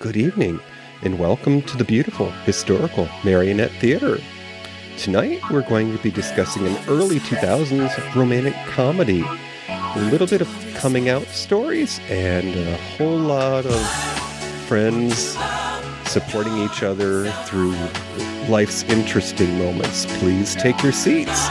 good 0.00 0.16
evening, 0.16 0.60
and 1.02 1.18
welcome 1.18 1.60
to 1.60 1.76
the 1.76 1.84
beautiful 1.84 2.30
historical 2.46 3.08
Marionette 3.24 3.72
Theater. 3.80 4.18
Tonight 4.96 5.40
we're 5.50 5.68
going 5.68 5.96
to 5.96 6.00
be 6.00 6.12
discussing 6.12 6.64
an 6.68 6.76
early 6.88 7.18
2000s 7.18 8.14
romantic 8.14 8.54
comedy, 8.68 9.24
a 9.68 10.08
little 10.12 10.28
bit 10.28 10.40
of 10.40 10.48
coming 10.76 11.08
out 11.08 11.26
stories, 11.26 11.98
and 12.08 12.54
a 12.54 12.76
whole 12.76 13.18
lot 13.18 13.66
of 13.66 13.90
friends 14.68 15.36
supporting 16.04 16.56
each 16.58 16.84
other 16.84 17.28
through 17.46 17.74
life's 18.48 18.84
interesting 18.84 19.58
moments. 19.58 20.06
Please 20.20 20.54
take 20.54 20.80
your 20.80 20.92
seats. 20.92 21.48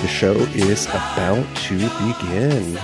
The 0.00 0.08
show 0.08 0.32
is 0.32 0.86
about 0.86 1.44
to 1.56 1.76
begin. 1.76 2.78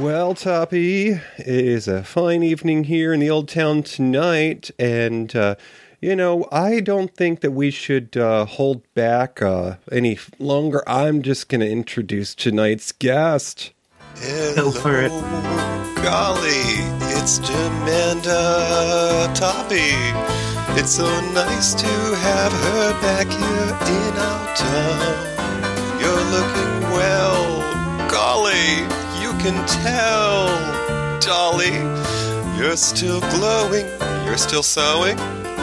Well, 0.00 0.34
Toppy, 0.34 1.08
it 1.08 1.22
is 1.46 1.88
a 1.88 2.04
fine 2.04 2.44
evening 2.44 2.84
here 2.84 3.12
in 3.12 3.18
the 3.18 3.30
old 3.30 3.48
town 3.48 3.82
tonight, 3.82 4.70
and 4.78 5.34
uh, 5.34 5.56
you 6.00 6.14
know, 6.14 6.46
I 6.52 6.78
don't 6.78 7.12
think 7.12 7.40
that 7.40 7.50
we 7.50 7.72
should 7.72 8.16
uh, 8.16 8.44
hold 8.44 8.82
back 8.94 9.42
uh, 9.42 9.78
any 9.90 10.16
longer. 10.38 10.84
I'm 10.86 11.20
just 11.22 11.48
going 11.48 11.62
to 11.62 11.68
introduce 11.68 12.36
tonight's 12.36 12.92
guest. 12.92 13.72
Go 14.54 14.70
for 14.70 15.02
it. 15.02 15.10
Golly, 16.02 16.62
it's 17.18 17.40
Jamanda 17.40 19.34
Toppy. 19.34 19.90
It's 20.78 20.92
so 20.92 21.08
nice 21.32 21.74
to 21.74 21.86
have 21.88 22.52
her 22.52 23.00
back 23.02 23.26
here 23.26 23.76
in 23.96 24.16
our 24.16 24.54
town. 24.54 26.00
You're 26.00 26.24
looking 26.30 26.90
well. 26.92 28.08
Golly, 28.08 28.82
you 28.82 28.97
can 29.38 29.66
tell. 29.66 30.48
Dolly, 31.20 31.72
you're 32.58 32.76
still 32.76 33.20
glowing. 33.20 33.86
You're 34.24 34.36
still 34.36 34.62
sewing. 34.62 35.16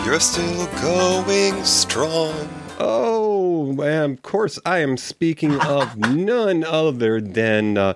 You're 0.06 0.20
still 0.20 0.68
going 0.82 1.64
strong. 1.66 2.34
Oh, 2.80 3.82
and 3.82 4.18
of 4.18 4.22
course, 4.22 4.60
I 4.66 4.80
am 4.80 4.98
speaking 4.98 5.60
of 5.60 5.98
none 6.10 6.64
other 6.64 7.20
than 7.20 7.78
uh, 7.78 7.96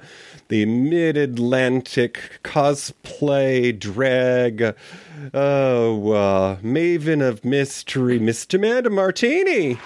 the 0.49 0.65
mid 0.65 1.15
Atlantic 1.15 2.39
cosplay 2.43 3.77
drag, 3.77 4.75
oh, 5.33 6.11
uh, 6.11 6.55
maven 6.57 7.25
of 7.25 7.45
mystery, 7.45 8.19
Miss 8.19 8.45
Amanda 8.53 8.89
Martini. 8.89 9.77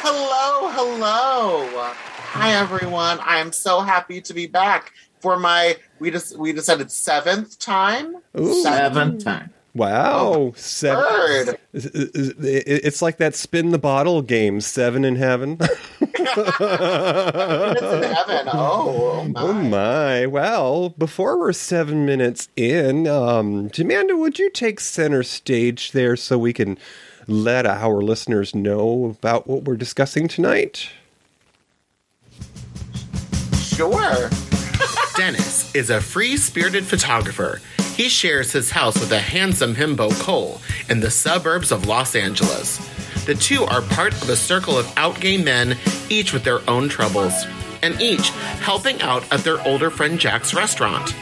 Hello, 0.00 0.70
hello. 0.70 1.92
Hi 2.38 2.52
everyone. 2.52 3.18
I 3.18 3.38
am 3.38 3.50
so 3.50 3.80
happy 3.80 4.20
to 4.20 4.32
be 4.32 4.46
back 4.46 4.92
for 5.18 5.36
my 5.36 5.76
we 5.98 6.12
just 6.12 6.38
we 6.38 6.52
decided 6.52 6.88
seventh 6.92 7.58
time. 7.58 8.14
Ooh. 8.38 8.62
Seventh 8.62 9.24
time. 9.24 9.52
Wow, 9.74 10.52
seven. 10.54 11.04
Third. 11.04 11.58
It's 11.74 13.02
like 13.02 13.16
that 13.16 13.34
spin 13.34 13.72
the 13.72 13.78
bottle 13.78 14.22
game, 14.22 14.60
seven 14.60 15.04
in 15.04 15.16
heaven. 15.16 15.58
It's 16.00 17.82
in 17.82 18.02
heaven. 18.14 18.48
Oh, 18.52 19.24
oh 19.24 19.24
my. 19.24 19.40
Oh 19.40 19.52
my! 19.52 20.26
Well, 20.26 20.90
before 20.90 21.38
we're 21.38 21.52
seven 21.52 22.06
minutes 22.06 22.48
in, 22.54 23.08
um, 23.08 23.68
Amanda, 23.76 24.16
would 24.16 24.38
you 24.38 24.48
take 24.50 24.78
center 24.78 25.24
stage 25.24 25.90
there 25.90 26.14
so 26.14 26.38
we 26.38 26.52
can 26.52 26.78
let 27.26 27.66
our 27.66 28.00
listeners 28.00 28.54
know 28.54 29.16
about 29.18 29.48
what 29.48 29.64
we're 29.64 29.76
discussing 29.76 30.28
tonight? 30.28 30.90
Sure. 33.56 34.30
Dennis 35.16 35.74
is 35.74 35.90
a 35.90 36.00
free 36.00 36.36
spirited 36.36 36.84
photographer. 36.84 37.60
He 37.96 38.08
shares 38.08 38.52
his 38.52 38.70
house 38.70 38.98
with 39.00 39.10
a 39.12 39.18
handsome 39.18 39.74
himbo, 39.74 40.10
Cole, 40.20 40.60
in 40.88 41.00
the 41.00 41.10
suburbs 41.10 41.72
of 41.72 41.86
Los 41.86 42.14
Angeles. 42.14 42.78
The 43.26 43.34
two 43.34 43.64
are 43.64 43.82
part 43.82 44.12
of 44.22 44.28
a 44.28 44.36
circle 44.36 44.78
of 44.78 44.92
out 44.96 45.20
gay 45.20 45.36
men, 45.36 45.76
each 46.08 46.32
with 46.32 46.44
their 46.44 46.60
own 46.70 46.88
troubles, 46.88 47.32
and 47.82 48.00
each 48.00 48.30
helping 48.60 49.02
out 49.02 49.30
at 49.32 49.40
their 49.40 49.60
older 49.66 49.90
friend 49.90 50.18
Jack's 50.18 50.54
restaurant. 50.54 51.14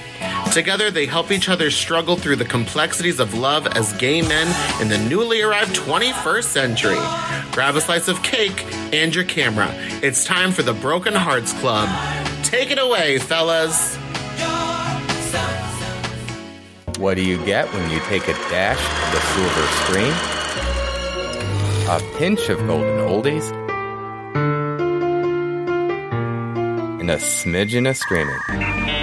Together, 0.52 0.90
they 0.90 1.06
help 1.06 1.30
each 1.30 1.48
other 1.48 1.70
struggle 1.70 2.16
through 2.16 2.36
the 2.36 2.44
complexities 2.44 3.20
of 3.20 3.34
love 3.34 3.66
as 3.66 3.92
gay 3.94 4.22
men 4.22 4.46
in 4.80 4.88
the 4.88 4.98
newly 5.08 5.42
arrived 5.42 5.74
21st 5.76 6.44
century. 6.44 6.98
Grab 7.52 7.76
a 7.76 7.80
slice 7.80 8.08
of 8.08 8.22
cake 8.22 8.64
and 8.92 9.14
your 9.14 9.24
camera. 9.24 9.68
It's 10.02 10.24
time 10.24 10.52
for 10.52 10.62
the 10.62 10.72
Broken 10.72 11.14
Hearts 11.14 11.52
Club. 11.54 11.88
Take 12.42 12.70
it 12.70 12.78
away, 12.78 13.18
fellas. 13.18 13.96
What 16.98 17.16
do 17.16 17.22
you 17.22 17.44
get 17.44 17.70
when 17.74 17.90
you 17.90 18.00
take 18.00 18.26
a 18.26 18.32
dash 18.48 18.80
of 18.80 19.12
the 19.12 19.20
silver 19.34 19.66
screen? 19.84 20.12
A 21.88 22.00
pinch 22.18 22.48
of 22.48 22.66
golden 22.66 22.98
oldies? 23.00 23.52
And 27.00 27.10
a 27.10 27.16
smidgen 27.16 27.88
of 27.90 27.96
screaming. 27.98 28.95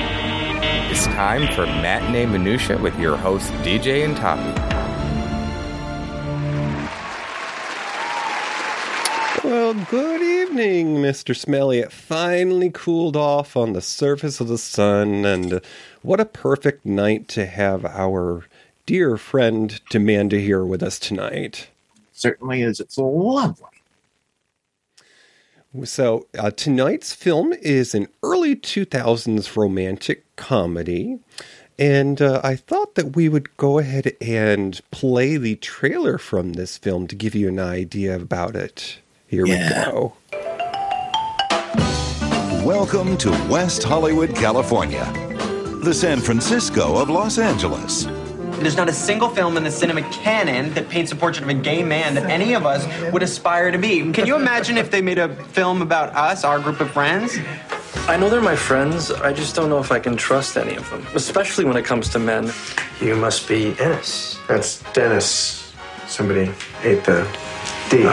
It's 0.96 1.06
time 1.06 1.52
for 1.56 1.66
Matinee 1.66 2.28
Minutia 2.28 2.78
with 2.78 2.96
your 3.00 3.18
host, 3.18 3.52
DJ 3.64 4.06
and 4.06 4.16
Toppy. 4.16 4.54
Well, 9.44 9.74
good 9.90 10.22
evening, 10.22 10.98
Mr. 10.98 11.36
Smelly. 11.36 11.80
It 11.80 11.92
finally 11.92 12.70
cooled 12.70 13.18
off 13.18 13.58
on 13.58 13.74
the 13.74 13.82
surface 13.82 14.40
of 14.40 14.48
the 14.48 14.59
sun, 14.59 15.26
and 15.26 15.53
uh, 15.53 15.59
what 16.03 16.20
a 16.20 16.26
perfect 16.26 16.86
night 16.86 17.28
to 17.30 17.48
have 17.48 17.86
our 17.86 18.46
dear 18.86 19.18
friend 19.18 19.82
Amanda 19.96 20.38
here 20.38 20.64
with 20.64 20.84
us 20.84 21.00
tonight. 21.00 21.70
Certainly 22.12 22.62
is. 22.62 22.80
It's 22.80 23.00
lovely. 23.00 23.72
So, 25.84 26.28
uh, 26.38 26.51
tonight's 26.51 27.13
film 27.16 27.51
is 27.53 27.95
an 27.95 28.07
early 28.22 28.56
2000s 28.56 29.56
romantic 29.57 30.23
comedy. 30.35 31.17
And 31.79 32.22
uh, 32.22 32.41
I 32.44 32.56
thought 32.56 32.94
that 32.94 33.16
we 33.16 33.28
would 33.28 33.57
go 33.57 33.79
ahead 33.79 34.13
and 34.22 34.79
play 34.91 35.35
the 35.35 35.56
trailer 35.56 36.19
from 36.19 36.53
this 36.53 36.78
film 36.78 37.07
to 37.07 37.16
give 37.16 37.34
you 37.34 37.47
an 37.47 37.57
idea 37.59 38.16
about 38.16 38.56
it. 38.56 39.00
Here 39.28 39.47
Yeah. 39.47 39.88
we 39.89 39.91
go. 39.91 40.13
Welcome 42.63 43.17
to 43.17 43.31
West 43.50 43.81
Hollywood, 43.84 44.35
California, 44.35 45.03
the 45.84 45.94
San 45.94 46.19
Francisco 46.19 46.97
of 46.97 47.09
Los 47.09 47.40
Angeles. 47.40 48.05
There's 48.63 48.78
not 48.78 48.88
a 48.88 48.94
single 48.94 49.28
film 49.28 49.57
in 49.57 49.66
the 49.66 49.72
cinema 49.72 50.03
canon 50.03 50.74
that 50.75 50.88
paints 50.88 51.12
a 51.12 51.18
portrait 51.18 51.44
of 51.44 51.50
a 51.50 51.53
gay 51.53 51.84
man 51.84 52.16
that 52.16 52.29
any 52.29 52.53
of 52.53 52.66
us 52.66 52.88
would 53.12 53.22
aspire 53.22 53.72
to 53.72 53.78
be. 53.78 54.09
Can 54.13 54.25
you 54.25 54.38
imagine 54.38 54.78
if 54.78 54.90
they 54.90 55.01
made 55.01 55.18
a 55.18 55.35
film 55.47 55.81
about 55.81 56.16
us, 56.16 56.46
our 56.46 56.59
group 56.59 56.79
of 56.79 56.90
friends? 56.90 57.38
I 58.07 58.16
know 58.16 58.29
they're 58.29 58.41
my 58.41 58.56
friends. 58.56 59.12
I 59.12 59.34
just 59.34 59.53
don't 59.53 59.68
know 59.68 59.79
if 59.79 59.91
I 59.91 60.00
can 60.00 60.16
trust 60.16 60.56
any 60.56 60.75
of 60.75 60.90
them, 60.90 61.06
especially 61.13 61.66
when 61.66 61.75
it 61.75 61.84
comes 61.84 62.07
to 62.09 62.19
men. 62.19 62.53
You 63.02 63.18
must 63.18 63.50
be 63.50 63.78
Ennis. 63.79 64.40
That's 64.47 64.81
Dennis. 64.94 65.73
Somebody 66.07 66.50
ate 66.84 67.03
the 67.03 67.28
D. 67.90 68.09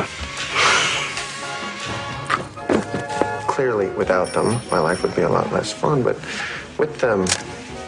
Clearly, 3.46 3.88
without 3.90 4.32
them, 4.32 4.60
my 4.68 4.80
life 4.80 5.04
would 5.04 5.14
be 5.14 5.22
a 5.22 5.28
lot 5.28 5.52
less 5.52 5.72
fun, 5.72 6.02
but 6.02 6.16
with 6.76 6.98
them, 6.98 7.24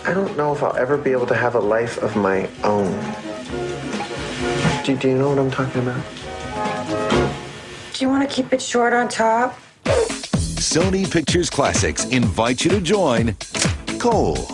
I 0.05 0.15
don't 0.15 0.37
know 0.37 0.53
if 0.53 0.63
I'll 0.65 0.77
ever 0.77 0.97
be 0.97 1.13
able 1.13 1.27
to 1.27 1.35
have 1.35 1.55
a 1.55 1.61
life 1.61 1.99
of 1.99 2.17
my 2.17 2.49
own. 2.65 2.93
Do, 4.85 4.97
do 4.97 5.09
you 5.09 5.17
know 5.17 5.29
what 5.29 5.39
I'm 5.39 5.51
talking 5.51 5.83
about? 5.83 6.05
Do 7.93 8.05
you 8.05 8.09
want 8.09 8.29
to 8.29 8.35
keep 8.35 8.53
it 8.53 8.61
short 8.61 8.93
on 8.93 9.09
top? 9.09 9.57
Sony 9.85 11.09
Pictures 11.09 11.49
Classics 11.49 12.05
invite 12.07 12.65
you 12.65 12.71
to 12.73 12.81
join 12.81 13.37
Cole, 14.01 14.49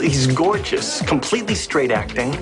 He's 0.00 0.28
gorgeous, 0.28 1.02
completely 1.02 1.56
straight 1.56 1.90
acting. 1.90 2.34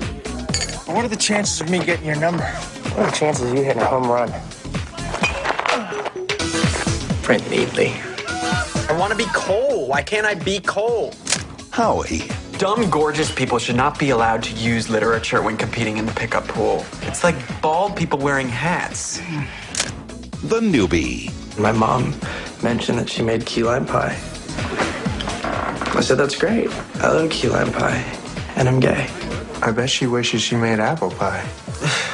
What 0.93 1.03
are 1.03 1.07
the 1.07 1.15
chances 1.15 1.61
of 1.61 1.69
me 1.69 1.83
getting 1.83 2.05
your 2.05 2.17
number? 2.17 2.43
What 2.43 2.99
are 2.99 3.11
the 3.11 3.17
chances 3.17 3.49
of 3.49 3.57
you 3.57 3.63
hitting 3.63 3.81
a 3.81 3.85
home 3.85 4.07
run? 4.07 4.29
Print 7.23 7.49
neatly. 7.49 7.93
I 8.87 8.95
want 8.99 9.11
to 9.11 9.17
be 9.17 9.25
Cole. 9.33 9.87
Why 9.87 10.03
can't 10.03 10.27
I 10.27 10.35
be 10.35 10.59
Cole? 10.59 11.15
Howie, 11.71 12.29
Dumb, 12.61 12.91
gorgeous 12.91 13.33
people 13.33 13.57
should 13.57 13.75
not 13.75 13.97
be 13.97 14.11
allowed 14.11 14.43
to 14.43 14.53
use 14.53 14.87
literature 14.87 15.41
when 15.41 15.57
competing 15.57 15.97
in 15.97 16.05
the 16.05 16.11
pickup 16.11 16.47
pool. 16.47 16.85
It's 17.01 17.23
like 17.23 17.35
bald 17.59 17.95
people 17.95 18.19
wearing 18.19 18.47
hats. 18.47 19.17
the 20.43 20.59
newbie, 20.59 21.31
My 21.57 21.71
mom 21.71 22.13
mentioned 22.61 22.99
that 22.99 23.09
she 23.09 23.23
made 23.23 23.47
key 23.47 23.63
lime 23.63 23.87
pie. 23.87 24.15
I 25.95 26.01
said, 26.01 26.19
that's 26.19 26.37
great. 26.37 26.69
I 26.97 27.11
love 27.11 27.31
key 27.31 27.49
lime 27.49 27.71
pie. 27.71 28.05
And 28.55 28.69
I'm 28.69 28.79
gay. 28.79 29.09
I 29.63 29.71
bet 29.71 29.89
she 29.89 30.05
wishes 30.05 30.43
she 30.43 30.55
made 30.55 30.79
apple 30.79 31.09
pie. 31.09 31.43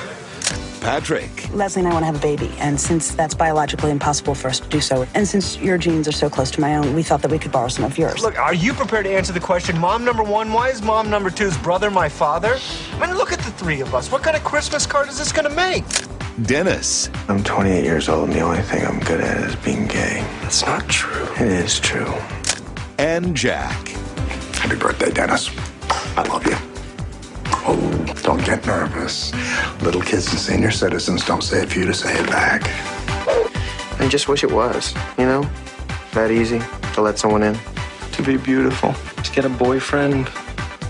Patrick. 0.88 1.54
Leslie 1.54 1.82
and 1.82 1.90
I 1.90 1.92
want 1.92 2.04
to 2.04 2.06
have 2.06 2.16
a 2.16 2.20
baby, 2.20 2.50
and 2.60 2.80
since 2.80 3.14
that's 3.14 3.34
biologically 3.34 3.92
impossible 3.92 4.34
for 4.34 4.48
us 4.48 4.62
to 4.62 4.70
do 4.70 4.80
so, 4.80 5.06
and 5.16 5.28
since 5.28 5.58
your 5.58 5.78
genes 5.78 6.08
are 6.08 6.14
so 6.14 6.30
close 6.30 6.50
to 6.52 6.62
my 6.62 6.78
own, 6.78 6.96
we 6.96 7.04
thought 7.04 7.22
that 7.24 7.30
we 7.30 7.38
could 7.38 7.52
borrow 7.52 7.68
some 7.68 7.84
of 7.84 7.98
yours. 7.98 8.24
Look, 8.24 8.40
are 8.40 8.54
you 8.54 8.72
prepared 8.72 9.04
to 9.04 9.12
answer 9.12 9.34
the 9.34 9.42
question, 9.42 9.78
Mom 9.78 10.06
number 10.06 10.24
one, 10.24 10.54
why 10.54 10.70
is 10.70 10.82
Mom 10.82 11.10
number 11.10 11.30
two's 11.30 11.58
brother 11.58 11.92
my 11.92 12.08
father? 12.08 12.58
I 12.94 13.06
mean, 13.06 13.18
look 13.18 13.34
at 13.34 13.40
the 13.40 13.52
three 13.52 13.82
of 13.82 13.94
us. 13.94 14.10
What 14.14 14.24
kind 14.24 14.38
of 14.38 14.46
Christmas 14.46 14.86
card 14.86 15.10
is 15.10 15.18
this 15.18 15.34
going 15.34 15.50
to 15.50 15.54
make? 15.54 15.84
Dennis. 16.44 17.10
I'm 17.28 17.44
28 17.44 17.84
years 17.84 18.08
old, 18.08 18.30
and 18.30 18.38
the 18.38 18.40
only 18.40 18.62
thing 18.62 18.86
I'm 18.86 19.02
good 19.02 19.20
at 19.20 19.44
is 19.44 19.58
being 19.58 19.88
gay. 19.88 20.26
That's 20.42 20.66
not 20.66 20.88
true. 20.88 21.28
It 21.34 21.52
is 21.52 21.82
true. 21.82 22.14
And 22.98 23.36
Jack. 23.36 23.90
Happy 24.56 24.78
birthday, 24.78 25.12
Dennis. 25.12 25.50
I 26.16 26.24
love 26.30 26.46
you. 26.48 26.56
Oh, 27.70 28.07
don't 28.28 28.44
get 28.44 28.68
nervous. 28.68 29.34
Little 29.82 30.02
kids 30.02 30.28
and 30.32 30.38
senior 30.38 30.70
citizens 30.70 31.26
don't 31.26 31.42
say 31.42 31.64
it 31.64 31.70
for 31.70 31.80
you 31.80 31.86
to 31.86 31.94
say 31.94 32.14
it 32.14 32.28
back. 32.28 32.62
I 34.02 34.08
just 34.10 34.28
wish 34.28 34.44
it 34.44 34.52
was, 34.52 34.94
you 35.18 35.24
know? 35.24 35.50
That 36.12 36.30
easy 36.30 36.60
to 36.94 37.02
let 37.02 37.18
someone 37.18 37.42
in. 37.42 37.58
To 38.12 38.22
be 38.24 38.36
beautiful. 38.36 38.94
To 39.24 39.32
get 39.32 39.46
a 39.46 39.50
boyfriend. 39.50 40.30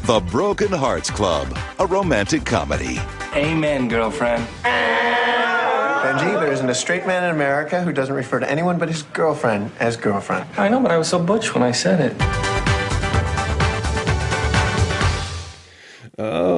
The 0.05 0.19
Broken 0.31 0.69
Hearts 0.69 1.11
Club, 1.11 1.55
a 1.77 1.85
romantic 1.85 2.43
comedy. 2.43 2.97
Amen, 3.35 3.87
girlfriend. 3.87 4.47
Benji, 4.63 6.39
there 6.39 6.51
isn't 6.51 6.69
a 6.69 6.73
straight 6.73 7.05
man 7.05 7.23
in 7.23 7.29
America 7.35 7.83
who 7.83 7.93
doesn't 7.93 8.15
refer 8.15 8.39
to 8.39 8.49
anyone 8.49 8.79
but 8.79 8.87
his 8.87 9.03
girlfriend 9.03 9.69
as 9.79 9.95
girlfriend. 9.95 10.47
I 10.57 10.69
know, 10.69 10.79
but 10.79 10.89
I 10.89 10.97
was 10.97 11.07
so 11.07 11.19
butch 11.19 11.53
when 11.53 11.61
I 11.61 11.71
said 11.71 11.99
it. 12.01 12.15
Oh, 16.19 16.56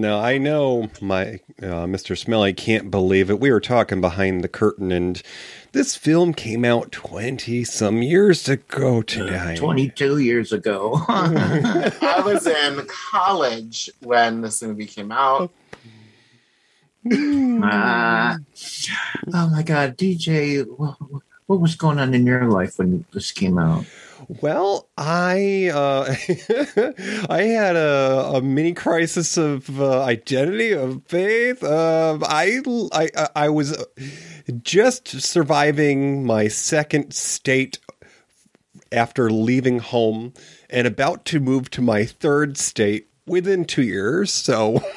now 0.00 0.20
I 0.20 0.38
know 0.38 0.90
my 1.00 1.40
uh, 1.60 1.86
Mr. 1.86 2.16
Smelly 2.16 2.52
can't 2.52 2.90
believe 2.90 3.30
it. 3.30 3.40
We 3.40 3.50
were 3.50 3.60
talking 3.60 4.00
behind 4.00 4.42
the 4.42 4.48
curtain, 4.48 4.90
and 4.92 5.22
this 5.72 5.96
film 5.96 6.32
came 6.32 6.64
out 6.64 6.92
20 6.92 7.64
some 7.64 8.02
years 8.02 8.48
ago 8.48 9.02
tonight. 9.02 9.58
22 9.58 10.18
years 10.18 10.52
ago. 10.52 11.00
I 11.08 12.22
was 12.24 12.46
in 12.46 12.86
college 12.86 13.90
when 14.00 14.40
this 14.40 14.62
movie 14.62 14.86
came 14.86 15.12
out. 15.12 15.50
Ah. 17.10 18.36
oh 19.32 19.48
my 19.50 19.62
God, 19.62 19.96
DJ, 19.96 20.66
what, 20.66 20.96
what 21.46 21.60
was 21.60 21.74
going 21.74 21.98
on 21.98 22.14
in 22.14 22.26
your 22.26 22.50
life 22.50 22.78
when 22.78 23.04
this 23.12 23.32
came 23.32 23.58
out? 23.58 23.84
Well, 24.28 24.90
I 24.98 25.70
uh, 25.72 26.14
I 27.30 27.42
had 27.44 27.76
a, 27.76 28.32
a 28.34 28.42
mini 28.42 28.74
crisis 28.74 29.38
of 29.38 29.80
uh, 29.80 30.02
identity 30.02 30.72
of 30.72 31.02
faith. 31.06 31.62
Uh, 31.62 32.18
I, 32.22 32.60
I 32.92 33.28
I 33.34 33.48
was 33.48 33.82
just 34.62 35.08
surviving 35.08 36.26
my 36.26 36.48
second 36.48 37.14
state 37.14 37.78
after 38.92 39.30
leaving 39.30 39.78
home, 39.78 40.34
and 40.68 40.86
about 40.86 41.24
to 41.26 41.40
move 41.40 41.70
to 41.70 41.80
my 41.80 42.04
third 42.04 42.58
state 42.58 43.08
within 43.26 43.64
two 43.64 43.82
years. 43.82 44.32
So. 44.32 44.84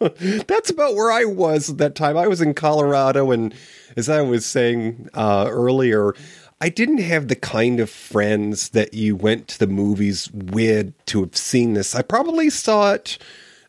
That's 0.00 0.68
about 0.68 0.96
where 0.96 1.12
I 1.12 1.24
was 1.24 1.70
at 1.70 1.78
that 1.78 1.94
time. 1.94 2.16
I 2.16 2.26
was 2.26 2.40
in 2.40 2.54
Colorado, 2.54 3.30
and 3.30 3.54
as 3.96 4.08
I 4.08 4.20
was 4.20 4.44
saying 4.44 5.08
uh, 5.14 5.46
earlier, 5.48 6.14
I 6.62 6.68
didn't 6.68 6.98
have 6.98 7.26
the 7.26 7.34
kind 7.34 7.80
of 7.80 7.90
friends 7.90 8.68
that 8.68 8.94
you 8.94 9.16
went 9.16 9.48
to 9.48 9.58
the 9.58 9.66
movies 9.66 10.30
with 10.32 10.94
to 11.06 11.22
have 11.22 11.36
seen 11.36 11.74
this. 11.74 11.92
I 11.92 12.02
probably 12.02 12.50
saw 12.50 12.92
it 12.92 13.18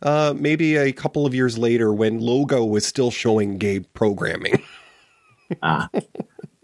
uh, 0.04 0.36
maybe 0.38 0.76
a 0.76 0.92
couple 0.92 1.26
of 1.26 1.34
years 1.34 1.58
later 1.58 1.92
when 1.92 2.20
Logo 2.20 2.64
was 2.64 2.86
still 2.86 3.10
showing 3.10 3.58
gay 3.58 3.80
programming. 3.80 4.62
Ah, 5.62 5.88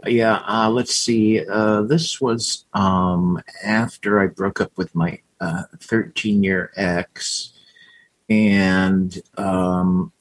yeah. 0.07 0.41
Uh, 0.47 0.67
let's 0.67 0.95
see. 0.95 1.45
Uh, 1.47 1.81
this 1.83 2.19
was 2.19 2.65
um, 2.73 3.39
after 3.63 4.19
I 4.19 4.27
broke 4.27 4.61
up 4.61 4.71
with 4.77 4.95
my 4.95 5.19
13 5.79 6.43
year 6.43 6.71
ex 6.75 7.53
and 8.29 9.15
um, 9.37 10.11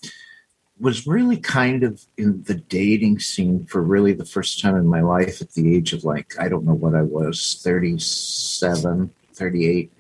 was 0.81 1.07
really 1.07 1.37
kind 1.37 1.83
of 1.83 2.05
in 2.17 2.43
the 2.45 2.55
dating 2.55 3.19
scene 3.19 3.65
for 3.67 3.83
really 3.83 4.13
the 4.13 4.25
first 4.25 4.61
time 4.61 4.77
in 4.77 4.87
my 4.87 5.01
life 5.01 5.41
at 5.41 5.53
the 5.53 5.75
age 5.75 5.93
of 5.93 6.05
like 6.05 6.35
i 6.39 6.49
don't 6.49 6.65
know 6.65 6.75
what 6.75 6.95
i 6.95 7.03
was 7.03 7.61
37 7.63 9.11
38 9.35 9.93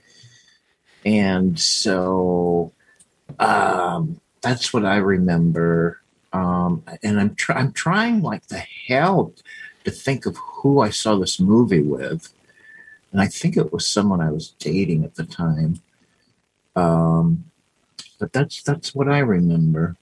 and 1.04 1.58
so 1.58 2.72
um, 3.38 4.20
that's 4.40 4.72
what 4.72 4.84
i 4.84 4.96
remember. 4.96 6.00
Um, 6.32 6.82
and 7.02 7.19
i'm 7.19 7.34
try- 7.34 7.56
i'm 7.56 7.72
trying 7.72 8.22
like 8.22 8.46
the 8.48 8.58
hell 8.58 9.32
to 9.84 9.90
think 9.90 10.26
of 10.26 10.36
who 10.36 10.80
i 10.80 10.90
saw 10.90 11.16
this 11.16 11.40
movie 11.40 11.82
with. 11.82 12.32
And 13.12 13.20
i 13.20 13.26
think 13.26 13.56
it 13.56 13.72
was 13.72 13.88
someone 13.88 14.20
i 14.20 14.30
was 14.30 14.50
dating 14.58 15.04
at 15.04 15.14
the 15.14 15.25
time. 15.25 15.80
Um, 16.76 17.44
but 18.19 18.32
that's 18.32 18.62
that's 18.62 18.94
what 18.94 19.08
I 19.08 19.19
remember. 19.19 19.96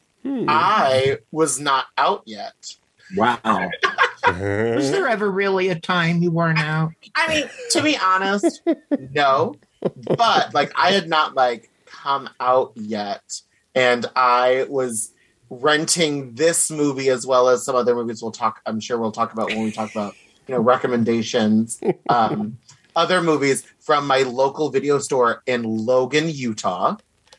I 0.49 1.19
was 1.31 1.61
not 1.61 1.87
out 1.97 2.23
yet. 2.27 2.75
Wow. 3.17 3.71
Was 4.27 4.91
there 4.91 5.07
ever 5.07 5.31
really 5.31 5.69
a 5.69 5.79
time 5.79 6.23
you 6.23 6.31
weren't 6.33 6.59
out? 6.59 6.93
I 7.15 7.29
mean, 7.29 7.49
to 7.71 7.83
be 7.83 7.97
honest, 7.97 8.63
no. 9.15 9.55
But 9.81 10.53
like 10.53 10.73
I 10.77 10.91
had 10.91 11.09
not 11.09 11.35
like 11.35 11.71
come 11.87 12.29
out 12.41 12.73
yet. 12.75 13.41
And 13.75 14.07
I 14.17 14.67
was 14.69 15.13
renting 15.49 16.35
this 16.35 16.71
movie 16.71 17.09
as 17.09 17.25
well 17.25 17.49
as 17.49 17.65
some 17.65 17.77
other 17.77 17.95
movies 17.95 18.21
we'll 18.21 18.33
talk 18.33 18.61
I'm 18.67 18.81
sure 18.81 18.99
we'll 18.99 19.13
talk 19.13 19.33
about 19.33 19.49
when 19.49 19.63
we 19.63 19.71
talk 19.71 19.93
about, 19.93 20.15
you 20.49 20.55
know, 20.55 20.61
recommendations. 20.61 21.81
Um 22.09 22.59
other 22.97 23.23
movies 23.23 23.63
from 23.79 24.07
my 24.07 24.23
local 24.23 24.71
video 24.71 24.99
store 24.99 25.43
in 25.47 25.63
Logan, 25.63 26.29
Utah 26.29 26.97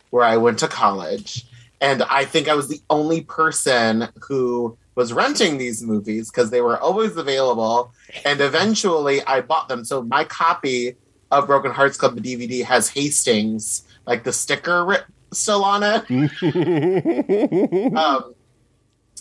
where 0.09 0.23
I 0.23 0.37
went 0.37 0.59
to 0.59 0.67
college. 0.67 1.45
And 1.79 2.03
I 2.03 2.25
think 2.25 2.47
I 2.47 2.55
was 2.55 2.67
the 2.67 2.81
only 2.89 3.21
person 3.21 4.09
who 4.21 4.77
was 4.95 5.13
renting 5.13 5.57
these 5.57 5.83
movies 5.83 6.31
because 6.31 6.49
they 6.49 6.61
were 6.61 6.79
always 6.79 7.15
available. 7.17 7.93
And 8.25 8.41
eventually 8.41 9.23
I 9.23 9.41
bought 9.41 9.69
them. 9.69 9.85
So 9.85 10.01
my 10.01 10.23
copy 10.23 10.95
of 11.29 11.45
Broken 11.45 11.71
Hearts 11.71 11.97
Club 11.97 12.17
DVD 12.17 12.63
has 12.63 12.89
Hastings, 12.89 13.83
like 14.07 14.23
the 14.23 14.33
sticker 14.33 14.85
ri- 14.85 14.97
still 15.31 15.63
on 15.63 15.83
it. 15.83 16.03
um, 17.95 18.33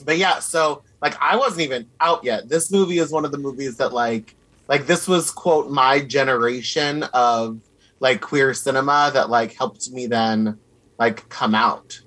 but 0.05 0.17
yeah, 0.17 0.39
so 0.39 0.83
like 1.03 1.15
I 1.21 1.37
wasn't 1.37 1.63
even 1.63 1.87
out 2.01 2.25
yet. 2.25 2.49
This 2.49 2.71
movie 2.71 2.99
is 2.99 3.11
one 3.11 3.25
of 3.25 3.33
the 3.33 3.39
movies 3.39 3.77
that 3.77 3.93
like 3.93 4.35
like 4.69 4.87
this 4.87 5.07
was 5.07 5.31
quote 5.31 5.71
my 5.71 6.01
generation 6.01 7.03
of 7.15 7.61
like 8.01 8.21
queer 8.21 8.55
cinema 8.55 9.11
that 9.15 9.31
like 9.31 9.55
helped 9.55 9.91
me 9.91 10.07
then 10.07 10.59
like 10.99 11.29
come 11.29 11.55
out. 11.55 12.01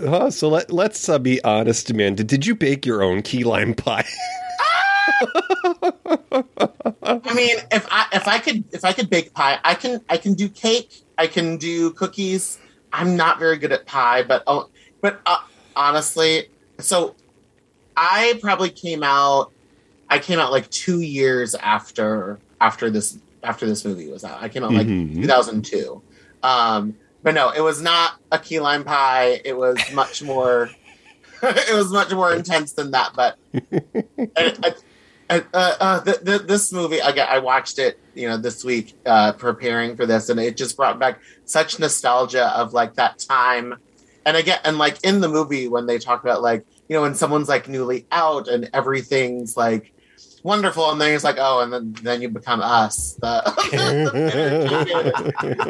Uh, 0.00 0.30
so 0.30 0.48
let 0.48 0.72
let's 0.72 1.08
uh, 1.08 1.18
be 1.18 1.42
honest, 1.44 1.90
Amanda. 1.90 2.24
Did 2.24 2.46
you 2.46 2.54
bake 2.54 2.86
your 2.86 3.02
own 3.02 3.22
key 3.22 3.44
lime 3.44 3.74
pie? 3.74 4.06
I 7.02 7.34
mean, 7.34 7.56
if 7.72 7.86
I 7.90 8.06
if 8.12 8.28
I 8.28 8.38
could 8.38 8.64
if 8.72 8.84
I 8.84 8.92
could 8.92 9.10
bake 9.10 9.32
pie, 9.34 9.58
I 9.64 9.74
can 9.74 10.00
I 10.08 10.16
can 10.16 10.34
do 10.34 10.48
cake, 10.48 10.92
I 11.16 11.26
can 11.26 11.56
do 11.56 11.92
cookies. 11.92 12.58
I'm 12.92 13.16
not 13.16 13.38
very 13.38 13.58
good 13.58 13.72
at 13.72 13.86
pie, 13.86 14.22
but 14.22 14.42
oh, 14.46 14.68
but 15.00 15.20
uh, 15.26 15.38
honestly, 15.76 16.46
so 16.78 17.16
I 17.96 18.38
probably 18.40 18.70
came 18.70 19.02
out. 19.02 19.52
I 20.08 20.18
came 20.18 20.38
out 20.38 20.52
like 20.52 20.70
two 20.70 21.00
years 21.00 21.54
after 21.54 22.40
after 22.60 22.90
this 22.90 23.18
after 23.42 23.66
this 23.66 23.84
movie 23.84 24.08
was 24.08 24.24
out. 24.24 24.42
I 24.42 24.48
came 24.48 24.64
out 24.64 24.72
like 24.72 24.86
Mhm. 24.86 25.22
2002. 25.22 26.02
Um, 26.42 26.94
but 27.28 27.34
no, 27.34 27.50
it 27.50 27.60
was 27.60 27.82
not 27.82 28.14
a 28.32 28.38
key 28.38 28.58
lime 28.58 28.84
pie. 28.84 29.38
It 29.44 29.54
was 29.54 29.78
much 29.92 30.22
more. 30.22 30.70
it 31.42 31.74
was 31.74 31.92
much 31.92 32.10
more 32.10 32.32
intense 32.32 32.72
than 32.72 32.92
that. 32.92 33.12
But 33.14 33.36
and, 34.34 34.74
uh, 35.28 35.40
uh, 35.52 35.74
uh, 35.78 36.00
th- 36.04 36.24
th- 36.24 36.42
this 36.44 36.72
movie, 36.72 37.00
again, 37.00 37.26
I 37.28 37.40
watched 37.40 37.78
it, 37.78 38.00
you 38.14 38.28
know, 38.28 38.38
this 38.38 38.64
week, 38.64 38.94
uh, 39.04 39.32
preparing 39.32 39.94
for 39.94 40.06
this, 40.06 40.30
and 40.30 40.40
it 40.40 40.56
just 40.56 40.74
brought 40.74 40.98
back 40.98 41.20
such 41.44 41.78
nostalgia 41.78 42.46
of 42.56 42.72
like 42.72 42.94
that 42.94 43.18
time. 43.18 43.74
And 44.24 44.34
again, 44.34 44.60
and 44.64 44.78
like 44.78 45.04
in 45.04 45.20
the 45.20 45.28
movie 45.28 45.68
when 45.68 45.84
they 45.84 45.98
talk 45.98 46.22
about 46.22 46.40
like, 46.40 46.64
you 46.88 46.96
know, 46.96 47.02
when 47.02 47.14
someone's 47.14 47.50
like 47.50 47.68
newly 47.68 48.06
out 48.10 48.48
and 48.48 48.70
everything's 48.72 49.54
like 49.54 49.92
wonderful, 50.48 50.90
and 50.90 50.98
then 51.00 51.12
he's 51.12 51.22
like, 51.22 51.36
oh, 51.38 51.60
and 51.60 51.70
then 51.72 51.92
then 52.02 52.22
you 52.22 52.28
become 52.30 52.60
us, 52.62 53.12
the 53.20 53.42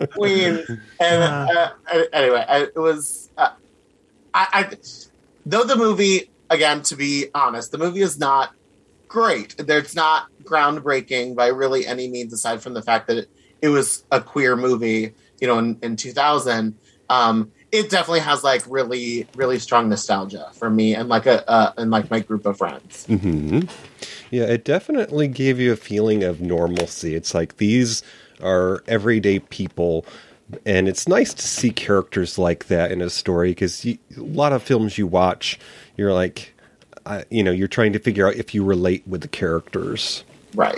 queen. 0.15 0.65
And 1.01 1.23
uh, 1.23 1.71
anyway, 2.13 2.45
I, 2.49 2.63
it 2.63 2.77
was. 2.77 3.29
Uh, 3.37 3.51
I, 4.33 4.47
I 4.53 4.77
though 5.45 5.65
the 5.65 5.77
movie 5.77 6.31
again, 6.49 6.83
to 6.83 6.97
be 6.97 7.27
honest, 7.35 7.73
the 7.73 7.79
movie 7.79 8.03
is 8.03 8.19
not 8.19 8.55
great. 9.09 9.57
It's 9.59 9.95
not 9.95 10.29
groundbreaking 10.45 11.35
by 11.35 11.49
really 11.49 11.87
any 11.87 12.09
means, 12.09 12.33
aside 12.33 12.63
from 12.63 12.75
the 12.75 12.83
fact 12.83 13.09
that 13.09 13.17
it, 13.19 13.31
it 13.61 13.69
was 13.69 14.05
a 14.13 14.21
queer 14.21 14.57
movie, 14.57 15.13
you 15.41 15.47
know, 15.49 15.59
in, 15.59 15.77
in 15.83 15.97
2000. 15.97 16.77
Um, 17.11 17.51
it 17.73 17.91
definitely 17.91 18.21
has 18.21 18.43
like 18.43 18.63
really 18.69 19.27
really 19.35 19.59
strong 19.59 19.89
nostalgia 19.89 20.51
for 20.55 20.71
me 20.71 20.95
and 20.95 21.09
like 21.09 21.27
a 21.27 21.49
uh, 21.49 21.73
and 21.77 21.91
like 21.91 22.11
my 22.11 22.21
group 22.21 22.47
of 22.47 22.57
friends. 22.57 23.07
hmm 23.07 23.61
Yeah, 24.31 24.45
it 24.45 24.65
definitely 24.65 25.29
gave 25.29 25.59
you 25.59 25.73
a 25.73 25.77
feeling 25.77 26.23
of 26.23 26.41
normalcy. 26.41 27.15
It's 27.15 27.35
like 27.35 27.57
these 27.57 28.03
are 28.43 28.83
everyday 28.87 29.41
people, 29.41 30.07
and 30.65 30.89
it's 30.89 31.09
nice 31.09 31.35
to 31.35 31.47
see 31.47 31.71
characters 31.71 32.39
like 32.39 32.67
that 32.67 32.91
in 32.91 33.03
a 33.03 33.11
story 33.11 33.51
because 33.51 33.85
a 33.85 33.99
lot 34.17 34.53
of 34.53 34.63
films 34.63 34.97
you 34.97 35.07
watch, 35.07 35.59
you're 35.97 36.15
like, 36.15 36.55
uh, 37.07 37.23
you 37.31 37.43
know, 37.43 37.51
you're 37.51 37.69
trying 37.69 37.93
to 37.93 37.99
figure 37.99 38.27
out 38.29 38.37
if 38.37 38.55
you 38.55 38.65
relate 38.65 39.07
with 39.07 39.23
the 39.23 39.29
characters. 39.29 40.25
Right. 40.55 40.77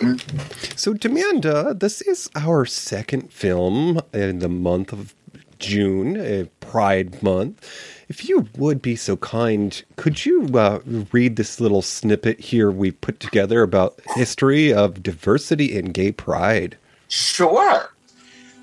So, 0.76 0.94
Demanda, 0.94 1.78
this 1.78 2.00
is 2.02 2.28
our 2.34 2.66
second 2.66 3.32
film 3.32 4.00
in 4.12 4.40
the 4.40 4.48
month 4.48 4.92
of 4.92 5.14
June, 5.60 6.18
uh, 6.18 6.44
Pride 6.60 7.22
Month. 7.22 7.68
If 8.08 8.28
you 8.28 8.48
would 8.56 8.82
be 8.82 8.96
so 8.96 9.16
kind, 9.16 9.82
could 9.94 10.26
you 10.26 10.48
uh, 10.54 10.80
read 11.12 11.36
this 11.36 11.60
little 11.60 11.82
snippet 11.82 12.40
here 12.40 12.70
we 12.70 12.90
put 12.90 13.20
together 13.20 13.62
about 13.62 14.00
history 14.16 14.74
of 14.74 15.02
diversity 15.02 15.76
in 15.76 15.92
gay 15.92 16.10
pride? 16.10 16.76
Sure. 17.06 17.92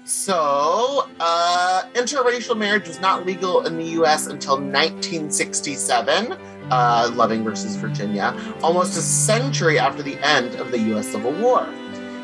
So, 0.04 1.10
uh, 1.20 1.84
interracial 1.94 2.58
marriage 2.58 2.88
was 2.88 3.02
not 3.02 3.26
legal 3.26 3.66
in 3.66 3.78
the 3.78 3.86
U.S. 4.00 4.28
until 4.28 4.56
1967, 4.56 6.32
uh, 6.72 7.12
Loving 7.14 7.44
versus 7.44 7.76
Virginia, 7.76 8.34
almost 8.64 8.98
a 8.98 9.02
century 9.02 9.78
after 9.78 10.02
the 10.02 10.18
end 10.26 10.56
of 10.56 10.72
the 10.72 10.80
U.S. 10.80 11.08
Civil 11.08 11.34
War. 11.34 11.68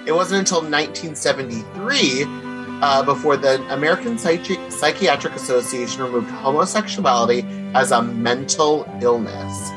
It 0.06 0.13
wasn't 0.13 0.39
until 0.39 0.62
1973 0.62 2.52
uh, 2.84 3.02
before 3.02 3.38
the 3.38 3.63
American 3.74 4.18
Psychi- 4.18 4.70
Psychiatric 4.70 5.36
Association 5.36 6.04
removed 6.04 6.30
homosexuality 6.30 7.46
as 7.74 7.94
a 7.94 8.02
mental 8.02 8.86
illness. 9.02 9.72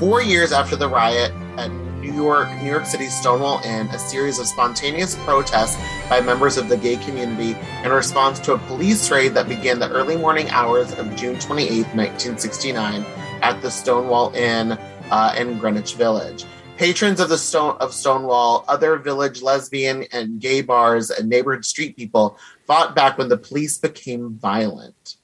Four 0.00 0.20
years 0.20 0.50
after 0.50 0.74
the 0.74 0.88
riot 0.88 1.30
at 1.56 1.70
New 2.00 2.12
York, 2.12 2.48
New 2.60 2.68
York 2.68 2.86
City's 2.86 3.16
Stonewall 3.16 3.62
Inn, 3.64 3.86
a 3.86 3.98
series 4.00 4.40
of 4.40 4.46
spontaneous 4.46 5.14
protests 5.24 5.80
by 6.10 6.20
members 6.20 6.56
of 6.56 6.68
the 6.68 6.76
gay 6.76 6.96
community 6.96 7.56
in 7.84 7.92
response 7.92 8.40
to 8.40 8.54
a 8.54 8.58
police 8.58 9.08
raid 9.12 9.32
that 9.34 9.48
began 9.48 9.78
the 9.78 9.88
early 9.90 10.16
morning 10.16 10.50
hours 10.50 10.92
of 10.94 11.14
June 11.14 11.38
28, 11.38 11.86
1969, 11.94 13.04
at 13.42 13.62
the 13.62 13.70
Stonewall 13.70 14.34
Inn 14.34 14.72
uh, 14.72 15.34
in 15.38 15.56
Greenwich 15.58 15.94
Village. 15.94 16.46
Patrons 16.76 17.20
of 17.20 17.28
the 17.28 17.38
Stone 17.38 17.76
of 17.78 17.94
Stonewall, 17.94 18.64
other 18.66 18.96
village 18.96 19.42
lesbian 19.42 20.06
and 20.10 20.40
gay 20.40 20.60
bars, 20.60 21.08
and 21.08 21.28
neighborhood 21.28 21.64
street 21.64 21.94
people 21.96 22.36
fought 22.66 22.96
back 22.96 23.16
when 23.16 23.28
the 23.28 23.36
police 23.36 23.78
became 23.78 24.34
violent. 24.34 25.16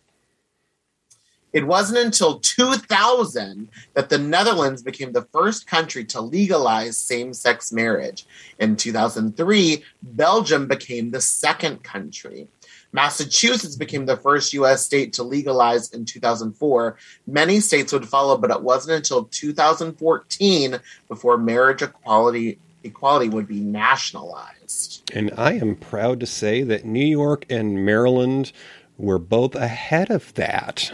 It 1.53 1.67
wasn't 1.67 1.99
until 1.99 2.39
2000 2.39 3.69
that 3.95 4.09
the 4.09 4.19
Netherlands 4.19 4.83
became 4.83 5.13
the 5.13 5.27
first 5.33 5.67
country 5.67 6.05
to 6.05 6.21
legalize 6.21 6.97
same 6.97 7.35
sex 7.35 7.73
marriage. 7.73 8.27
In 8.61 8.77
2003, 8.77 9.83
Belgium 10.05 10.69
became 10.69 11.11
the 11.11 11.21
second 11.21 11.83
country. 11.83 12.47
Massachusetts 12.93 13.77
became 13.77 14.07
the 14.07 14.17
first 14.17 14.53
U.S. 14.55 14.85
state 14.85 15.13
to 15.15 15.23
legalize 15.23 15.91
in 15.93 16.05
2004. 16.05 16.97
Many 17.27 17.61
states 17.61 17.93
would 17.93 18.09
follow, 18.09 18.37
but 18.37 18.51
it 18.51 18.63
wasn't 18.63 18.97
until 18.97 19.25
2014 19.25 20.81
before 21.09 21.39
marriage 21.39 21.83
equality 21.83 22.59
equality 22.83 23.29
would 23.29 23.47
be 23.47 23.61
nationalized. 23.61 25.11
And 25.15 25.31
I 25.37 25.53
am 25.53 25.77
proud 25.77 26.21
to 26.21 26.27
say 26.27 26.63
that 26.63 26.85
New 26.85 27.05
York 27.05 27.45
and 27.51 27.85
Maryland 27.85 28.53
were 28.97 29.19
both 29.19 29.55
ahead 29.55 30.11
of 30.11 30.33
that. 30.35 30.91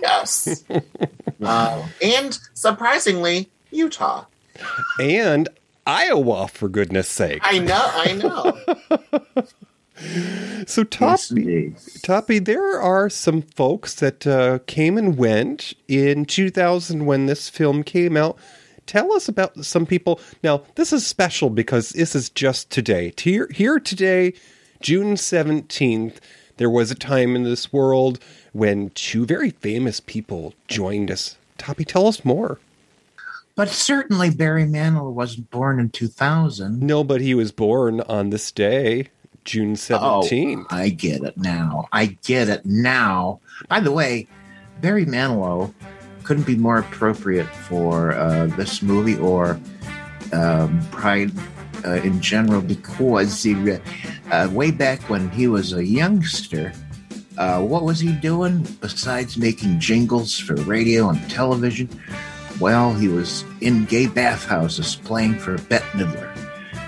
Yes. 0.00 0.64
uh, 1.42 1.88
and 2.02 2.38
surprisingly, 2.54 3.50
Utah. 3.70 4.24
and 5.00 5.48
Iowa, 5.86 6.48
for 6.48 6.68
goodness 6.68 7.08
sake. 7.08 7.40
I 7.42 7.58
know, 7.58 7.90
I 7.92 8.12
know. 8.12 9.46
So, 10.66 10.84
Toppy, 10.84 11.74
Toppy, 12.02 12.38
there 12.38 12.80
are 12.80 13.10
some 13.10 13.42
folks 13.42 13.94
that 13.96 14.26
uh, 14.26 14.60
came 14.66 14.96
and 14.96 15.16
went 15.16 15.74
in 15.88 16.24
2000 16.24 17.04
when 17.04 17.26
this 17.26 17.48
film 17.48 17.82
came 17.82 18.16
out. 18.16 18.38
Tell 18.86 19.12
us 19.12 19.28
about 19.28 19.64
some 19.64 19.86
people. 19.86 20.20
Now, 20.42 20.62
this 20.74 20.92
is 20.92 21.06
special 21.06 21.50
because 21.50 21.90
this 21.90 22.14
is 22.14 22.30
just 22.30 22.70
today. 22.70 23.12
Here, 23.16 23.48
here 23.52 23.78
today, 23.78 24.34
June 24.80 25.14
17th, 25.14 26.16
there 26.56 26.70
was 26.70 26.90
a 26.90 26.96
time 26.96 27.34
in 27.36 27.44
this 27.44 27.72
world 27.72 28.18
when 28.52 28.90
two 28.90 29.24
very 29.24 29.50
famous 29.50 30.00
people 30.00 30.54
joined 30.68 31.10
us. 31.10 31.36
Toppy, 31.58 31.84
tell 31.84 32.06
us 32.06 32.24
more. 32.24 32.58
But 33.54 33.68
certainly 33.68 34.30
Barry 34.30 34.64
Manilow 34.64 35.12
wasn't 35.12 35.50
born 35.50 35.78
in 35.78 35.90
2000. 35.90 36.80
No, 36.80 37.04
but 37.04 37.20
he 37.20 37.34
was 37.34 37.52
born 37.52 38.00
on 38.02 38.30
this 38.30 38.50
day, 38.50 39.08
June 39.44 39.74
17th. 39.74 40.66
Oh, 40.70 40.74
I 40.74 40.88
get 40.90 41.22
it 41.22 41.36
now. 41.36 41.88
I 41.92 42.18
get 42.22 42.48
it 42.48 42.64
now. 42.64 43.40
By 43.68 43.80
the 43.80 43.92
way, 43.92 44.26
Barry 44.80 45.06
Manilow 45.06 45.72
couldn't 46.22 46.46
be 46.46 46.56
more 46.56 46.78
appropriate 46.78 47.48
for 47.48 48.12
uh, 48.12 48.46
this 48.56 48.82
movie 48.82 49.18
or 49.18 49.58
um, 50.32 50.80
Pride 50.90 51.32
uh, 51.84 51.94
in 52.02 52.20
general 52.20 52.60
because 52.60 53.42
he, 53.42 53.54
uh, 54.30 54.48
way 54.52 54.70
back 54.70 55.08
when 55.10 55.28
he 55.30 55.48
was 55.48 55.72
a 55.72 55.84
youngster, 55.84 56.72
uh, 57.38 57.60
what 57.60 57.82
was 57.82 57.98
he 57.98 58.12
doing 58.12 58.66
besides 58.80 59.36
making 59.36 59.80
jingles 59.80 60.38
for 60.38 60.54
radio 60.54 61.08
and 61.08 61.30
television? 61.30 61.88
Well, 62.60 62.94
he 62.94 63.08
was 63.08 63.44
in 63.60 63.86
gay 63.86 64.06
bathhouses 64.06 64.96
playing 64.96 65.38
for 65.38 65.58
Bette 65.58 65.84
Midler. 65.92 66.28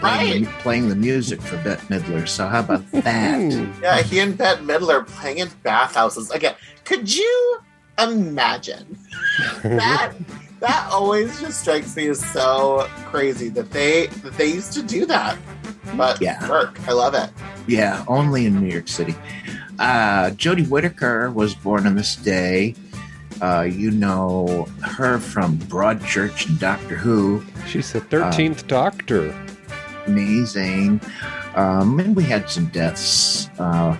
Playing, 0.04 0.44
the, 0.44 0.50
playing 0.60 0.88
the 0.88 0.96
music 0.96 1.40
for 1.40 1.56
Bette 1.58 1.82
Midler. 1.86 2.26
So 2.28 2.46
how 2.46 2.60
about 2.60 2.90
that? 2.92 3.78
yeah, 3.82 4.02
he 4.02 4.18
and 4.20 4.36
Bette 4.36 4.62
Midler 4.62 5.06
playing 5.06 5.38
in 5.38 5.48
bathhouses. 5.62 6.30
Again, 6.30 6.54
could 6.84 7.14
you 7.14 7.58
imagine 7.98 8.98
that? 9.62 10.12
that 10.60 10.88
always 10.90 11.40
just 11.40 11.60
strikes 11.60 11.94
me 11.96 12.08
as 12.08 12.24
so 12.32 12.88
crazy 13.06 13.48
that 13.50 13.70
they 13.70 14.06
that 14.06 14.32
they 14.38 14.46
used 14.46 14.72
to 14.72 14.82
do 14.82 15.04
that. 15.06 15.36
But 15.96 16.20
Yeah. 16.22 16.48
work. 16.48 16.78
I 16.88 16.92
love 16.92 17.14
it. 17.14 17.30
Yeah, 17.66 18.04
only 18.08 18.46
in 18.46 18.60
New 18.60 18.70
York 18.72 18.88
City. 18.88 19.14
Uh, 19.78 20.30
Jodie 20.30 20.66
Whittaker 20.68 21.30
was 21.30 21.54
born 21.54 21.86
on 21.86 21.94
this 21.96 22.16
day. 22.16 22.74
Uh, 23.42 23.62
you 23.62 23.90
know 23.90 24.66
her 24.82 25.18
from 25.18 25.58
Broadchurch 25.58 26.48
and 26.48 26.58
Doctor 26.58 26.96
Who. 26.96 27.44
She's 27.66 27.92
the 27.92 28.00
13th 28.00 28.66
Doctor. 28.68 29.34
Amazing. 30.06 31.00
Um, 31.54 31.98
and 32.00 32.14
we 32.14 32.24
had 32.24 32.50
some 32.50 32.66
deaths. 32.66 33.48
Uh, 33.58 33.96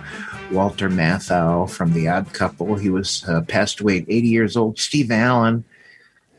Walter 0.51 0.89
Matthau 0.89 1.69
from 1.69 1.93
The 1.93 2.07
Odd 2.07 2.31
Couple. 2.33 2.75
He 2.75 2.89
was 2.89 3.27
uh, 3.27 3.41
passed 3.41 3.79
away 3.79 3.99
at 3.99 4.05
80 4.07 4.27
years 4.27 4.55
old. 4.57 4.77
Steve 4.77 5.11
Allen, 5.11 5.63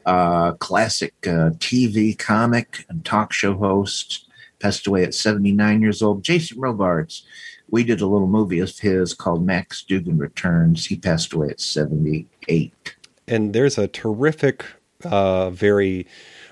uh, 0.04 0.52
classic 0.54 1.14
uh, 1.25 1.50
TV 1.58 2.16
comic 2.16 2.85
and 2.88 3.04
talk 3.04 3.32
show 3.32 3.54
host, 3.54 4.26
passed 4.61 4.87
away 4.87 5.02
at 5.02 5.14
79 5.14 5.82
years 5.82 6.02
old. 6.02 6.23
Jason 6.23 6.61
Robards, 6.61 7.25
we 7.68 7.82
did 7.82 8.00
a 8.00 8.06
little 8.06 8.28
movie 8.28 8.61
of 8.61 8.78
his 8.78 9.12
called 9.12 9.44
Max 9.44 9.82
Dugan 9.82 10.18
Returns. 10.18 10.87
He 10.87 10.96
passed 10.96 11.32
away 11.32 11.49
at 11.49 11.61
78. 11.61 12.94
and 13.26 13.52
there's 13.52 13.76
a 13.76 13.88
terrific, 13.88 14.64
uh, 15.04 15.50
very 15.50 16.06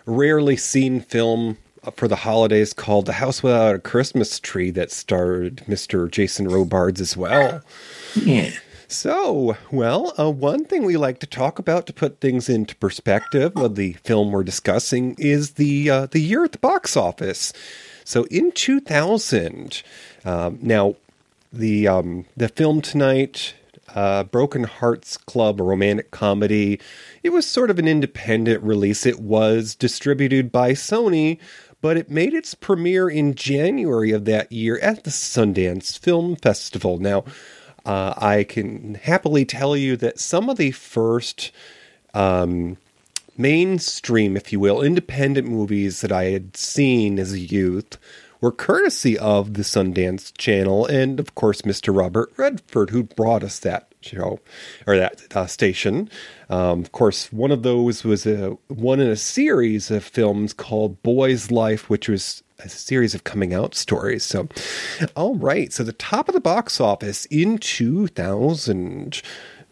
rarely 0.07 0.57
seen 0.57 1.01
film 1.01 1.57
for 1.93 2.09
the 2.09 2.17
holidays 2.17 2.73
called 2.73 3.07
The 3.07 3.15
House 3.15 3.43
Without 3.43 3.75
a 3.75 3.79
Christmas 3.79 4.41
Tree 4.41 4.71
that 4.73 4.91
starred 4.91 5.57
Mr. 5.69 6.11
Jason 6.11 6.49
Robards 6.49 7.01
as 7.01 7.17
well. 7.17 7.63
Yeah. 8.15 8.51
So, 8.87 9.57
well, 9.73 10.13
uh, 10.19 10.31
one 10.31 10.65
thing 10.65 10.85
we 10.85 10.97
like 10.97 11.19
to 11.21 11.27
talk 11.27 11.59
about 11.59 11.87
to 11.87 11.93
put 11.93 12.21
things 12.21 12.49
into 12.49 12.77
perspective 12.77 13.57
of 13.57 13.75
the 13.75 13.95
film 14.05 14.31
we're 14.31 14.45
discussing 14.45 15.17
is 15.19 15.53
the 15.53 15.91
uh, 15.91 16.07
the 16.07 16.21
year 16.21 16.45
at 16.45 16.53
the 16.53 16.59
box 16.59 16.97
office. 16.97 17.53
So, 18.05 18.25
in 18.25 18.53
2000, 18.53 19.83
um, 20.25 20.59
now 20.61 20.97
the 21.53 21.89
um, 21.89 22.27
the 22.37 22.49
film 22.49 22.83
tonight, 22.83 23.55
uh, 23.95 24.25
Broken 24.25 24.65
Hearts 24.65 25.17
Club, 25.17 25.61
a 25.61 25.65
romantic 25.65 26.11
comedy. 26.11 26.81
It 27.23 27.31
was 27.31 27.47
sort 27.47 27.71
of 27.71 27.79
an 27.79 27.89
independent 27.89 28.63
release. 28.63 29.07
It 29.07 29.21
was 29.21 29.75
distributed 29.75 30.53
by 30.53 30.73
Sony, 30.73 31.39
but 31.85 31.99
it 31.99 32.11
made 32.11 32.33
its 32.33 32.55
premiere 32.55 33.11
in 33.11 33.35
January 33.35 34.11
of 34.11 34.25
that 34.25 34.51
year 34.51 34.79
at 34.79 35.05
the 35.05 35.11
Sundance 35.11 35.99
Film 35.99 36.35
Festival. 36.35 36.97
Now, 36.97 37.27
uh, 37.85 38.15
I 38.17 38.45
can 38.45 38.95
happily 38.95 39.45
tell 39.45 39.77
you 39.77 39.95
that 39.99 40.19
some 40.19 40.49
of 40.49 40.57
the 40.57 40.71
first 40.71 41.53
um, 42.15 42.79
mainstream, 43.37 44.35
if 44.35 44.51
you 44.51 44.61
will, 44.61 44.81
independent 44.81 45.47
movies 45.47 46.01
that 46.01 46.11
I 46.11 46.31
had 46.31 46.57
seen 46.57 47.19
as 47.19 47.35
a 47.35 47.39
youth 47.39 47.99
were 48.45 48.53
courtesy 48.53 49.19
of 49.19 49.55
the 49.55 49.63
Sundance 49.63 50.31
Channel 50.37 50.85
and, 50.85 51.19
of 51.19 51.35
course, 51.35 51.63
Mr. 51.63 51.97
Robert 51.97 52.31
Redford, 52.37 52.91
who 52.91 53.03
brought 53.03 53.43
us 53.43 53.59
that 53.61 53.95
show 54.03 54.39
or 54.87 54.99
that 54.99 55.23
uh, 55.35 55.47
station. 55.47 56.11
Um, 56.51 56.81
of 56.81 56.93
course, 56.93 57.33
one 57.33 57.51
of 57.51 57.63
those 57.63 58.05
was 58.05 58.27
a, 58.27 58.51
one 58.69 59.01
in 59.01 59.09
a 59.09 59.17
series 59.17 59.91
of 59.91 60.05
films 60.05 60.53
called 60.53 61.03
Boy's 61.03 61.51
Life, 61.51 61.89
which 61.89 62.07
was 62.07 62.43
a 62.59 62.69
series 62.69 63.15
of 63.15 63.25
coming 63.25 63.55
out 63.55 63.75
stories. 63.75 64.25
So, 64.25 64.47
all 65.17 65.37
right. 65.37 65.73
So, 65.73 65.83
the 65.83 65.95
top 65.95 66.29
of 66.29 66.35
the 66.35 66.41
box 66.41 66.83
office 66.83 67.25
in 67.27 67.57
2000, 67.57 69.23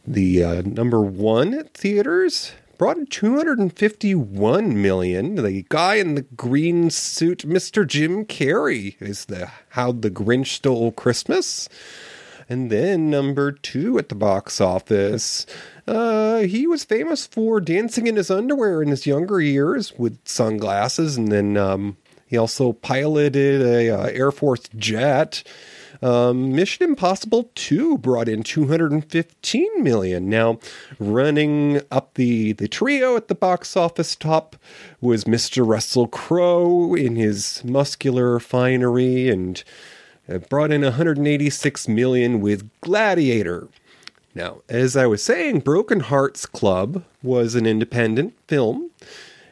the 0.07 0.43
uh, 0.43 0.63
number 0.63 1.03
one 1.03 1.69
theaters 1.75 2.53
brought 2.83 2.97
in 2.97 3.07
251 3.07 4.83
million. 4.83 5.37
The 5.37 5.65
guy 5.69 5.95
in 5.95 6.17
the 6.17 6.23
green 6.23 6.91
suit, 6.91 7.47
Mr. 7.47 7.87
Jim 7.87 8.25
Carrey, 8.25 9.01
is 9.01 9.27
the 9.27 9.53
How 9.69 9.93
the 9.93 10.11
Grinch 10.11 10.49
Stole 10.49 10.91
Christmas. 10.91 11.69
And 12.49 12.73
then 12.73 13.09
number 13.09 13.53
two 13.53 14.01
at 14.01 14.09
the 14.09 14.17
box 14.17 14.61
office, 14.61 15.47
uh, 15.87 16.41
he 16.41 16.67
was 16.67 16.83
famous 16.83 17.25
for 17.25 17.61
dancing 17.61 18.09
in 18.09 18.17
his 18.17 18.33
underwear 18.33 18.83
in 18.83 18.89
his 18.89 19.07
younger 19.07 19.41
years 19.41 19.97
with 19.97 20.19
sunglasses, 20.25 21.17
and 21.17 21.31
then 21.31 21.57
um, 21.57 21.97
he 22.27 22.37
also 22.37 22.73
piloted 22.73 23.63
a 23.63 23.91
uh, 23.91 24.07
Air 24.07 24.33
Force 24.33 24.65
jet. 24.77 25.45
Um, 26.03 26.53
Mission 26.55 26.85
Impossible 26.85 27.51
2 27.55 27.99
brought 27.99 28.29
in 28.29 28.43
215 28.43 29.83
million. 29.83 30.29
Now, 30.29 30.59
running 30.99 31.81
up 31.93 32.15
the, 32.15 32.53
the 32.53 32.67
trio 32.67 33.17
at 33.17 33.29
the 33.29 33.37
box 33.37 33.77
office 33.77 34.17
top 34.17 34.57
was 35.01 35.25
Mr. 35.25 35.67
Russell 35.67 36.09
Crowe 36.09 36.95
in 36.95 37.15
his 37.15 37.63
muscular 37.65 38.41
finery 38.41 39.29
and 39.29 39.63
uh, 40.29 40.39
brought 40.39 40.73
in 40.73 40.83
186 40.83 41.89
million 41.89 42.41
with 42.41 42.69
Gladiator. 42.81 43.69
Now, 44.35 44.63
as 44.69 44.97
I 44.97 45.07
was 45.07 45.23
saying, 45.23 45.61
Broken 45.61 46.01
Hearts 46.01 46.47
Club 46.47 47.05
was 47.23 47.55
an 47.55 47.67
independent 47.67 48.35
film. 48.49 48.91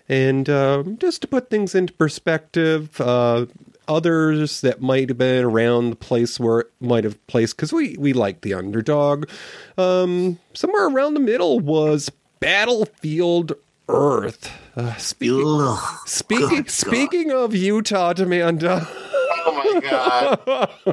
And 0.09 0.49
uh, 0.49 0.83
just 0.99 1.23
to 1.23 1.29
put 1.29 1.51
things 1.51 1.75
into 1.75 1.93
perspective, 1.93 3.01
uh, 3.01 3.47
others 3.91 4.61
that 4.61 4.81
might 4.81 5.09
have 5.09 5.19
been 5.19 5.45
around 5.45 5.91
the 5.91 5.97
place 5.97 6.39
where 6.39 6.61
it 6.61 6.71
might 6.81 7.05
have 7.05 7.27
placed, 7.27 7.57
because 7.57 7.73
we, 7.73 7.97
we 7.99 8.13
like 8.13 8.43
the 8.43 8.55
underdog, 8.55 9.29
um, 9.77 10.39
somewhere 10.55 10.87
around 10.87 11.15
the 11.15 11.21
middle 11.21 11.59
was 11.59 12.11
Battlefield 12.39 13.53
Earth. 13.89 14.53
Uh, 14.77 14.95
speaking, 14.95 15.77
speaking, 16.07 16.69
speaking 16.69 17.33
of 17.33 17.55
Utah, 17.55 18.15
Amanda. 18.17 18.89
Oh 19.43 19.73
my 19.73 19.81
god. 19.81 20.39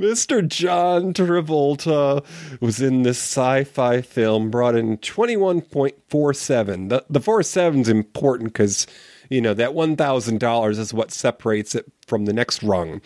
Mr. 0.00 0.48
John 0.48 1.12
Travolta 1.12 2.24
was 2.60 2.80
in 2.80 3.02
this 3.02 3.18
sci-fi 3.18 4.00
film, 4.00 4.50
brought 4.50 4.74
in 4.74 4.96
21.47. 4.98 6.88
The 6.88 7.04
the 7.10 7.20
47 7.20 7.80
is 7.82 7.88
important 7.90 8.54
because 8.54 8.86
you 9.34 9.40
know 9.40 9.52
that 9.54 9.70
$1,000 9.70 10.78
is 10.78 10.94
what 10.94 11.10
separates 11.10 11.74
it 11.74 11.90
from 12.06 12.26
the 12.26 12.32
next 12.32 12.62
rung. 12.62 13.00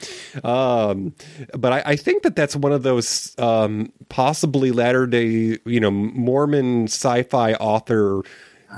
Um, 0.44 1.14
but 1.56 1.72
I, 1.72 1.82
I 1.86 1.96
think 1.96 2.22
that 2.22 2.36
that's 2.36 2.54
one 2.54 2.72
of 2.72 2.82
those 2.82 3.34
um, 3.38 3.90
possibly 4.10 4.70
latter 4.70 5.06
day, 5.06 5.58
you 5.64 5.80
know, 5.80 5.90
Mormon 5.90 6.84
sci-fi 6.84 7.54
author. 7.54 8.22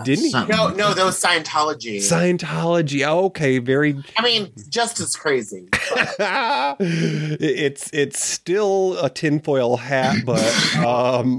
Didn't 0.05 0.27
he? 0.27 0.33
No, 0.33 0.69
no, 0.69 0.95
that 0.95 1.05
was 1.05 1.21
Scientology. 1.21 1.97
Scientology. 1.97 3.07
Oh, 3.07 3.25
okay, 3.27 3.59
very 3.59 3.97
I 4.17 4.23
mean, 4.23 4.53
just 4.69 5.01
as 5.01 5.17
crazy. 5.17 5.69
it's 6.81 7.91
it's 7.93 8.23
still 8.23 8.97
a 9.03 9.11
tinfoil 9.11 9.77
hat, 9.77 10.19
but 10.25 10.77
um, 10.87 11.39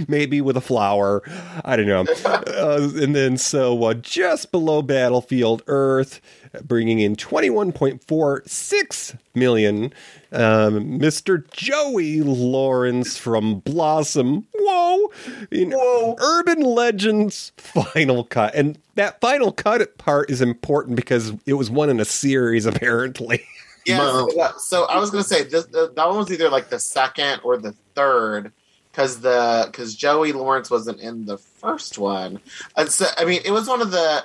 maybe 0.08 0.40
with 0.40 0.56
a 0.56 0.62
flower. 0.62 1.22
I 1.64 1.76
don't 1.76 1.86
know. 1.86 2.06
Uh, 2.24 2.90
and 2.94 3.14
then 3.14 3.36
so 3.36 3.84
uh, 3.84 3.94
just 3.94 4.50
below 4.50 4.80
Battlefield 4.80 5.62
Earth, 5.66 6.20
bringing 6.64 6.98
in 6.98 7.14
twenty 7.14 7.50
one 7.50 7.72
point 7.72 8.02
four 8.02 8.42
six 8.46 9.14
million. 9.34 9.92
Um, 10.32 10.98
Mr. 10.98 11.48
Joey 11.50 12.22
Lawrence 12.22 13.18
from 13.18 13.60
Blossom. 13.60 14.46
Whoa! 14.54 15.12
In 15.50 15.74
Urban 15.74 16.60
Legends 16.62 17.52
Final 17.58 18.24
Cut. 18.24 18.54
And 18.54 18.78
that 18.94 19.20
final 19.20 19.52
cut 19.52 19.98
part 19.98 20.30
is 20.30 20.40
important 20.40 20.96
because 20.96 21.32
it 21.46 21.54
was 21.54 21.70
one 21.70 21.90
in 21.90 22.00
a 22.00 22.04
series, 22.04 22.66
apparently. 22.66 23.44
Yeah. 23.84 23.98
So, 23.98 24.52
so 24.58 24.84
I 24.84 24.98
was 24.98 25.10
gonna 25.10 25.24
say 25.24 25.42
this, 25.42 25.66
that 25.66 25.96
one 25.96 26.16
was 26.16 26.32
either 26.32 26.48
like 26.48 26.68
the 26.68 26.78
second 26.78 27.40
or 27.44 27.56
the 27.56 27.72
third 27.94 28.52
because 28.90 29.20
the 29.20 29.64
because 29.66 29.94
Joey 29.94 30.32
Lawrence 30.32 30.70
wasn't 30.70 31.00
in 31.00 31.26
the 31.26 31.38
first 31.38 31.98
one. 31.98 32.40
And 32.76 32.88
so 32.88 33.06
I 33.16 33.24
mean, 33.24 33.40
it 33.44 33.50
was 33.50 33.68
one 33.68 33.82
of 33.82 33.90
the 33.90 34.24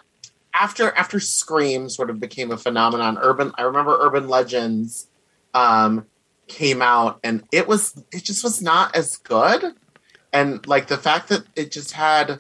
after 0.54 0.92
after 0.92 1.20
Scream 1.20 1.90
sort 1.90 2.10
of 2.10 2.20
became 2.20 2.52
a 2.52 2.58
phenomenon. 2.58 3.18
Urban, 3.20 3.52
I 3.58 3.64
remember 3.64 3.98
Urban 4.00 4.28
Legends 4.28 5.08
um, 5.58 6.06
came 6.48 6.82
out, 6.82 7.20
and 7.24 7.44
it 7.52 7.68
was 7.68 8.02
it 8.12 8.24
just 8.24 8.44
was 8.44 8.62
not 8.62 8.96
as 8.96 9.18
good. 9.18 9.74
And 10.32 10.66
like 10.68 10.88
the 10.88 10.98
fact 10.98 11.30
that 11.30 11.44
it 11.56 11.72
just 11.72 11.94
had 11.94 12.40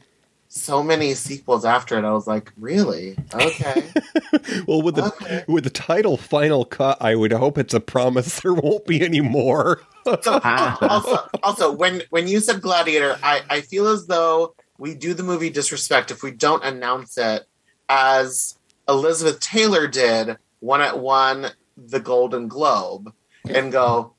so 0.50 0.84
many 0.84 1.14
sequels 1.14 1.66
after 1.66 1.98
it, 1.98 2.06
I 2.06 2.12
was 2.12 2.28
like, 2.28 2.52
really? 2.58 3.18
Okay. 3.34 3.90
well, 4.68 4.82
with 4.82 4.96
the 4.96 5.46
with 5.48 5.64
the 5.64 5.70
title 5.70 6.18
"Final 6.18 6.64
Cut," 6.66 6.98
I 7.02 7.16
would 7.16 7.32
hope 7.32 7.58
it's 7.58 7.74
a 7.74 7.80
promise 7.80 8.40
there 8.42 8.54
won't 8.54 8.86
be 8.86 9.04
any 9.04 9.22
more. 9.22 9.82
so, 10.06 10.40
also, 10.44 11.30
also, 11.44 11.72
when 11.72 12.04
when 12.12 12.28
you 12.28 12.40
said 12.40 12.62
Gladiator, 12.62 13.18
I, 13.24 13.42
I 13.50 13.62
feel 13.62 13.88
as 13.88 14.08
though 14.08 14.56
we 14.78 14.94
do 14.94 15.16
the 15.16 15.24
movie 15.24 15.50
disrespect 15.50 16.12
if 16.12 16.22
we 16.22 16.32
don't 16.32 16.64
announce 16.64 17.18
it 17.18 17.44
as 17.90 18.60
Elizabeth 18.88 19.40
Taylor 19.40 19.88
did 19.88 20.38
when 20.60 20.82
it 20.82 20.98
won 20.98 21.48
the 21.78 22.00
Golden 22.00 22.48
Globe 22.48 23.14
and 23.50 23.72
go 23.72 24.16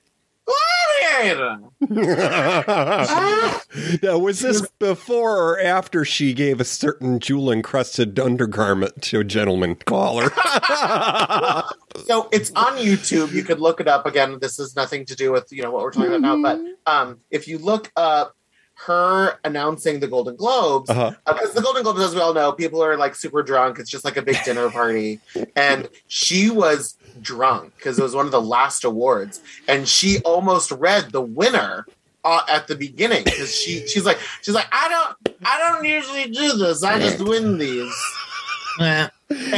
Gladiator. 0.48 1.58
now, 4.02 4.18
was 4.18 4.40
this 4.40 4.66
before 4.78 5.36
or 5.36 5.60
after 5.60 6.04
she 6.04 6.32
gave 6.32 6.60
a 6.60 6.64
certain 6.64 7.18
jewel 7.18 7.50
encrusted 7.50 8.18
undergarment 8.18 9.02
to 9.02 9.20
a 9.20 9.24
gentleman 9.24 9.74
caller? 9.74 10.24
so 12.06 12.28
it's 12.32 12.50
on 12.52 12.78
YouTube. 12.78 13.32
You 13.32 13.42
could 13.42 13.60
look 13.60 13.80
it 13.80 13.88
up 13.88 14.06
again. 14.06 14.38
This 14.40 14.56
has 14.56 14.74
nothing 14.74 15.04
to 15.06 15.14
do 15.14 15.32
with 15.32 15.48
you 15.50 15.62
know 15.62 15.70
what 15.70 15.82
we're 15.82 15.92
talking 15.92 16.14
about 16.14 16.20
now. 16.20 16.42
But 16.42 16.60
um, 16.90 17.20
if 17.30 17.48
you 17.48 17.58
look 17.58 17.92
up 17.96 18.34
her 18.86 19.38
announcing 19.44 19.98
the 20.00 20.06
Golden 20.06 20.36
Globes, 20.36 20.88
because 20.88 21.14
Uh-huh. 21.26 21.50
the 21.54 21.60
Golden 21.62 21.82
Globes, 21.82 22.00
as 22.00 22.14
we 22.14 22.20
all 22.20 22.32
know, 22.32 22.52
people 22.52 22.82
are 22.82 22.96
like 22.96 23.14
super 23.14 23.42
drunk. 23.42 23.78
It's 23.78 23.90
just 23.90 24.04
like 24.04 24.16
a 24.16 24.22
big 24.22 24.36
dinner 24.44 24.70
party, 24.70 25.20
and 25.56 25.88
she 26.06 26.48
was 26.50 26.96
drunk 27.20 27.74
because 27.76 27.98
it 27.98 28.02
was 28.02 28.14
one 28.14 28.26
of 28.26 28.32
the 28.32 28.40
last 28.40 28.84
awards, 28.84 29.40
and 29.66 29.88
she 29.88 30.18
almost 30.20 30.70
read 30.70 31.10
the 31.10 31.22
winner. 31.22 31.86
Uh, 32.24 32.40
at 32.48 32.66
the 32.66 32.74
beginning, 32.74 33.22
because 33.24 33.54
she 33.54 33.86
she's 33.86 34.04
like 34.04 34.18
she's 34.42 34.54
like 34.54 34.66
I 34.72 34.88
don't 34.88 35.38
I 35.46 35.56
don't 35.58 35.84
usually 35.84 36.26
do 36.26 36.56
this 36.58 36.82
I 36.82 36.98
just 36.98 37.20
win 37.20 37.56
these, 37.58 37.94
and 38.80 39.10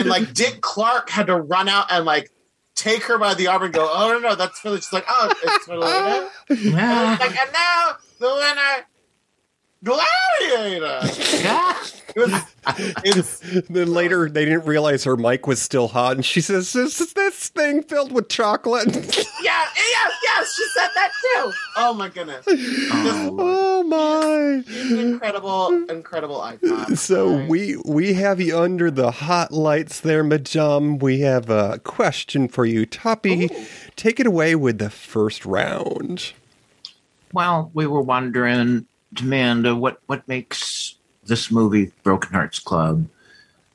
like 0.07 0.35
Dick 0.35 0.61
Clark 0.61 1.09
had 1.11 1.27
to 1.29 1.37
run 1.37 1.69
out 1.69 1.91
and 1.91 2.05
like 2.05 2.31
take 2.75 3.03
her 3.05 3.19
by 3.19 3.35
the 3.35 3.47
arm 3.47 3.63
and 3.65 3.73
go, 3.73 3.91
"Oh 3.93 4.13
no, 4.13 4.19
no, 4.29 4.35
that's 4.35 4.61
for." 4.61 4.71
the-" 4.71 4.77
She's 4.77 4.93
like, 4.93 5.07
"Oh, 5.09 5.33
it's 5.43 5.65
for 5.65 5.73
and, 6.51 7.19
like, 7.19 7.41
and 7.41 7.53
now 7.53 7.97
the 8.21 8.27
winner, 8.27 8.87
Gladiator. 9.83 11.01
then 13.71 13.93
later, 13.95 14.29
they 14.29 14.45
didn't 14.45 14.67
realize 14.67 15.05
her 15.05 15.17
mic 15.17 15.47
was 15.47 15.63
still 15.63 15.89
hot, 15.89 16.17
and 16.17 16.25
she 16.25 16.43
says, 16.43 16.75
"Is 16.77 16.99
this 17.15 17.49
thing 17.49 17.83
filled 17.83 18.13
with 18.13 18.29
chocolate?" 18.29 18.87
yeah, 19.43 19.65
yes, 19.77 20.13
yes, 20.23 20.55
she 20.55 20.65
said 20.75 20.89
that 20.95 21.11
too. 21.23 21.53
Oh 21.77 21.95
my 21.95 22.09
goodness! 22.09 22.45
oh 22.49 23.83
my! 23.85 24.63
Incredible, 24.91 25.87
incredible 25.89 26.43
icon. 26.43 26.97
So 26.97 27.47
we 27.47 27.77
we 27.85 28.13
have 28.15 28.41
you 28.41 28.59
under 28.59 28.91
the 28.91 29.11
hot 29.11 29.53
lights 29.53 30.01
there, 30.01 30.23
Madame. 30.23 30.99
We 30.99 31.21
have 31.21 31.49
a 31.49 31.79
question 31.79 32.49
for 32.49 32.67
you, 32.67 32.85
Toppy. 32.85 33.49
Take 33.97 34.21
it 34.21 34.27
away 34.27 34.55
with 34.57 34.79
the 34.79 34.91
first 34.91 35.47
round. 35.47 36.35
Well, 37.33 37.71
we 37.75 37.87
were 37.87 38.03
wondering, 38.03 38.87
Amanda, 39.19 39.75
what 39.75 40.01
what 40.07 40.27
makes 40.29 40.97
this 41.25 41.51
movie, 41.51 41.93
Broken 42.03 42.33
Hearts 42.33 42.59
Club, 42.59 43.09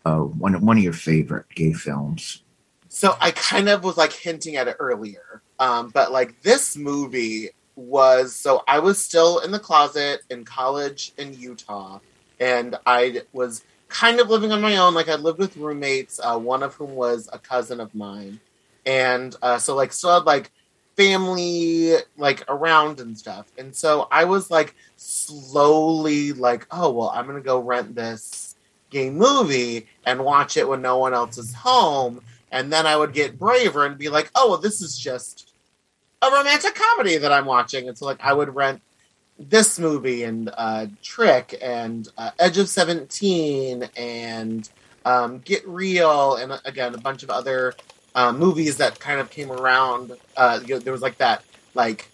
uh, 0.05 0.19
one 0.19 0.65
one 0.65 0.77
of 0.77 0.83
your 0.83 0.93
favorite 0.93 1.47
gay 1.53 1.73
films? 1.73 2.43
So 2.89 3.17
I 3.19 3.31
kind 3.31 3.67
of 3.67 3.83
was 3.83 3.97
like 3.97 4.13
hinting 4.13 4.55
at 4.55 4.67
it 4.67 4.77
earlier. 4.79 5.41
Um, 5.59 5.89
but 5.89 6.11
like 6.11 6.41
this 6.41 6.77
movie 6.77 7.49
was 7.75 8.33
so 8.35 8.63
I 8.67 8.79
was 8.79 9.03
still 9.03 9.39
in 9.39 9.51
the 9.51 9.59
closet 9.59 10.21
in 10.29 10.45
college 10.45 11.11
in 11.17 11.33
Utah 11.33 11.99
and 12.39 12.77
I 12.85 13.21
was 13.33 13.63
kind 13.87 14.19
of 14.19 14.29
living 14.29 14.51
on 14.51 14.61
my 14.61 14.77
own. 14.77 14.93
Like 14.93 15.09
I 15.09 15.15
lived 15.15 15.39
with 15.39 15.57
roommates, 15.57 16.19
uh, 16.23 16.37
one 16.37 16.63
of 16.63 16.75
whom 16.75 16.95
was 16.95 17.29
a 17.31 17.39
cousin 17.39 17.79
of 17.79 17.93
mine, 17.95 18.39
and 18.85 19.35
uh, 19.41 19.57
so 19.57 19.75
like 19.75 19.93
still 19.93 20.13
had 20.13 20.25
like 20.25 20.51
family 20.95 21.95
like 22.17 22.43
around 22.47 22.99
and 22.99 23.17
stuff. 23.17 23.47
And 23.57 23.75
so 23.75 24.07
I 24.11 24.25
was 24.25 24.49
like 24.49 24.75
slowly 24.97 26.33
like, 26.33 26.67
oh 26.71 26.91
well, 26.91 27.09
I'm 27.09 27.25
gonna 27.25 27.41
go 27.41 27.59
rent 27.59 27.95
this 27.95 28.55
gay 28.89 29.09
movie 29.09 29.87
and 30.05 30.23
watch 30.23 30.57
it 30.57 30.67
when 30.67 30.81
no 30.81 30.97
one 30.97 31.13
else 31.13 31.37
is 31.37 31.53
home. 31.53 32.21
And 32.51 32.71
then 32.71 32.85
I 32.85 32.95
would 32.95 33.13
get 33.13 33.37
braver 33.37 33.85
and 33.85 33.97
be 33.97 34.09
like, 34.09 34.31
oh 34.35 34.49
well, 34.51 34.59
this 34.59 34.81
is 34.81 34.97
just 34.97 35.51
a 36.21 36.31
romantic 36.31 36.75
comedy 36.75 37.17
that 37.17 37.31
I'm 37.31 37.45
watching. 37.45 37.87
And 37.87 37.97
so 37.97 38.05
like 38.05 38.23
I 38.23 38.33
would 38.33 38.55
rent 38.55 38.81
this 39.37 39.77
movie 39.79 40.23
and 40.23 40.49
uh, 40.55 40.87
Trick 41.01 41.57
and 41.61 42.07
uh, 42.17 42.31
Edge 42.39 42.57
of 42.57 42.69
Seventeen 42.69 43.89
and 43.97 44.69
um, 45.03 45.39
Get 45.39 45.67
Real 45.67 46.35
and 46.35 46.59
again 46.63 46.95
a 46.95 46.99
bunch 46.99 47.23
of 47.23 47.29
other 47.29 47.73
uh, 48.15 48.31
movies 48.31 48.77
that 48.77 48.99
kind 48.99 49.19
of 49.19 49.29
came 49.29 49.51
around. 49.51 50.13
Uh, 50.35 50.59
you 50.65 50.75
know, 50.75 50.79
there 50.79 50.93
was 50.93 51.01
like 51.01 51.17
that 51.17 51.43
like 51.73 52.09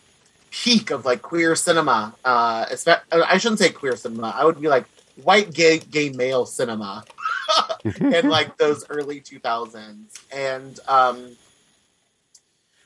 peak 0.50 0.92
of 0.92 1.06
like 1.06 1.22
queer 1.22 1.56
cinema. 1.56 2.14
Uh, 2.26 2.66
I 3.12 3.38
shouldn't 3.38 3.60
say 3.60 3.70
queer 3.70 3.96
cinema. 3.96 4.34
I 4.36 4.44
would 4.44 4.60
be 4.60 4.68
like 4.68 4.86
white 5.24 5.54
gay 5.54 5.80
gay 5.80 6.10
male 6.10 6.46
cinema 6.46 7.04
in 8.00 8.30
like 8.30 8.58
those 8.58 8.86
early 8.90 9.20
2000s 9.20 10.20
and 10.34 10.80
um 10.88 11.36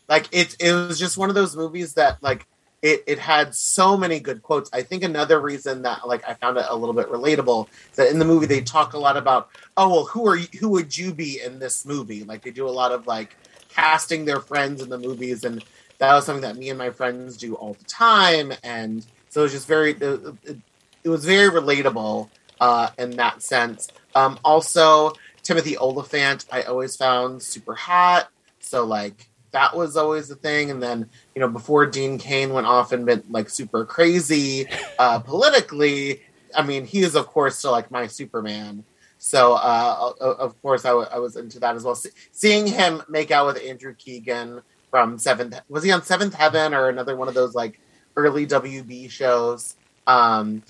like 0.09 0.27
it 0.31 0.55
it 0.59 0.73
was 0.73 0.99
just 0.99 1.17
one 1.17 1.29
of 1.29 1.35
those 1.35 1.55
movies 1.55 1.93
that 1.93 2.21
like 2.21 2.45
it, 2.81 3.03
it 3.07 3.19
had 3.19 3.55
so 3.55 3.97
many 3.97 4.19
good 4.19 4.43
quotes. 4.43 4.69
I 4.73 4.83
think 4.83 5.03
another 5.03 5.39
reason 5.39 5.81
that 5.83 6.07
like 6.07 6.27
I 6.27 6.33
found 6.35 6.57
it 6.57 6.65
a 6.67 6.75
little 6.75 6.93
bit 6.93 7.09
relatable 7.09 7.67
is 7.89 7.95
that 7.97 8.09
in 8.09 8.19
the 8.19 8.25
movie 8.25 8.45
they 8.45 8.61
talk 8.61 8.93
a 8.93 8.97
lot 8.97 9.17
about 9.17 9.49
oh 9.77 9.89
well 9.89 10.05
who 10.05 10.27
are 10.27 10.35
you, 10.35 10.47
who 10.59 10.69
would 10.69 10.97
you 10.97 11.13
be 11.13 11.41
in 11.41 11.59
this 11.59 11.85
movie? 11.85 12.23
Like 12.23 12.43
they 12.43 12.51
do 12.51 12.67
a 12.67 12.69
lot 12.69 12.91
of 12.91 13.07
like 13.07 13.35
casting 13.69 14.25
their 14.25 14.39
friends 14.39 14.81
in 14.81 14.89
the 14.89 14.97
movies, 14.97 15.43
and 15.43 15.63
that 15.97 16.13
was 16.13 16.25
something 16.25 16.43
that 16.43 16.57
me 16.57 16.69
and 16.69 16.77
my 16.77 16.89
friends 16.89 17.37
do 17.37 17.55
all 17.55 17.73
the 17.73 17.85
time, 17.85 18.53
and 18.63 19.05
so 19.29 19.41
it 19.41 19.43
was 19.43 19.51
just 19.51 19.67
very 19.67 19.91
it, 19.91 20.61
it, 21.03 21.09
was 21.09 21.25
very 21.25 21.49
relatable 21.49 22.29
uh, 22.61 22.89
in 22.97 23.11
that 23.11 23.41
sense. 23.41 23.89
Um, 24.13 24.39
also, 24.43 25.13
Timothy 25.43 25.77
Olyphant 25.77 26.45
I 26.51 26.63
always 26.63 26.95
found 26.95 27.41
super 27.41 27.75
hot, 27.75 28.29
so 28.59 28.85
like 28.85 29.27
that 29.55 29.73
was 29.73 29.95
always 29.95 30.27
the 30.27 30.35
thing. 30.35 30.69
And 30.69 30.83
then, 30.83 31.09
you 31.33 31.39
know, 31.39 31.47
before 31.47 31.85
Dean 31.85 32.17
Cain 32.17 32.51
went 32.51 32.67
off 32.67 32.91
and 32.91 33.07
went 33.07 33.31
like 33.31 33.49
super 33.49 33.85
crazy 33.85 34.67
uh, 34.99 35.19
politically, 35.19 36.21
I 36.53 36.61
mean, 36.61 36.85
he 36.85 37.03
is 37.03 37.15
of 37.15 37.27
course 37.27 37.57
still 37.57 37.71
like 37.71 37.89
my 37.89 38.05
Superman. 38.05 38.83
So 39.17 39.53
uh, 39.53 40.11
of 40.19 40.61
course 40.61 40.83
I, 40.83 40.89
w- 40.89 41.07
I 41.09 41.19
was 41.19 41.37
into 41.37 41.57
that 41.61 41.73
as 41.77 41.85
well. 41.85 41.95
Se- 41.95 42.09
seeing 42.33 42.67
him 42.67 43.01
make 43.07 43.31
out 43.31 43.45
with 43.47 43.63
Andrew 43.63 43.95
Keegan 43.95 44.61
from 44.91 45.17
Seventh, 45.17 45.57
was 45.69 45.85
he 45.85 45.91
on 45.91 46.03
Seventh 46.03 46.33
Heaven 46.33 46.73
or 46.73 46.89
another 46.89 47.15
one 47.15 47.29
of 47.29 47.33
those 47.33 47.55
like 47.55 47.79
early 48.17 48.45
WB 48.45 49.09
shows? 49.09 49.77
Um, 50.05 50.63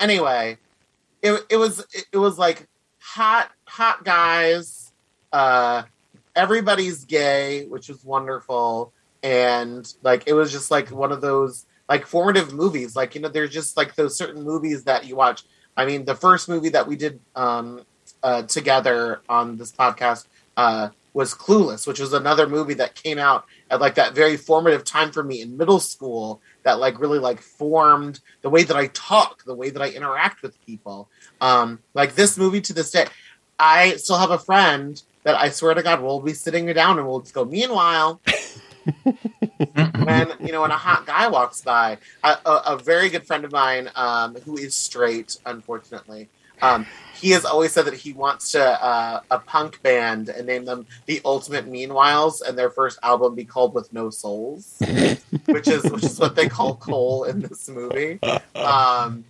anyway, 0.00 0.58
it 1.22 1.46
it 1.48 1.56
was 1.56 1.78
it, 1.94 2.06
it 2.12 2.18
was 2.18 2.38
like 2.38 2.66
hot 2.98 3.52
hot 3.68 4.04
guys. 4.04 4.90
Uh, 5.32 5.84
everybody's 6.34 7.04
gay, 7.04 7.66
which 7.66 7.88
was 7.88 8.04
wonderful. 8.04 8.92
And 9.22 9.92
like 10.02 10.24
it 10.26 10.32
was 10.32 10.50
just 10.50 10.70
like 10.70 10.90
one 10.90 11.12
of 11.12 11.20
those 11.20 11.66
like 11.88 12.06
formative 12.06 12.52
movies. 12.52 12.96
Like, 12.96 13.14
you 13.14 13.20
know, 13.20 13.28
there's 13.28 13.50
just 13.50 13.76
like 13.76 13.94
those 13.94 14.16
certain 14.16 14.42
movies 14.42 14.84
that 14.84 15.06
you 15.06 15.16
watch. 15.16 15.44
I 15.76 15.84
mean, 15.84 16.04
the 16.04 16.14
first 16.14 16.48
movie 16.48 16.70
that 16.70 16.86
we 16.86 16.96
did 16.96 17.20
um 17.36 17.84
uh 18.22 18.42
together 18.42 19.20
on 19.28 19.56
this 19.56 19.72
podcast 19.72 20.26
uh 20.56 20.88
was 21.14 21.34
Clueless, 21.34 21.86
which 21.86 22.00
was 22.00 22.14
another 22.14 22.48
movie 22.48 22.74
that 22.74 22.94
came 22.94 23.18
out 23.18 23.44
at 23.70 23.80
like 23.80 23.96
that 23.96 24.14
very 24.14 24.38
formative 24.38 24.82
time 24.84 25.12
for 25.12 25.22
me 25.22 25.42
in 25.42 25.58
middle 25.58 25.80
school 25.80 26.40
that 26.62 26.78
like 26.78 26.98
really 26.98 27.18
like 27.18 27.40
formed 27.40 28.20
the 28.40 28.48
way 28.48 28.62
that 28.62 28.76
I 28.76 28.86
talk, 28.88 29.44
the 29.44 29.54
way 29.54 29.68
that 29.68 29.82
I 29.82 29.90
interact 29.90 30.42
with 30.42 30.64
people. 30.64 31.08
Um 31.40 31.80
like 31.94 32.14
this 32.14 32.38
movie 32.38 32.62
to 32.62 32.72
this 32.72 32.90
day, 32.90 33.06
I 33.58 33.96
still 33.96 34.18
have 34.18 34.30
a 34.30 34.38
friend 34.38 35.00
that 35.24 35.36
I 35.36 35.50
swear 35.50 35.74
to 35.74 35.82
God 35.82 36.02
we'll 36.02 36.20
be 36.20 36.34
sitting 36.34 36.66
down 36.66 36.98
and 36.98 37.06
we'll 37.06 37.20
just 37.20 37.34
go. 37.34 37.44
Meanwhile, 37.44 38.20
when 40.04 40.32
you 40.40 40.52
know 40.52 40.62
when 40.62 40.70
a 40.70 40.76
hot 40.76 41.06
guy 41.06 41.28
walks 41.28 41.62
by, 41.62 41.98
a, 42.24 42.36
a, 42.44 42.62
a 42.66 42.78
very 42.78 43.08
good 43.08 43.26
friend 43.26 43.44
of 43.44 43.52
mine 43.52 43.90
um, 43.94 44.34
who 44.44 44.56
is 44.56 44.74
straight, 44.74 45.38
unfortunately, 45.46 46.28
um, 46.60 46.86
he 47.20 47.30
has 47.30 47.44
always 47.44 47.72
said 47.72 47.84
that 47.86 47.94
he 47.94 48.12
wants 48.12 48.52
to 48.52 48.62
uh, 48.62 49.20
a 49.30 49.38
punk 49.38 49.82
band 49.82 50.28
and 50.28 50.46
name 50.46 50.64
them 50.64 50.86
the 51.06 51.20
Ultimate 51.24 51.70
Meanwhiles, 51.70 52.40
and 52.46 52.58
their 52.58 52.70
first 52.70 52.98
album 53.02 53.34
be 53.34 53.44
called 53.44 53.74
With 53.74 53.92
No 53.92 54.10
Souls, 54.10 54.76
which 55.46 55.68
is 55.68 55.84
which 55.90 56.04
is 56.04 56.18
what 56.18 56.34
they 56.34 56.48
call 56.48 56.76
Cole 56.76 57.24
in 57.24 57.40
this 57.40 57.68
movie. 57.68 58.18
Um, 58.54 59.24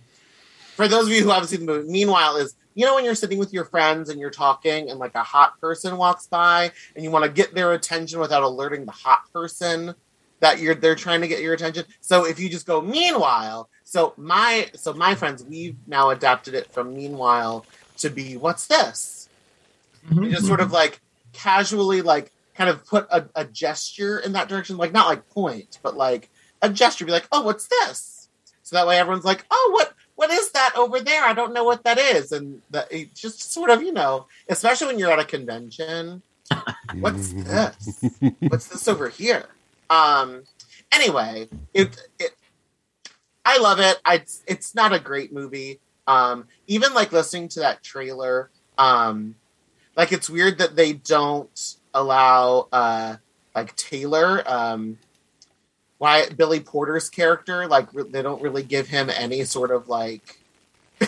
for 0.75 0.87
those 0.87 1.05
of 1.05 1.11
you 1.11 1.23
who 1.23 1.29
haven't 1.29 1.49
seen 1.49 1.65
the 1.65 1.65
movie, 1.65 1.91
Meanwhile 1.91 2.37
is 2.37 2.55
you 2.75 2.85
know 2.85 2.95
when 2.95 3.05
you're 3.05 3.15
sitting 3.15 3.37
with 3.37 3.53
your 3.53 3.65
friends 3.65 4.09
and 4.09 4.19
you're 4.19 4.29
talking 4.29 4.89
and 4.89 4.99
like 4.99 5.15
a 5.15 5.23
hot 5.23 5.59
person 5.59 5.97
walks 5.97 6.27
by 6.27 6.71
and 6.95 7.03
you 7.03 7.11
want 7.11 7.25
to 7.25 7.31
get 7.31 7.53
their 7.53 7.73
attention 7.73 8.19
without 8.19 8.43
alerting 8.43 8.85
the 8.85 8.91
hot 8.91 9.31
person 9.31 9.93
that 10.39 10.59
you're 10.59 10.75
they're 10.75 10.95
trying 10.95 11.21
to 11.21 11.27
get 11.27 11.41
your 11.41 11.53
attention? 11.53 11.85
So 12.01 12.25
if 12.25 12.39
you 12.39 12.49
just 12.49 12.65
go 12.65 12.81
meanwhile 12.81 13.69
so 13.83 14.13
my 14.17 14.69
so 14.73 14.93
my 14.93 15.15
friends 15.15 15.43
we've 15.43 15.77
now 15.87 16.09
adapted 16.09 16.55
it 16.55 16.71
from 16.71 16.95
meanwhile 16.95 17.65
to 17.97 18.09
be 18.09 18.37
what's 18.37 18.67
this? 18.67 19.29
Mm-hmm. 20.07 20.23
You 20.23 20.31
just 20.31 20.47
sort 20.47 20.59
of 20.61 20.71
like 20.71 20.99
casually 21.31 22.01
like 22.01 22.31
kind 22.55 22.69
of 22.69 22.85
put 22.85 23.07
a, 23.11 23.25
a 23.35 23.45
gesture 23.45 24.19
in 24.19 24.33
that 24.33 24.49
direction 24.49 24.77
like 24.77 24.91
not 24.91 25.07
like 25.07 25.29
point 25.29 25.79
but 25.83 25.95
like 25.95 26.29
a 26.61 26.69
gesture 26.69 27.05
be 27.05 27.11
like 27.11 27.27
oh 27.31 27.41
what's 27.43 27.67
this? 27.67 28.29
So 28.63 28.75
that 28.75 28.87
way 28.87 28.97
everyone's 28.97 29.25
like 29.25 29.45
oh 29.51 29.69
what 29.73 29.93
what 30.15 30.31
is 30.31 30.51
that 30.51 30.73
over 30.77 30.99
there? 30.99 31.23
I 31.23 31.33
don't 31.33 31.53
know 31.53 31.63
what 31.63 31.83
that 31.83 31.97
is. 31.97 32.31
And 32.31 32.61
that 32.71 32.91
it 32.91 33.13
just 33.15 33.51
sort 33.51 33.69
of, 33.69 33.81
you 33.81 33.91
know, 33.91 34.27
especially 34.49 34.87
when 34.87 34.99
you're 34.99 35.11
at 35.11 35.19
a 35.19 35.25
convention, 35.25 36.21
what's 36.99 37.33
this? 37.33 38.03
What's 38.39 38.67
this 38.67 38.87
over 38.87 39.09
here? 39.09 39.45
Um 39.89 40.43
anyway, 40.91 41.47
it 41.73 41.97
it 42.19 42.31
I 43.45 43.57
love 43.57 43.79
it. 43.79 43.99
I 44.05 44.23
it's 44.47 44.75
not 44.75 44.93
a 44.93 44.99
great 44.99 45.33
movie. 45.33 45.79
Um 46.07 46.47
even 46.67 46.93
like 46.93 47.11
listening 47.11 47.47
to 47.49 47.61
that 47.61 47.83
trailer, 47.83 48.49
um 48.77 49.35
like 49.95 50.11
it's 50.11 50.29
weird 50.29 50.59
that 50.59 50.75
they 50.75 50.93
don't 50.93 51.75
allow 51.93 52.67
uh 52.71 53.15
like 53.55 53.75
Taylor 53.75 54.43
um 54.45 54.97
why 56.03 56.27
Billy 56.27 56.59
Porter's 56.59 57.09
character 57.09 57.65
like 57.65 57.87
re- 57.93 58.03
they 58.03 58.21
don't 58.21 58.41
really 58.41 58.61
give 58.61 58.89
him 58.89 59.09
any 59.09 59.45
sort 59.45 59.71
of 59.71 59.87
like 59.87 60.37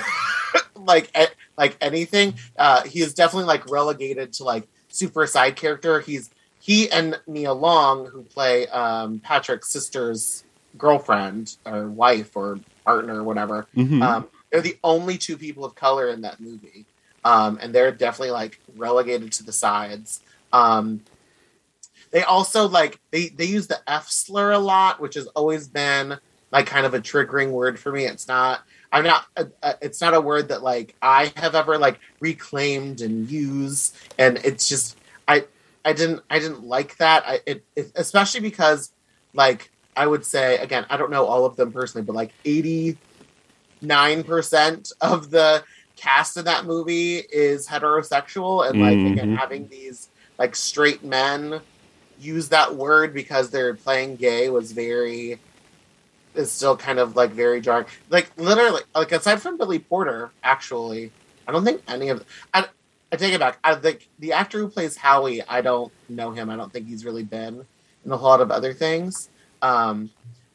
like 0.74 1.12
e- 1.20 1.36
like 1.58 1.76
anything. 1.82 2.36
Uh, 2.58 2.82
he 2.84 3.02
is 3.02 3.14
definitely 3.14 3.46
like 3.46 3.70
relegated 3.70 4.32
to 4.32 4.46
like 4.46 4.70
super 4.88 5.28
side 5.28 5.58
character. 5.58 6.00
He's 6.00 6.30
he 6.62 6.90
and 6.90 7.20
Nia 7.28 7.52
Long 7.52 8.06
who 8.06 8.24
play 8.24 8.68
um, 8.68 9.20
Patrick's 9.20 9.68
sister's 9.68 10.46
girlfriend 10.78 11.58
or 11.66 11.90
wife 11.90 12.34
or 12.38 12.62
partner 12.86 13.20
or 13.20 13.24
whatever. 13.26 13.68
Mhm. 13.76 14.02
Um, 14.02 14.28
they're 14.50 14.62
the 14.62 14.78
only 14.82 15.18
two 15.18 15.36
people 15.36 15.66
of 15.66 15.76
color 15.76 16.08
in 16.08 16.22
that 16.22 16.40
movie, 16.40 16.86
um, 17.26 17.60
and 17.62 17.76
they're 17.76 17.92
definitely 17.92 18.32
like 18.32 18.62
relegated 18.78 19.34
to 19.34 19.44
the 19.44 19.52
sides. 19.52 20.22
Um, 20.54 21.02
they 22.16 22.24
also 22.24 22.70
like 22.70 22.98
they 23.12 23.28
they 23.28 23.44
use 23.44 23.68
the 23.68 23.78
F 23.88 24.08
slur 24.08 24.54
a 24.54 24.58
lot, 24.58 25.02
which 25.02 25.16
has 25.16 25.28
always 25.36 25.68
been 25.68 26.18
like 26.50 26.66
kind 26.66 26.86
of 26.86 26.94
a 26.94 27.02
triggering 27.02 27.52
word 27.52 27.78
for 27.78 27.92
me. 27.92 28.06
It's 28.06 28.26
not. 28.26 28.62
I'm 28.90 29.04
not. 29.04 29.26
Uh, 29.36 29.44
uh, 29.62 29.74
it's 29.82 30.00
not 30.00 30.14
a 30.14 30.22
word 30.22 30.48
that 30.48 30.64
like 30.64 30.96
I 31.02 31.34
have 31.36 31.56
ever 31.56 31.78
like 31.78 32.00
reclaimed 32.22 33.02
and 33.02 33.30
used, 33.30 33.98
and 34.18 34.38
it's 34.46 34.70
just 34.70 34.96
I 35.28 35.44
I 35.84 35.92
didn't 35.92 36.22
I 36.30 36.40
didn't 36.40 36.64
like 36.64 36.96
that. 37.00 37.24
I 37.28 37.42
it, 37.46 37.66
it 37.76 37.92
especially 37.96 38.40
because 38.40 38.94
like 39.34 39.70
I 39.98 40.08
would 40.08 40.26
say 40.26 40.58
again 40.60 40.86
I 40.90 40.96
don't 40.96 41.12
know 41.12 41.26
all 41.26 41.44
of 41.46 41.58
them 41.58 41.74
personally, 41.74 42.06
but 42.06 42.16
like 42.16 42.32
eighty 42.46 42.98
nine 43.82 44.24
percent 44.24 44.94
of 45.02 45.32
the 45.32 45.66
cast 45.98 46.38
in 46.38 46.46
that 46.46 46.64
movie 46.64 47.18
is 47.18 47.68
heterosexual, 47.68 48.70
and 48.70 48.80
like 48.80 49.00
again 49.00 49.32
Mhm. 49.32 49.38
having 49.38 49.68
these 49.68 50.08
like 50.40 50.56
straight 50.56 51.04
men 51.04 51.60
use 52.20 52.50
that 52.50 52.76
word 52.76 53.14
because 53.14 53.50
they're 53.50 53.74
playing 53.74 54.16
gay 54.16 54.50
was 54.50 54.72
very 54.72 55.40
is 56.36 56.52
still 56.52 56.76
kind 56.76 57.00
of 57.00 57.16
like 57.16 57.32
very 57.32 57.62
jarring. 57.62 57.86
Like 58.10 58.32
literally, 58.38 58.82
like 58.94 59.12
aside 59.12 59.42
from 59.42 59.58
Billy 59.58 59.80
Porter, 59.80 60.32
actually, 60.44 61.12
I 61.48 61.52
don't 61.52 61.64
think 61.64 61.82
any 61.88 62.10
of 62.10 62.26
I, 62.54 62.68
I 63.12 63.16
take 63.16 63.34
it 63.34 63.40
back. 63.40 63.60
I 63.64 63.76
think 63.76 64.08
the 64.20 64.34
actor 64.34 64.60
who 64.60 64.68
plays 64.68 64.98
Howie, 64.98 65.42
I 65.48 65.62
don't 65.62 65.92
know 66.10 66.32
him. 66.32 66.50
I 66.50 66.56
don't 66.56 66.72
think 66.72 66.88
he's 66.88 67.06
really 67.06 67.24
been 67.24 67.66
in 68.06 68.12
a 68.12 68.16
lot 68.16 68.42
of 68.42 68.52
other 68.52 68.74
things. 68.74 69.30
Um, 69.62 70.10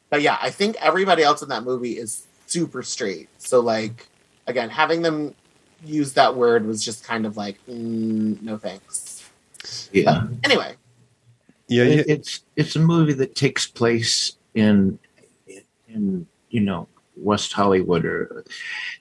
but 0.09 0.21
yeah, 0.21 0.37
I 0.41 0.49
think 0.49 0.75
everybody 0.79 1.23
else 1.23 1.41
in 1.41 1.49
that 1.49 1.63
movie 1.63 1.97
is 1.97 2.27
super 2.47 2.83
straight. 2.83 3.29
So 3.37 3.59
like 3.59 4.07
again, 4.47 4.69
having 4.69 5.01
them 5.01 5.35
use 5.83 6.13
that 6.13 6.35
word 6.35 6.65
was 6.65 6.83
just 6.83 7.03
kind 7.03 7.25
of 7.25 7.37
like, 7.37 7.57
mm, 7.67 8.41
no 8.41 8.57
thanks. 8.57 9.29
Yeah. 9.91 10.25
But 10.25 10.29
anyway, 10.43 10.75
Yeah, 11.71 11.83
It- 11.83 12.09
it's 12.09 12.41
it's 12.57 12.75
a 12.75 12.79
movie 12.79 13.13
that 13.13 13.33
takes 13.33 13.65
place 13.65 14.33
in 14.53 14.99
in 15.87 16.27
you 16.49 16.59
know 16.59 16.87
West 17.15 17.53
Hollywood, 17.53 18.03
or 18.05 18.43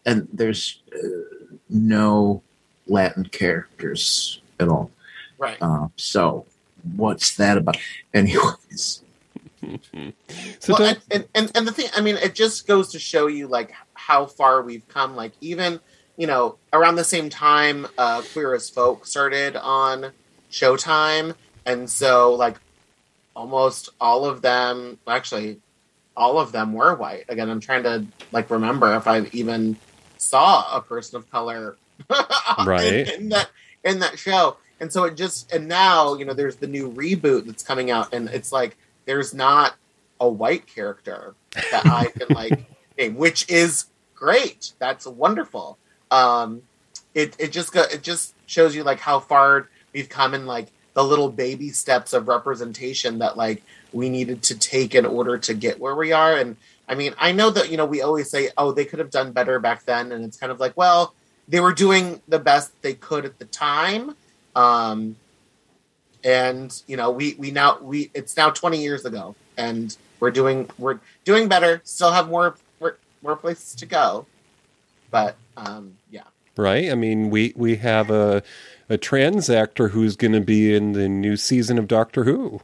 and 0.06 0.28
there's 0.32 0.80
uh, 0.94 1.48
no 1.68 2.42
Latin 2.86 3.24
characters 3.26 4.40
at 4.60 4.68
all. 4.68 4.90
right. 5.38 5.58
Uh, 5.60 5.88
so 5.96 6.46
what's 6.96 7.34
that 7.36 7.58
about? 7.58 7.76
Anyways, 8.14 9.02
So 10.60 10.74
well, 10.78 10.82
and, 10.88 10.98
and, 11.10 11.24
and, 11.34 11.52
and 11.56 11.66
the 11.68 11.72
thing, 11.72 11.88
I 11.96 12.00
mean, 12.00 12.16
it 12.16 12.34
just 12.34 12.66
goes 12.66 12.92
to 12.92 12.98
show 12.98 13.26
you 13.26 13.46
like 13.48 13.72
how 13.94 14.26
far 14.26 14.62
we've 14.62 14.86
come. 14.88 15.16
Like 15.16 15.32
even 15.40 15.80
you 16.16 16.26
know 16.28 16.56
around 16.72 16.94
the 16.96 17.04
same 17.04 17.28
time, 17.30 17.88
uh, 17.98 18.22
Queer 18.32 18.54
as 18.54 18.70
Folk 18.70 19.06
started 19.06 19.56
on 19.56 20.12
Showtime, 20.52 21.34
and 21.70 21.88
so 21.88 22.34
like 22.34 22.56
almost 23.34 23.90
all 24.00 24.24
of 24.26 24.42
them, 24.42 24.98
actually, 25.06 25.60
all 26.16 26.38
of 26.38 26.52
them 26.52 26.72
were 26.72 26.94
white. 26.94 27.24
Again, 27.28 27.48
I'm 27.48 27.60
trying 27.60 27.84
to 27.84 28.04
like 28.32 28.50
remember 28.50 28.94
if 28.96 29.06
I 29.06 29.22
even 29.32 29.76
saw 30.18 30.76
a 30.76 30.80
person 30.82 31.16
of 31.16 31.30
color 31.30 31.76
Right. 32.64 33.08
in, 33.08 33.08
in 33.08 33.28
that 33.30 33.50
in 33.84 33.98
that 34.00 34.18
show. 34.18 34.56
And 34.80 34.92
so 34.92 35.04
it 35.04 35.16
just 35.16 35.52
and 35.52 35.68
now 35.68 36.14
you 36.14 36.24
know 36.24 36.32
there's 36.34 36.56
the 36.56 36.66
new 36.66 36.90
reboot 36.90 37.46
that's 37.46 37.62
coming 37.62 37.90
out, 37.90 38.12
and 38.14 38.28
it's 38.28 38.52
like 38.52 38.76
there's 39.04 39.34
not 39.34 39.74
a 40.20 40.28
white 40.28 40.66
character 40.66 41.34
that 41.70 41.86
I 41.86 42.06
can 42.06 42.28
like 42.34 42.58
name, 42.98 43.16
which 43.16 43.48
is 43.50 43.86
great. 44.14 44.72
That's 44.78 45.06
wonderful. 45.06 45.78
Um, 46.10 46.62
it 47.14 47.36
it 47.38 47.52
just 47.52 47.72
go, 47.72 47.82
it 47.82 48.02
just 48.02 48.34
shows 48.46 48.74
you 48.74 48.82
like 48.82 49.00
how 49.00 49.20
far 49.20 49.68
we've 49.92 50.08
come 50.08 50.34
in 50.34 50.46
like 50.46 50.68
the 50.94 51.04
little 51.04 51.30
baby 51.30 51.70
steps 51.70 52.12
of 52.12 52.28
representation 52.28 53.18
that 53.18 53.36
like 53.36 53.62
we 53.92 54.08
needed 54.08 54.42
to 54.42 54.58
take 54.58 54.94
in 54.94 55.06
order 55.06 55.38
to 55.38 55.54
get 55.54 55.78
where 55.78 55.94
we 55.94 56.12
are. 56.12 56.36
And 56.36 56.56
I 56.88 56.94
mean, 56.94 57.14
I 57.18 57.32
know 57.32 57.50
that 57.50 57.70
you 57.70 57.76
know 57.76 57.86
we 57.86 58.02
always 58.02 58.30
say, 58.30 58.50
oh, 58.58 58.72
they 58.72 58.84
could 58.84 58.98
have 58.98 59.10
done 59.10 59.32
better 59.32 59.58
back 59.60 59.84
then, 59.84 60.12
and 60.12 60.24
it's 60.24 60.36
kind 60.36 60.50
of 60.50 60.58
like, 60.58 60.76
well, 60.76 61.14
they 61.48 61.60
were 61.60 61.72
doing 61.72 62.20
the 62.28 62.38
best 62.38 62.80
they 62.82 62.94
could 62.94 63.24
at 63.24 63.38
the 63.38 63.44
time. 63.44 64.16
Um, 64.56 65.16
and 66.24 66.82
you 66.86 66.96
know, 66.96 67.10
we 67.10 67.34
we 67.34 67.50
now 67.50 67.78
we 67.80 68.10
it's 68.14 68.36
now 68.36 68.50
twenty 68.50 68.82
years 68.82 69.04
ago, 69.04 69.34
and 69.56 69.96
we're 70.18 70.30
doing 70.30 70.68
we're 70.78 71.00
doing 71.24 71.48
better. 71.48 71.80
Still 71.84 72.12
have 72.12 72.28
more 72.28 72.56
more, 72.80 72.98
more 73.22 73.36
places 73.36 73.74
to 73.76 73.86
go, 73.86 74.26
but 75.10 75.36
um, 75.56 75.96
yeah. 76.10 76.22
right? 76.56 76.90
I 76.90 76.94
mean, 76.94 77.30
we 77.30 77.52
we 77.56 77.76
have 77.76 78.10
a 78.10 78.42
a 78.90 78.98
trans 78.98 79.48
actor 79.48 79.88
who's 79.88 80.16
going 80.16 80.32
to 80.32 80.40
be 80.40 80.74
in 80.74 80.92
the 80.92 81.08
new 81.08 81.36
season 81.36 81.78
of 81.78 81.88
Doctor 81.88 82.24
Who. 82.24 82.60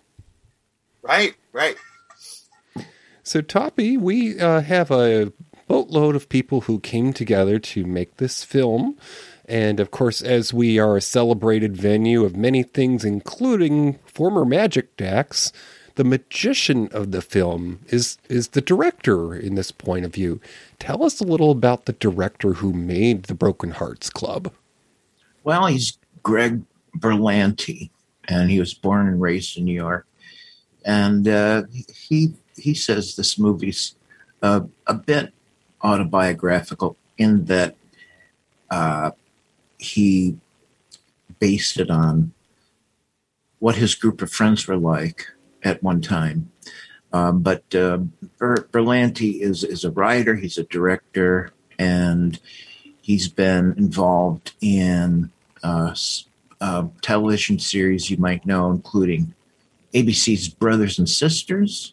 Right, 1.00 1.36
right. 1.52 1.76
So, 3.22 3.40
Toppy, 3.40 3.96
we 3.96 4.38
uh, 4.38 4.60
have 4.60 4.90
a 4.90 5.32
boatload 5.68 6.16
of 6.16 6.28
people 6.28 6.62
who 6.62 6.80
came 6.80 7.12
together 7.12 7.58
to 7.60 7.84
make 7.84 8.16
this 8.16 8.42
film. 8.44 8.98
And 9.48 9.78
of 9.78 9.92
course, 9.92 10.20
as 10.20 10.52
we 10.52 10.78
are 10.80 10.96
a 10.96 11.00
celebrated 11.00 11.76
venue 11.76 12.24
of 12.24 12.36
many 12.36 12.64
things, 12.64 13.04
including 13.04 14.00
former 14.04 14.44
magic 14.44 14.96
decks, 14.96 15.52
the 15.94 16.04
magician 16.04 16.88
of 16.88 17.12
the 17.12 17.22
film 17.22 17.80
is 17.88 18.18
is 18.28 18.48
the 18.48 18.60
director 18.60 19.34
in 19.34 19.54
this 19.54 19.70
point 19.70 20.04
of 20.04 20.12
view. 20.12 20.40
Tell 20.78 21.04
us 21.04 21.20
a 21.20 21.24
little 21.24 21.52
about 21.52 21.86
the 21.86 21.94
director 21.94 22.54
who 22.54 22.72
made 22.72 23.24
the 23.24 23.34
Broken 23.34 23.70
Hearts 23.70 24.10
Club. 24.10 24.52
well, 25.44 25.66
he's 25.66 25.96
Greg 26.26 26.60
Berlanti, 26.98 27.90
and 28.26 28.50
he 28.50 28.58
was 28.58 28.74
born 28.74 29.06
and 29.06 29.20
raised 29.20 29.56
in 29.56 29.64
New 29.64 29.72
York. 29.72 30.08
And 30.84 31.28
uh, 31.28 31.62
he 31.94 32.34
he 32.56 32.74
says 32.74 33.14
this 33.14 33.38
movie's 33.38 33.94
uh, 34.42 34.62
a 34.88 34.94
bit 34.94 35.32
autobiographical 35.84 36.96
in 37.16 37.44
that 37.44 37.76
uh, 38.72 39.12
he 39.78 40.36
based 41.38 41.78
it 41.78 41.90
on 41.92 42.32
what 43.60 43.76
his 43.76 43.94
group 43.94 44.20
of 44.20 44.32
friends 44.32 44.66
were 44.66 44.76
like 44.76 45.28
at 45.62 45.80
one 45.80 46.00
time. 46.00 46.50
Um, 47.12 47.40
but 47.40 47.72
uh, 47.72 47.98
Ber- 48.38 48.66
Berlanti 48.72 49.40
is 49.40 49.62
is 49.62 49.84
a 49.84 49.92
writer. 49.92 50.34
He's 50.34 50.58
a 50.58 50.64
director, 50.64 51.52
and 51.78 52.40
he's 53.00 53.28
been 53.28 53.74
involved 53.78 54.54
in 54.60 55.30
uh, 55.66 55.94
uh, 56.60 56.86
television 57.02 57.58
series 57.58 58.08
you 58.08 58.16
might 58.18 58.46
know, 58.46 58.70
including 58.70 59.34
ABC's 59.92 60.48
Brothers 60.48 60.98
and 60.98 61.08
Sisters. 61.08 61.92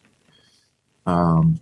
Um, 1.06 1.60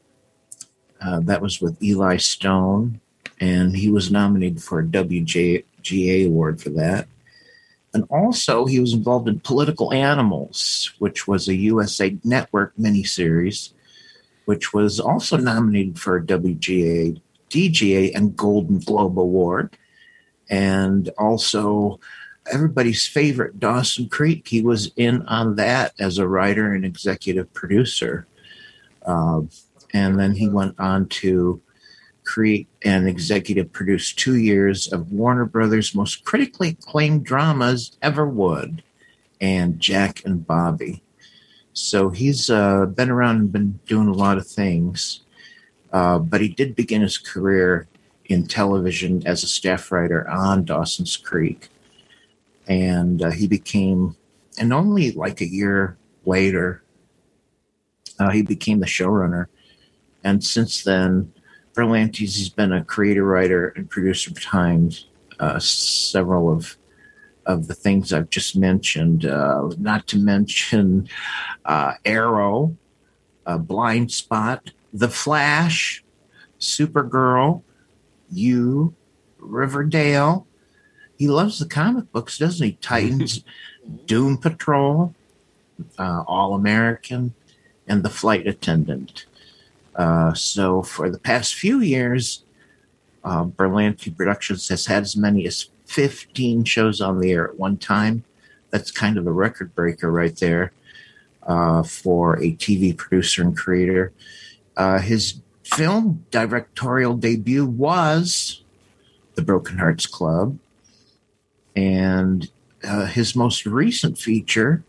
uh, 1.02 1.21
that 1.21 1.41
was 1.41 1.62
with 1.62 1.82
Eli 1.82 2.17
Stone, 2.17 3.00
and 3.39 3.76
he 3.76 3.89
was 3.89 4.12
nominated 4.12 4.62
for 4.62 4.80
a 4.80 4.86
WGA 4.86 6.28
award 6.28 6.62
for 6.62 6.69
that. 6.71 7.08
And 7.93 8.04
also, 8.10 8.65
he 8.65 8.80
was 8.80 8.93
involved 8.93 9.28
in 9.28 9.39
Political 9.39 9.93
Animals, 9.93 10.93
which 11.00 11.28
was 11.28 11.47
a 11.47 11.56
USA 11.56 12.15
Network 12.24 12.74
miniseries, 12.78 13.71
which 14.45 14.74
was 14.74 15.00
also 15.00 15.38
nominated 15.38 16.00
for 16.00 16.17
a 16.17 16.24
WGA, 16.24 17.19
DGA, 17.50 18.15
and 18.15 18.36
Golden 18.38 18.80
Globe 18.80 19.17
Award. 19.17 19.76
And 20.52 21.10
also, 21.18 22.00
everybody's 22.52 23.08
favorite, 23.08 23.60
Dawson 23.60 24.10
Creek. 24.10 24.48
He 24.48 24.62
was 24.62 24.92
in 24.98 25.24
on 25.24 25.56
that 25.56 25.94
as 26.00 26.18
a 26.18 26.28
writer 26.28 26.74
and 26.74 26.86
executive 26.86 27.52
producer. 27.54 28.28
Uh, 29.06 29.42
and 29.94 30.20
then 30.20 30.36
he 30.36 30.48
went 30.48 30.80
on 30.80 31.08
to 31.08 31.62
create 32.24 32.68
and 32.84 33.08
executive 33.08 33.72
produce 33.74 34.14
two 34.14 34.38
years 34.38 34.92
of 34.94 35.12
Warner 35.12 35.46
Brothers' 35.46 35.96
most 35.96 36.24
critically 36.24 36.70
acclaimed 36.70 37.26
dramas, 37.26 37.98
Everwood 38.04 38.82
and 39.40 39.80
Jack 39.80 40.24
and 40.24 40.46
Bobby. 40.46 41.02
So 41.74 42.10
he's 42.10 42.50
uh, 42.50 42.86
been 42.86 43.10
around 43.10 43.38
and 43.38 43.52
been 43.52 43.80
doing 43.88 44.08
a 44.08 44.14
lot 44.14 44.38
of 44.38 44.46
things, 44.46 45.22
uh, 45.92 46.20
but 46.20 46.42
he 46.42 46.50
did 46.50 46.76
begin 46.76 47.02
his 47.02 47.18
career 47.18 47.88
in 48.32 48.48
television 48.48 49.26
as 49.26 49.44
a 49.44 49.48
staff 49.48 49.91
writer 49.91 50.28
on 50.30 50.65
Dawson's 50.65 51.17
Creek. 51.17 51.70
And 52.67 53.22
uh, 53.22 53.32
he 53.32 53.48
became, 53.48 54.15
and 54.58 54.72
only 54.72 55.12
like 55.12 55.41
a 55.41 55.48
year 55.48 55.98
later, 56.26 56.84
uh, 58.20 58.30
he 58.30 58.41
became 58.41 58.80
the 58.80 58.86
showrunner. 58.86 59.48
And 60.24 60.44
since 60.44 60.84
then, 60.84 61.34
Berlanti's 61.74 62.36
he's 62.36 62.50
been 62.50 62.72
a 62.72 62.84
creator, 62.84 63.24
writer, 63.24 63.70
and 63.70 63.89
producer 63.89 64.32
behind 64.32 65.06
uh, 65.39 65.60
several 65.60 66.52
of 66.52 66.78
of 67.48 67.67
the 67.67 67.74
things 67.74 68.13
I've 68.13 68.30
just 68.30 68.56
mentioned. 68.56 69.26
Uh, 69.26 69.72
not 69.80 70.06
to 70.08 70.17
mention 70.17 71.10
uh, 71.65 71.94
Arrow, 72.06 72.78
uh, 73.48 73.58
Blind 73.58 74.12
Spot, 74.12 74.72
The 74.94 75.10
Flash, 75.10 76.04
Supergirl, 76.60 77.63
You, 78.32 78.96
Riverdale. 79.39 80.48
He 81.17 81.28
loves 81.28 81.60
the 81.60 81.67
comic 81.67 82.12
books, 82.12 82.38
doesn't 82.38 82.65
he? 82.65 82.74
Titans, 82.74 83.44
Doom 84.06 84.38
Patrol, 84.38 85.13
uh, 86.00 86.24
All 86.28 86.56
American, 86.56 87.34
and 87.88 88.04
The 88.04 88.10
Flight 88.10 88.48
Attendant. 88.48 89.26
Uh, 89.96 90.34
so 90.34 90.82
for 90.82 91.10
the 91.10 91.20
past 91.20 91.56
few 91.56 91.80
years, 91.80 92.44
uh, 93.24 93.46
Berlanti 93.46 94.15
Productions 94.15 94.67
has 94.70 94.86
had 94.86 95.04
as 95.04 95.15
many 95.15 95.46
as 95.46 95.70
15 95.86 96.63
shows 96.63 97.02
on 97.02 97.20
the 97.20 97.32
air 97.32 97.50
at 97.50 97.60
one 97.60 97.78
time. 97.78 98.24
That's 98.70 98.89
kind 98.89 99.17
of 99.17 99.28
a 99.28 99.32
record 99.32 99.76
breaker 99.76 100.10
right 100.10 100.36
there 100.38 100.72
uh, 101.44 101.84
for 101.84 102.38
a 102.38 102.54
TV 102.54 102.96
producer 102.96 103.41
and 103.41 103.56
creator. 103.56 104.13
Uh, 104.78 105.00
his 105.00 105.41
film 105.74 106.26
directorial 106.32 107.16
debut 107.16 107.66
was 107.66 108.64
The 109.36 109.42
Broken 109.42 109.78
Hearts 109.78 110.06
Club. 110.06 110.58
And 111.76 112.50
uh, 112.84 113.06
his 113.06 113.36
most 113.36 113.66
recent 113.66 114.18
feature 114.18 114.84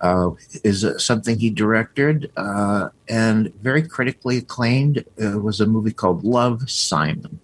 uh, 0.00 0.30
is 0.64 0.84
uh, 0.84 0.98
something 0.98 1.38
he 1.38 1.50
directed 1.50 2.32
uh, 2.36 2.88
and 3.08 3.54
very 3.56 3.82
critically 3.82 4.38
acclaimed. 4.38 5.04
It 5.16 5.42
was 5.42 5.60
a 5.60 5.66
movie 5.66 5.92
called 5.92 6.24
Love 6.24 6.70
Simon. 6.70 7.40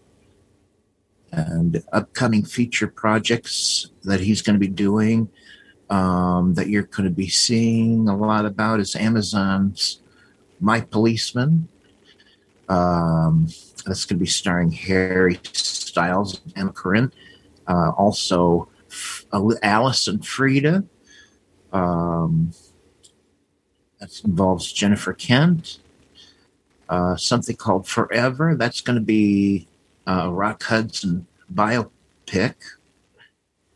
And 1.32 1.82
upcoming 1.92 2.44
feature 2.44 2.86
projects 2.86 3.90
that 4.04 4.20
he's 4.20 4.40
going 4.42 4.54
to 4.54 4.60
be 4.60 4.68
doing 4.68 5.28
um, 5.90 6.54
that 6.54 6.68
you're 6.68 6.84
going 6.84 7.08
to 7.08 7.14
be 7.14 7.28
seeing 7.28 8.08
a 8.08 8.16
lot 8.16 8.46
about 8.46 8.80
is 8.80 8.96
Amazon's 8.96 10.00
My 10.60 10.80
Policeman. 10.80 11.68
Um, 12.68 13.48
that's 13.84 14.04
going 14.04 14.18
to 14.18 14.22
be 14.22 14.26
starring 14.26 14.72
Harry 14.72 15.38
Styles 15.52 16.40
and 16.56 16.74
Corrin. 16.74 17.12
Uh, 17.66 17.90
also, 17.96 18.68
Allison 19.62 20.20
Frieda. 20.20 20.84
Um, 21.72 22.52
that 24.00 24.20
involves 24.24 24.72
Jennifer 24.72 25.12
Kent. 25.12 25.78
Uh, 26.88 27.16
something 27.16 27.56
called 27.56 27.88
Forever. 27.88 28.54
That's 28.54 28.80
going 28.80 28.98
to 28.98 29.04
be 29.04 29.66
uh, 30.06 30.30
Rock 30.30 30.62
Hudson 30.62 31.26
biopic, 31.52 32.54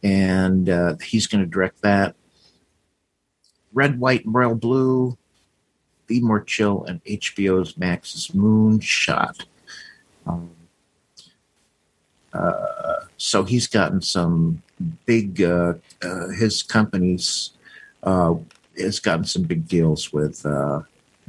and 0.03 0.69
uh, 0.69 0.97
he's 1.03 1.27
going 1.27 1.43
to 1.43 1.51
direct 1.51 1.83
that. 1.83 2.15
Red, 3.73 3.99
White, 3.99 4.25
and 4.25 4.35
Royal 4.35 4.55
Blue, 4.55 5.17
Be 6.11 6.21
More 6.21 6.41
Chill, 6.41 6.83
and 6.87 7.03
HBO's 7.05 7.77
Max's 7.77 8.33
Moonshot. 8.35 9.45
Um, 10.27 10.51
uh, 12.33 13.05
so 13.17 13.45
he's 13.45 13.69
gotten 13.69 14.03
some 14.03 14.61
big, 15.07 15.41
uh, 15.41 15.75
uh, 16.03 16.29
his 16.31 16.65
companies 16.65 17.51
uh, 18.03 18.35
has 18.77 18.99
gotten 18.99 19.25
some 19.25 19.45
big 19.45 19.69
deals 19.69 20.13
with 20.13 20.45
uh, 20.45 20.81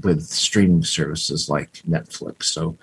with 0.02 0.24
streaming 0.24 0.84
services 0.84 1.48
like 1.48 1.74
Netflix. 1.88 2.46
So 2.46 2.76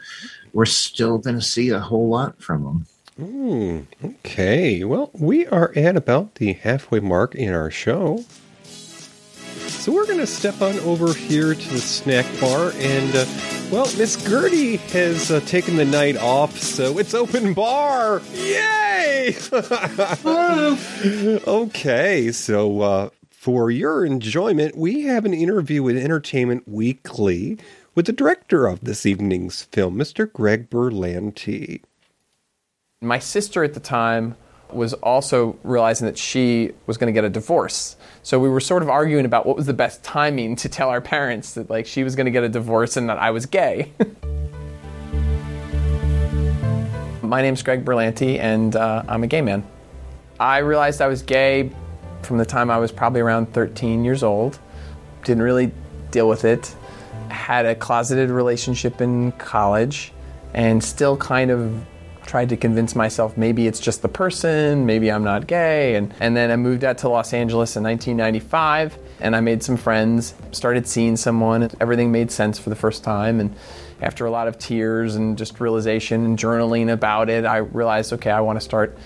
we're 0.52 0.66
still 0.66 1.18
going 1.18 1.34
to 1.34 1.42
see 1.42 1.70
a 1.70 1.80
whole 1.80 2.08
lot 2.08 2.40
from 2.40 2.62
them. 2.62 2.87
Mm, 3.20 3.87
okay. 4.04 4.84
Well, 4.84 5.11
we 5.14 5.48
are 5.48 5.72
at 5.74 5.96
about 5.96 6.37
the 6.37 6.52
halfway 6.52 7.00
mark 7.00 7.34
in 7.34 7.52
our 7.52 7.72
show. 7.72 8.24
So 9.79 9.93
we're 9.93 10.07
going 10.07 10.19
to 10.19 10.27
step 10.27 10.61
on 10.61 10.77
over 10.81 11.14
here 11.14 11.55
to 11.55 11.69
the 11.71 11.79
snack 11.79 12.27
bar. 12.41 12.73
And, 12.75 13.14
uh, 13.14 13.25
well, 13.71 13.85
Miss 13.97 14.17
Gertie 14.23 14.77
has 14.77 15.31
uh, 15.31 15.38
taken 15.41 15.77
the 15.77 15.85
night 15.85 16.17
off, 16.17 16.59
so 16.59 16.99
it's 16.99 17.14
open 17.14 17.55
bar. 17.55 18.21
Yay! 18.35 19.37
okay, 21.47 22.33
so 22.33 22.81
uh, 22.81 23.11
for 23.31 23.71
your 23.71 24.05
enjoyment, 24.05 24.77
we 24.77 25.03
have 25.03 25.25
an 25.25 25.33
interview 25.33 25.85
with 25.85 25.97
Entertainment 25.97 26.67
Weekly 26.67 27.57
with 27.95 28.07
the 28.07 28.12
director 28.12 28.67
of 28.67 28.81
this 28.81 29.07
evening's 29.07 29.62
film, 29.62 29.97
Mr. 29.97 30.31
Greg 30.31 30.69
Berlanti. 30.69 31.83
My 33.01 33.21
sister 33.21 33.62
at 33.62 33.75
the 33.75 33.81
time 33.81 34.37
was 34.72 34.92
also 34.94 35.59
realizing 35.62 36.07
that 36.07 36.18
she 36.18 36.72
was 36.87 36.96
going 36.96 37.07
to 37.07 37.12
get 37.12 37.24
a 37.24 37.31
divorce. 37.31 37.96
So 38.22 38.38
we 38.38 38.48
were 38.48 38.61
sort 38.61 38.83
of 38.83 38.88
arguing 38.90 39.24
about 39.24 39.46
what 39.46 39.57
was 39.57 39.66
the 39.66 39.74
best 39.74 40.02
timing 40.02 40.57
to 40.57 40.68
tell 40.68 40.90
our 40.90 41.00
parents 41.00 41.54
that 41.54 41.70
like 41.70 41.87
she 41.87 42.04
was 42.04 42.14
going 42.16 42.26
to 42.26 42.31
get 42.31 42.44
a 42.44 42.48
divorce 42.48 42.96
and 42.96 43.09
that 43.09 43.18
I 43.18 43.31
was 43.31 43.46
gay. 43.46 43.92
My 47.22 47.42
name's 47.42 47.62
Greg 47.62 47.85
Berlanti 47.85 48.38
and 48.38 48.74
uh, 48.76 49.02
I'm 49.09 49.22
a 49.22 49.26
gay 49.26 49.40
man. 49.42 49.66
I 50.40 50.59
realized 50.59 51.02
I 51.02 51.09
was 51.09 51.22
gay 51.22 51.70
from 52.22 52.38
the 52.38 52.46
time 52.46 52.70
I 52.70 52.78
was 52.78 52.92
probably 52.92 53.20
around 53.20 53.52
13 53.52 54.04
years 54.04 54.22
old. 54.22 54.59
Didn't 55.24 55.42
really 55.42 55.72
deal 56.11 56.28
with 56.28 56.44
it. 56.44 56.74
Had 57.28 57.66
a 57.66 57.74
closeted 57.74 58.31
relationship 58.31 59.00
in 59.00 59.33
college 59.33 60.12
and 60.54 60.83
still 60.83 61.16
kind 61.16 61.50
of 61.50 61.85
tried 62.29 62.51
to 62.51 62.57
convince 62.57 62.95
myself 62.95 63.38
maybe 63.38 63.67
it's 63.67 63.81
just 63.81 64.03
the 64.03 64.09
person, 64.09 64.85
maybe 64.85 65.11
I'm 65.11 65.25
not 65.25 65.47
gay. 65.47 65.97
And, 65.97 66.14
and 66.21 66.37
then 66.37 66.51
I 66.51 66.57
moved 66.57 66.85
out 66.85 66.99
to 66.99 67.09
Los 67.09 67.33
Angeles 67.33 67.75
in 67.75 67.83
1995 67.83 68.99
and 69.21 69.35
I 69.35 69.41
made 69.41 69.62
some 69.62 69.79
friends, 69.79 70.35
started 70.53 70.87
seeing 70.87 71.17
someone. 71.17 71.71
Everything 71.81 72.12
made 72.12 72.31
sense 72.31 72.59
for 72.59 72.69
the 72.69 72.77
first 72.77 73.03
time. 73.03 73.41
And 73.41 73.57
after 74.03 74.27
a 74.27 74.31
lot 74.31 74.47
of 74.47 74.59
tears 74.59 75.17
and 75.17 75.38
just 75.38 75.59
realization 75.59 76.25
and 76.27 76.38
journaling 76.38 76.93
about 76.93 77.31
it, 77.31 77.47
I 77.47 77.57
realized, 77.57 78.12
okay, 78.12 78.31
I 78.31 78.43
want 78.43 78.59
to 78.59 78.64
start 78.64 78.97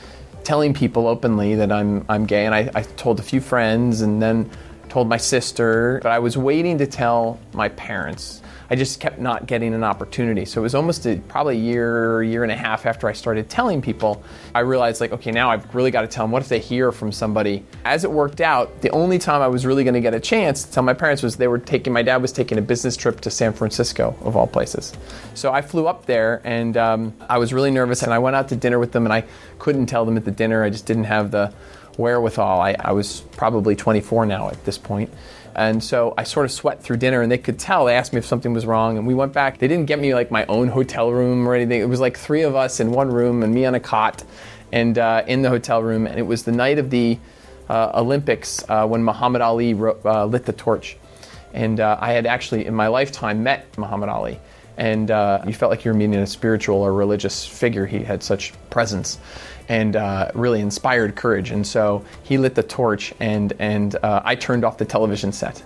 telling 0.43 0.75
people 0.75 1.07
openly 1.07 1.55
that 1.55 1.71
I'm, 1.71 2.05
I'm 2.09 2.27
gay. 2.27 2.45
And 2.45 2.55
I, 2.55 2.71
I 2.75 2.83
told 2.83 3.21
a 3.21 3.23
few 3.23 3.41
friends 3.41 4.01
and 4.01 4.21
then 4.21 4.51
told 4.89 5.09
my 5.09 5.17
sister, 5.17 6.01
but 6.03 6.11
I 6.11 6.19
was 6.19 6.37
waiting 6.37 6.79
to 6.79 6.89
tell 6.89 7.39
my 7.55 7.69
parents. 7.69 8.42
I 8.73 8.75
just 8.75 9.01
kept 9.01 9.19
not 9.19 9.47
getting 9.47 9.75
an 9.75 9.85
opportunity. 9.85 10.47
So 10.47 10.63
it 10.63 10.65
was 10.65 10.75
almost 10.75 11.05
a, 11.05 11.19
probably 11.29 11.59
a 11.59 11.61
year, 11.61 12.23
year 12.23 12.43
and 12.43 12.51
a 12.51 12.57
half 12.57 12.87
after 12.87 13.07
I 13.07 13.13
started 13.13 13.51
telling 13.51 13.83
people, 13.83 14.25
I 14.55 14.61
realized 14.61 14.99
like, 14.99 15.13
okay, 15.13 15.31
now 15.31 15.51
I've 15.51 15.75
really 15.75 15.91
got 15.91 16.01
to 16.01 16.07
tell 16.07 16.25
them. 16.25 16.31
What 16.31 16.41
if 16.41 16.49
they 16.49 16.59
hear 16.59 16.91
from 16.91 17.13
somebody? 17.13 17.67
As 17.85 18.03
it 18.03 18.11
worked 18.11 18.41
out, 18.41 18.81
the 18.81 18.89
only 18.89 19.19
time 19.19 19.43
I 19.43 19.49
was 19.49 19.67
really 19.67 19.85
going 19.85 19.93
to 19.93 20.01
get 20.01 20.15
a 20.15 20.21
chance 20.21 20.65
to 20.65 20.73
tell 20.73 20.83
my 20.83 20.95
parents 20.95 21.23
was 21.23 21.37
they 21.37 21.49
were 21.49 21.59
taking, 21.59 21.93
my 21.93 22.01
dad 22.01 22.23
was 22.23 22.33
taking 22.33 22.57
a 22.57 22.63
business 22.63 22.97
trip 22.97 23.21
to 23.21 23.31
San 23.31 23.53
Francisco, 23.53 24.17
of 24.23 24.39
all 24.39 24.47
places. 24.47 24.95
So 25.35 25.53
I 25.53 25.61
flew 25.61 25.87
up 25.87 26.07
there 26.07 26.41
and 26.43 26.75
um, 26.79 27.15
I 27.29 27.37
was 27.37 27.53
really 27.53 27.71
nervous 27.71 28.03
and 28.03 28.11
I 28.11 28.21
went 28.21 28.37
out 28.37 28.49
to 28.49 28.57
dinner 28.57 28.79
with 28.79 28.93
them 28.93 29.05
and 29.05 29.13
I 29.13 29.25
couldn't 29.59 29.85
tell 29.85 30.07
them 30.07 30.17
at 30.17 30.25
the 30.25 30.31
dinner. 30.31 30.65
I 30.65 30.71
just 30.71 30.87
didn't 30.87 31.05
have 31.05 31.31
the 31.31 31.53
wherewithal. 31.99 32.63
I, 32.63 32.75
I 32.81 32.93
was 32.93 33.21
probably 33.33 33.77
24 33.77 34.25
now 34.25 34.49
at 34.49 34.65
this 34.65 34.79
point. 34.79 35.11
And 35.55 35.83
so 35.83 36.15
I 36.17 36.25
sort 36.25 36.47
of 36.47 36.53
sweat 36.53 36.83
through 36.83 36.97
dinner, 36.97 37.21
and 37.21 37.31
they 37.31 37.39
could 37.39 37.59
tell. 37.59 37.85
They 37.87 37.95
asked 37.95 38.13
me 38.13 38.19
if 38.19 38.27
something 38.27 38.53
was 38.53 38.65
wrong, 38.65 38.97
and 38.99 39.07
we 39.07 39.15
went 39.15 39.33
back. 39.33 39.59
They 39.59 39.69
didn't 39.69 39.87
get 39.87 39.99
me 39.99 40.15
like 40.15 40.31
my 40.31 40.47
own 40.47 40.69
hotel 40.69 41.11
room 41.13 41.47
or 41.47 41.55
anything. 41.55 41.81
It 41.81 41.89
was 41.89 42.01
like 42.01 42.17
three 42.17 42.43
of 42.43 42.57
us 42.57 42.81
in 42.81 42.91
one 42.91 43.11
room, 43.11 43.43
and 43.43 43.55
me 43.55 43.67
on 43.67 43.75
a 43.75 43.81
cot, 43.81 44.25
and 44.73 44.97
uh, 44.99 45.25
in 45.27 45.43
the 45.43 45.51
hotel 45.51 45.83
room. 45.83 46.07
And 46.07 46.19
it 46.19 46.27
was 46.27 46.45
the 46.45 46.53
night 46.53 46.79
of 46.79 46.91
the 46.91 47.19
uh, 47.69 47.93
Olympics 47.95 48.65
uh, 48.69 48.87
when 48.87 49.05
Muhammad 49.05 49.43
Ali 49.43 49.75
uh, 49.75 50.27
lit 50.27 50.45
the 50.45 50.53
torch. 50.53 50.97
And 51.53 51.81
uh, 51.81 51.99
I 52.01 52.13
had 52.13 52.27
actually, 52.27 52.67
in 52.67 52.75
my 52.75 52.89
lifetime, 52.89 53.43
met 53.43 53.67
Muhammad 53.77 54.09
Ali. 54.09 54.41
And 54.79 55.11
uh, 55.11 55.43
you 55.47 55.53
felt 55.53 55.71
like 55.71 55.85
you 55.85 55.91
were 55.91 55.97
meeting 55.97 56.17
a 56.17 56.27
spiritual 56.27 56.79
or 56.79 56.95
religious 56.95 57.47
figure. 57.47 57.85
He 57.85 57.99
had 57.99 58.23
such 58.23 58.55
presence 58.71 59.19
and 59.69 59.97
uh, 59.97 60.31
really 60.35 60.61
inspired 60.61 61.17
courage. 61.17 61.51
And 61.51 61.67
so 61.67 62.05
he 62.23 62.39
lit 62.39 62.55
the 62.55 62.63
torch, 62.63 63.13
and 63.21 63.53
and 63.59 63.95
uh, 63.97 64.23
I 64.25 64.35
turned 64.35 64.65
off 64.65 64.79
the 64.79 64.85
television 64.85 65.33
set. 65.33 65.63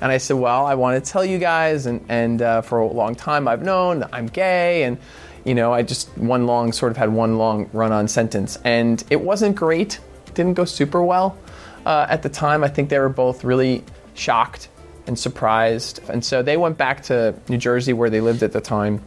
And 0.00 0.12
I 0.12 0.18
said, 0.18 0.34
"Well, 0.36 0.66
I 0.66 0.74
want 0.74 1.02
to 1.02 1.10
tell 1.10 1.24
you 1.24 1.38
guys, 1.38 1.86
and 1.86 2.04
and 2.08 2.42
uh, 2.42 2.62
for 2.62 2.80
a 2.80 2.86
long 2.86 3.14
time 3.14 3.48
I've 3.48 3.62
known 3.62 4.00
that 4.00 4.10
I'm 4.12 4.26
gay, 4.26 4.84
and 4.84 4.98
you 5.44 5.54
know, 5.54 5.72
I 5.72 5.82
just 5.82 6.08
one 6.18 6.46
long 6.46 6.72
sort 6.72 6.90
of 6.90 6.96
had 6.96 7.12
one 7.12 7.38
long 7.38 7.70
run-on 7.72 8.08
sentence, 8.08 8.58
and 8.64 9.02
it 9.10 9.20
wasn't 9.20 9.56
great. 9.56 10.00
Didn't 10.34 10.54
go 10.54 10.64
super 10.64 11.02
well 11.02 11.38
uh, 11.86 12.06
at 12.10 12.22
the 12.22 12.28
time. 12.28 12.64
I 12.64 12.68
think 12.68 12.90
they 12.90 12.98
were 12.98 13.08
both 13.08 13.44
really 13.44 13.84
shocked 14.14 14.68
and 15.06 15.18
surprised, 15.18 16.00
and 16.08 16.24
so 16.24 16.42
they 16.42 16.56
went 16.56 16.76
back 16.76 17.04
to 17.04 17.34
New 17.48 17.58
Jersey 17.58 17.92
where 17.92 18.10
they 18.10 18.20
lived 18.20 18.42
at 18.42 18.52
the 18.52 18.60
time, 18.60 19.00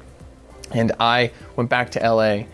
and 0.71 0.93
I 0.99 1.31
went 1.55 1.69
back 1.69 1.91
to 1.91 1.99
LA 1.99 2.45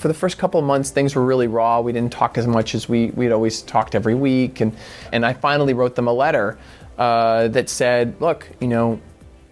for 0.00 0.08
the 0.08 0.14
first 0.14 0.38
couple 0.38 0.58
of 0.58 0.66
months, 0.66 0.90
things 0.90 1.14
were 1.14 1.24
really 1.24 1.46
raw. 1.46 1.80
We 1.80 1.92
didn't 1.92 2.12
talk 2.12 2.38
as 2.38 2.46
much 2.46 2.74
as 2.74 2.88
we, 2.88 3.10
we'd 3.10 3.32
always 3.32 3.60
talked 3.60 3.94
every 3.94 4.14
week. 4.14 4.60
And, 4.60 4.74
and 5.12 5.26
I 5.26 5.34
finally 5.34 5.74
wrote 5.74 5.94
them 5.94 6.08
a 6.08 6.12
letter 6.12 6.58
uh, 6.98 7.48
that 7.48 7.68
said, 7.68 8.18
look, 8.20 8.48
you 8.60 8.68
know, 8.68 9.00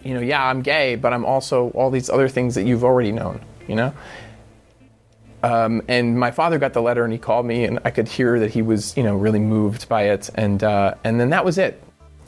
you 0.03 0.15
know, 0.15 0.21
yeah, 0.21 0.43
I'm 0.43 0.61
gay, 0.61 0.95
but 0.95 1.13
I'm 1.13 1.23
also 1.23 1.69
all 1.71 1.91
these 1.91 2.09
other 2.09 2.27
things 2.27 2.55
that 2.55 2.63
you've 2.63 2.83
already 2.83 3.11
known, 3.11 3.41
you 3.67 3.75
know? 3.75 3.93
Um, 5.43 5.83
and 5.87 6.19
my 6.19 6.31
father 6.31 6.57
got 6.57 6.73
the 6.73 6.81
letter 6.81 7.03
and 7.03 7.13
he 7.13 7.19
called 7.19 7.45
me 7.45 7.65
and 7.65 7.79
I 7.85 7.91
could 7.91 8.07
hear 8.07 8.39
that 8.39 8.51
he 8.51 8.61
was, 8.61 8.97
you 8.97 9.03
know, 9.03 9.15
really 9.15 9.39
moved 9.39 9.87
by 9.87 10.03
it. 10.03 10.29
And, 10.33 10.63
uh, 10.63 10.95
and 11.03 11.19
then 11.19 11.29
that 11.29 11.45
was 11.45 11.57
it 11.57 11.81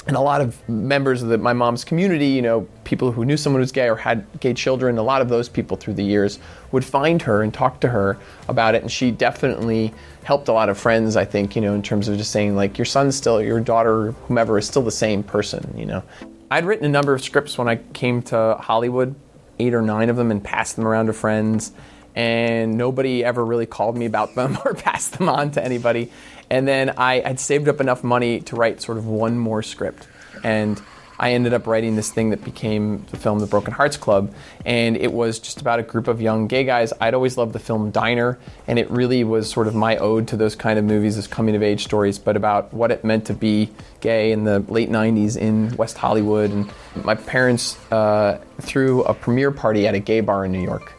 and 0.07 0.15
a 0.15 0.19
lot 0.19 0.41
of 0.41 0.67
members 0.67 1.21
of 1.21 1.29
the, 1.29 1.37
my 1.37 1.53
mom's 1.53 1.83
community, 1.83 2.27
you 2.27 2.41
know, 2.41 2.67
people 2.85 3.11
who 3.11 3.23
knew 3.23 3.37
someone 3.37 3.59
who 3.59 3.63
was 3.63 3.71
gay 3.71 3.87
or 3.87 3.95
had 3.95 4.25
gay 4.39 4.53
children, 4.53 4.97
a 4.97 5.03
lot 5.03 5.21
of 5.21 5.29
those 5.29 5.47
people 5.47 5.77
through 5.77 5.93
the 5.93 6.03
years 6.03 6.39
would 6.71 6.83
find 6.83 7.21
her 7.21 7.43
and 7.43 7.53
talk 7.53 7.79
to 7.81 7.87
her 7.89 8.17
about 8.47 8.73
it. 8.73 8.81
And 8.81 8.91
she 8.91 9.11
definitely 9.11 9.93
helped 10.23 10.47
a 10.47 10.53
lot 10.53 10.69
of 10.69 10.77
friends, 10.79 11.15
I 11.15 11.25
think, 11.25 11.55
you 11.55 11.61
know, 11.61 11.75
in 11.75 11.83
terms 11.83 12.07
of 12.07 12.17
just 12.17 12.31
saying, 12.31 12.55
like, 12.55 12.79
your 12.79 12.85
son's 12.85 13.15
still, 13.15 13.41
your 13.43 13.59
daughter, 13.59 14.13
whomever, 14.27 14.57
is 14.57 14.65
still 14.65 14.81
the 14.81 14.91
same 14.91 15.21
person, 15.21 15.71
you 15.77 15.85
know. 15.85 16.03
I'd 16.49 16.65
written 16.65 16.85
a 16.85 16.89
number 16.89 17.13
of 17.13 17.23
scripts 17.23 17.57
when 17.57 17.69
I 17.69 17.75
came 17.75 18.23
to 18.23 18.57
Hollywood, 18.59 19.13
eight 19.59 19.75
or 19.75 19.83
nine 19.83 20.09
of 20.09 20.15
them, 20.15 20.31
and 20.31 20.43
passed 20.43 20.77
them 20.77 20.87
around 20.87 21.05
to 21.07 21.13
friends. 21.13 21.73
And 22.15 22.75
nobody 22.75 23.23
ever 23.23 23.45
really 23.45 23.67
called 23.67 23.95
me 23.95 24.05
about 24.05 24.35
them 24.35 24.57
or 24.65 24.73
passed 24.73 25.17
them 25.17 25.29
on 25.29 25.51
to 25.51 25.63
anybody. 25.63 26.11
And 26.51 26.67
then 26.67 26.89
I 26.97 27.21
had 27.21 27.39
saved 27.39 27.69
up 27.69 27.79
enough 27.79 28.03
money 28.03 28.41
to 28.41 28.57
write 28.57 28.81
sort 28.81 28.97
of 28.97 29.07
one 29.07 29.37
more 29.37 29.63
script. 29.63 30.05
And 30.43 30.81
I 31.17 31.31
ended 31.31 31.53
up 31.53 31.65
writing 31.65 31.95
this 31.95 32.11
thing 32.11 32.31
that 32.31 32.43
became 32.43 33.05
the 33.09 33.15
film 33.15 33.39
The 33.39 33.45
Broken 33.45 33.73
Hearts 33.73 33.95
Club. 33.95 34.33
And 34.65 34.97
it 34.97 35.13
was 35.13 35.39
just 35.39 35.61
about 35.61 35.79
a 35.79 35.83
group 35.83 36.09
of 36.09 36.19
young 36.19 36.47
gay 36.47 36.65
guys. 36.65 36.91
I'd 36.99 37.13
always 37.13 37.37
loved 37.37 37.53
the 37.53 37.59
film 37.59 37.89
Diner, 37.91 38.37
and 38.67 38.77
it 38.77 38.91
really 38.91 39.23
was 39.23 39.49
sort 39.49 39.67
of 39.67 39.75
my 39.75 39.95
ode 39.95 40.27
to 40.27 40.35
those 40.35 40.57
kind 40.57 40.77
of 40.77 40.83
movies, 40.83 41.15
those 41.15 41.25
coming 41.25 41.55
of 41.55 41.63
age 41.63 41.85
stories, 41.85 42.19
but 42.19 42.35
about 42.35 42.73
what 42.73 42.91
it 42.91 43.05
meant 43.05 43.27
to 43.27 43.33
be 43.33 43.69
gay 44.01 44.33
in 44.33 44.43
the 44.43 44.59
late 44.59 44.89
90s 44.89 45.37
in 45.37 45.73
West 45.77 45.97
Hollywood. 45.97 46.51
And 46.51 46.69
my 47.05 47.15
parents 47.15 47.77
uh, 47.93 48.41
threw 48.59 49.03
a 49.03 49.13
premiere 49.13 49.51
party 49.51 49.87
at 49.87 49.95
a 49.95 49.99
gay 49.99 50.19
bar 50.19 50.43
in 50.43 50.51
New 50.51 50.61
York. 50.61 50.91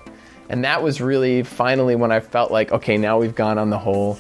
And 0.49 0.65
that 0.65 0.83
was 0.83 1.03
really 1.03 1.43
finally 1.43 1.95
when 1.95 2.11
I 2.11 2.21
felt 2.21 2.51
like, 2.51 2.73
okay, 2.73 2.97
now 2.97 3.19
we've 3.19 3.35
gone 3.35 3.59
on 3.59 3.69
the 3.69 3.79
whole 3.79 4.19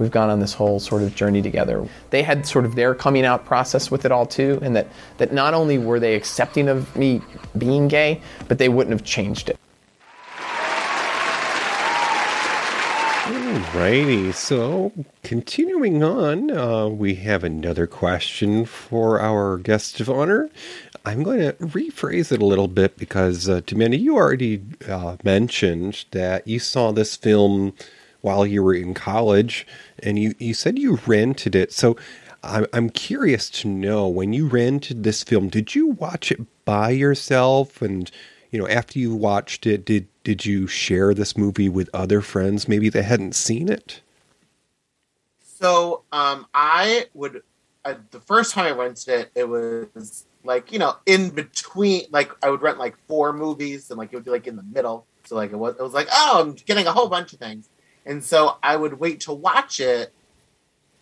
we've 0.00 0.10
gone 0.10 0.30
on 0.30 0.40
this 0.40 0.54
whole 0.54 0.80
sort 0.80 1.02
of 1.02 1.14
journey 1.14 1.42
together. 1.42 1.86
They 2.08 2.22
had 2.22 2.46
sort 2.46 2.64
of 2.64 2.74
their 2.74 2.94
coming 2.94 3.24
out 3.24 3.44
process 3.44 3.90
with 3.90 4.04
it 4.04 4.10
all 4.10 4.26
too, 4.26 4.58
and 4.62 4.74
that, 4.74 4.88
that 5.18 5.32
not 5.32 5.54
only 5.54 5.78
were 5.78 6.00
they 6.00 6.16
accepting 6.16 6.68
of 6.68 6.96
me 6.96 7.20
being 7.56 7.86
gay, 7.86 8.20
but 8.48 8.58
they 8.58 8.68
wouldn't 8.68 8.92
have 8.92 9.04
changed 9.04 9.50
it. 9.50 9.58
Alrighty, 13.30 14.34
so 14.34 14.92
continuing 15.22 16.02
on, 16.02 16.50
uh, 16.50 16.88
we 16.88 17.16
have 17.16 17.44
another 17.44 17.86
question 17.86 18.64
for 18.64 19.20
our 19.20 19.58
guest 19.58 20.00
of 20.00 20.08
honor. 20.08 20.50
I'm 21.04 21.22
going 21.22 21.40
to 21.40 21.52
rephrase 21.54 22.32
it 22.32 22.42
a 22.42 22.46
little 22.46 22.68
bit 22.68 22.96
because, 22.96 23.48
uh, 23.48 23.60
Demanda, 23.60 23.98
you 23.98 24.16
already 24.16 24.62
uh, 24.88 25.16
mentioned 25.24 26.04
that 26.10 26.46
you 26.46 26.58
saw 26.58 26.90
this 26.90 27.16
film 27.16 27.74
while 28.20 28.46
you 28.46 28.62
were 28.62 28.74
in 28.74 28.94
college, 28.94 29.66
and 30.02 30.18
you, 30.18 30.34
you 30.38 30.54
said 30.54 30.78
you 30.78 30.98
rented 31.06 31.54
it. 31.54 31.72
So 31.72 31.96
I'm, 32.42 32.66
I'm 32.72 32.90
curious 32.90 33.50
to 33.50 33.68
know 33.68 34.08
when 34.08 34.32
you 34.32 34.46
rented 34.46 35.04
this 35.04 35.22
film, 35.22 35.48
did 35.48 35.74
you 35.74 35.88
watch 35.88 36.32
it 36.32 36.40
by 36.64 36.90
yourself? 36.90 37.82
And, 37.82 38.10
you 38.50 38.58
know, 38.58 38.68
after 38.68 38.98
you 38.98 39.14
watched 39.14 39.66
it, 39.66 39.84
did, 39.84 40.06
did 40.24 40.44
you 40.44 40.66
share 40.66 41.14
this 41.14 41.36
movie 41.36 41.68
with 41.68 41.90
other 41.92 42.20
friends 42.20 42.68
maybe 42.68 42.88
that 42.88 43.02
hadn't 43.02 43.34
seen 43.34 43.68
it? 43.68 44.00
So 45.42 46.02
um, 46.12 46.46
I 46.54 47.06
would, 47.12 47.42
the 47.84 48.20
first 48.20 48.54
time 48.54 48.66
I 48.66 48.70
rented 48.70 49.08
it, 49.08 49.30
it 49.34 49.48
was 49.48 50.24
like, 50.42 50.72
you 50.72 50.78
know, 50.78 50.96
in 51.04 51.28
between, 51.30 52.04
like 52.10 52.30
I 52.42 52.48
would 52.48 52.62
rent 52.62 52.78
like 52.78 52.96
four 53.06 53.32
movies 53.34 53.90
and 53.90 53.98
like 53.98 54.12
it 54.12 54.16
would 54.16 54.24
be 54.24 54.30
like 54.30 54.46
in 54.46 54.56
the 54.56 54.62
middle. 54.62 55.04
So 55.24 55.36
like 55.36 55.52
it 55.52 55.56
was, 55.56 55.76
it 55.78 55.82
was 55.82 55.92
like, 55.92 56.08
oh, 56.10 56.40
I'm 56.40 56.52
getting 56.54 56.86
a 56.86 56.92
whole 56.92 57.08
bunch 57.08 57.34
of 57.34 57.38
things. 57.38 57.68
And 58.06 58.24
so 58.24 58.56
I 58.62 58.76
would 58.76 58.98
wait 58.98 59.20
to 59.20 59.32
watch 59.32 59.80
it 59.80 60.12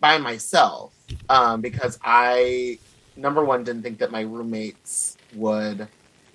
by 0.01 0.19
myself 0.19 0.95
um, 1.29 1.61
because 1.61 1.99
I, 2.03 2.79
number 3.17 3.45
one, 3.45 3.65
didn't 3.65 3.83
think 3.83 3.99
that 3.99 4.11
my 4.11 4.23
roommates 4.23 5.17
would 5.35 5.89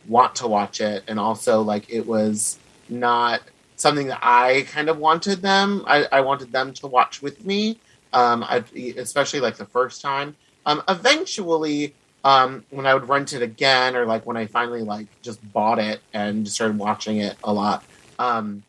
want 0.08 0.36
to 0.36 0.48
watch 0.48 0.82
it. 0.82 1.04
And 1.08 1.20
also, 1.20 1.62
like, 1.62 1.90
it 1.90 2.06
was 2.06 2.58
not 2.90 3.42
something 3.76 4.08
that 4.08 4.20
I 4.22 4.66
kind 4.72 4.90
of 4.90 4.98
wanted 4.98 5.42
them. 5.42 5.84
I, 5.88 6.06
I 6.12 6.22
wanted 6.22 6.52
them 6.52 6.74
to 6.76 6.88
watch 6.88 7.22
with 7.22 7.46
me, 7.46 7.80
um, 8.14 8.44
I, 8.44 8.64
especially 8.98 9.40
like 9.40 9.58
the 9.58 9.66
first 9.66 10.02
time. 10.02 10.36
Um, 10.66 10.82
eventually, 10.88 11.94
um, 12.24 12.64
when 12.70 12.86
I 12.86 12.94
would 12.94 13.10
rent 13.10 13.34
it 13.34 13.42
again, 13.42 13.96
or 13.96 14.06
like 14.06 14.26
when 14.26 14.38
I 14.38 14.46
finally 14.46 14.82
like 14.82 15.08
just 15.22 15.40
bought 15.52 15.80
it 15.80 16.00
and 16.14 16.48
started 16.48 16.78
watching 16.78 17.18
it 17.18 17.36
a 17.44 17.52
lot, 17.52 17.84
um, 18.20 18.64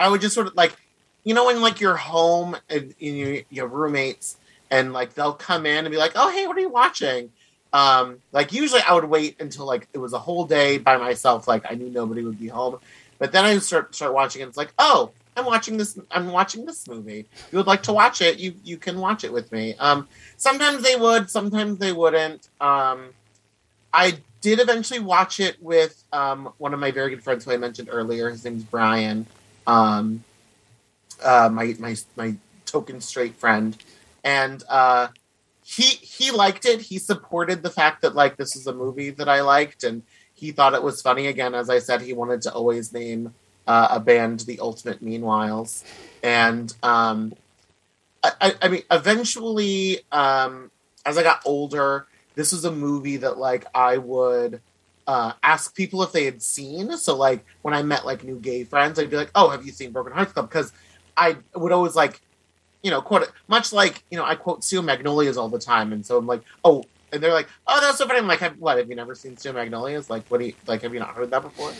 I 0.00 0.08
would 0.08 0.20
just 0.20 0.34
sort 0.34 0.48
of 0.48 0.56
like, 0.56 0.74
you 1.22 1.34
know, 1.34 1.46
when 1.46 1.60
like 1.60 1.80
you're 1.80 1.96
home 1.96 2.56
and, 2.68 2.94
and 3.00 3.18
your, 3.18 3.38
your 3.50 3.66
roommates 3.68 4.38
and 4.70 4.92
like 4.92 5.14
they'll 5.14 5.34
come 5.34 5.66
in 5.66 5.84
and 5.84 5.92
be 5.92 5.98
like, 5.98 6.12
"Oh, 6.14 6.30
hey, 6.30 6.46
what 6.46 6.56
are 6.56 6.60
you 6.60 6.70
watching?" 6.70 7.30
Um, 7.72 8.18
like 8.32 8.52
usually 8.52 8.80
I 8.80 8.94
would 8.94 9.04
wait 9.04 9.40
until 9.40 9.66
like 9.66 9.86
it 9.92 9.98
was 9.98 10.12
a 10.12 10.18
whole 10.18 10.46
day 10.46 10.78
by 10.78 10.96
myself, 10.96 11.46
like 11.46 11.70
I 11.70 11.74
knew 11.74 11.90
nobody 11.90 12.24
would 12.24 12.38
be 12.38 12.48
home. 12.48 12.78
But 13.18 13.32
then 13.32 13.44
I 13.44 13.58
start 13.58 13.94
start 13.94 14.14
watching 14.14 14.42
it. 14.42 14.48
It's 14.48 14.56
like, 14.56 14.72
oh, 14.78 15.10
I'm 15.36 15.44
watching 15.44 15.76
this. 15.76 15.98
I'm 16.10 16.32
watching 16.32 16.64
this 16.64 16.88
movie. 16.88 17.26
You 17.52 17.58
would 17.58 17.66
like 17.66 17.82
to 17.84 17.92
watch 17.92 18.22
it, 18.22 18.38
you 18.38 18.54
you 18.64 18.76
can 18.76 18.98
watch 18.98 19.24
it 19.24 19.32
with 19.32 19.52
me. 19.52 19.74
Um, 19.78 20.08
sometimes 20.36 20.82
they 20.82 20.96
would, 20.96 21.30
sometimes 21.30 21.78
they 21.78 21.92
wouldn't. 21.92 22.48
Um, 22.60 23.10
I 23.92 24.18
did 24.40 24.60
eventually 24.60 25.00
watch 25.00 25.40
it 25.40 25.62
with 25.62 26.02
um, 26.12 26.52
one 26.58 26.72
of 26.72 26.80
my 26.80 26.90
very 26.90 27.10
good 27.10 27.22
friends 27.22 27.44
who 27.44 27.52
I 27.52 27.56
mentioned 27.56 27.88
earlier. 27.90 28.30
His 28.30 28.44
name's 28.44 28.64
Brian. 28.64 29.26
Um, 29.66 30.24
uh, 31.22 31.50
my 31.52 31.76
my 31.78 31.96
my 32.16 32.36
token 32.66 33.00
straight 33.00 33.36
friend, 33.36 33.76
and 34.24 34.62
uh, 34.68 35.08
he 35.64 35.82
he 35.82 36.30
liked 36.30 36.64
it. 36.64 36.80
He 36.82 36.98
supported 36.98 37.62
the 37.62 37.70
fact 37.70 38.02
that 38.02 38.14
like 38.14 38.36
this 38.36 38.56
is 38.56 38.66
a 38.66 38.72
movie 38.72 39.10
that 39.10 39.28
I 39.28 39.42
liked, 39.42 39.84
and 39.84 40.02
he 40.34 40.52
thought 40.52 40.74
it 40.74 40.82
was 40.82 41.02
funny. 41.02 41.26
Again, 41.26 41.54
as 41.54 41.70
I 41.70 41.78
said, 41.78 42.02
he 42.02 42.12
wanted 42.12 42.42
to 42.42 42.52
always 42.52 42.92
name 42.92 43.34
uh, 43.66 43.88
a 43.90 44.00
band 44.00 44.40
the 44.40 44.60
Ultimate 44.60 45.04
Meanwhiles, 45.04 45.84
and 46.22 46.74
um, 46.82 47.34
I, 48.22 48.54
I, 48.60 48.68
mean, 48.68 48.82
eventually, 48.90 50.00
um, 50.12 50.70
as 51.06 51.16
I 51.16 51.22
got 51.22 51.42
older, 51.44 52.06
this 52.34 52.52
was 52.52 52.64
a 52.64 52.72
movie 52.72 53.18
that 53.18 53.38
like 53.38 53.66
I 53.74 53.98
would 53.98 54.60
uh, 55.10 55.32
ask 55.42 55.74
people 55.74 56.04
if 56.04 56.12
they 56.12 56.24
had 56.24 56.40
seen. 56.40 56.96
So 56.96 57.16
like 57.16 57.44
when 57.62 57.74
I 57.74 57.82
met 57.82 58.06
like 58.06 58.22
new 58.22 58.38
gay 58.38 58.62
friends, 58.62 58.96
I'd 58.96 59.10
be 59.10 59.16
like, 59.16 59.32
"Oh, 59.34 59.48
have 59.48 59.66
you 59.66 59.72
seen 59.72 59.90
Broken 59.90 60.12
Hearts 60.12 60.32
Club?" 60.32 60.48
Because 60.48 60.72
I 61.16 61.36
would 61.56 61.72
always 61.72 61.96
like, 61.96 62.20
you 62.84 62.92
know, 62.92 63.02
quote 63.02 63.22
it 63.22 63.32
much 63.48 63.72
like 63.72 64.04
you 64.12 64.16
know 64.16 64.24
I 64.24 64.36
quote 64.36 64.62
Steel 64.62 64.82
Magnolias 64.82 65.36
all 65.36 65.48
the 65.48 65.58
time, 65.58 65.92
and 65.92 66.06
so 66.06 66.16
I'm 66.16 66.28
like, 66.28 66.42
"Oh," 66.64 66.84
and 67.12 67.20
they're 67.20 67.32
like, 67.32 67.48
"Oh, 67.66 67.80
that's 67.80 67.98
so 67.98 68.06
funny." 68.06 68.20
I'm 68.20 68.28
like, 68.28 68.38
have, 68.38 68.56
"What? 68.58 68.78
Have 68.78 68.88
you 68.88 68.94
never 68.94 69.16
seen 69.16 69.36
Steel 69.36 69.52
Magnolias? 69.52 70.08
Like, 70.08 70.24
what 70.28 70.38
do 70.38 70.46
you 70.46 70.54
like? 70.68 70.82
Have 70.82 70.94
you 70.94 71.00
not 71.00 71.16
heard 71.16 71.32
that 71.32 71.42
before?" 71.42 71.72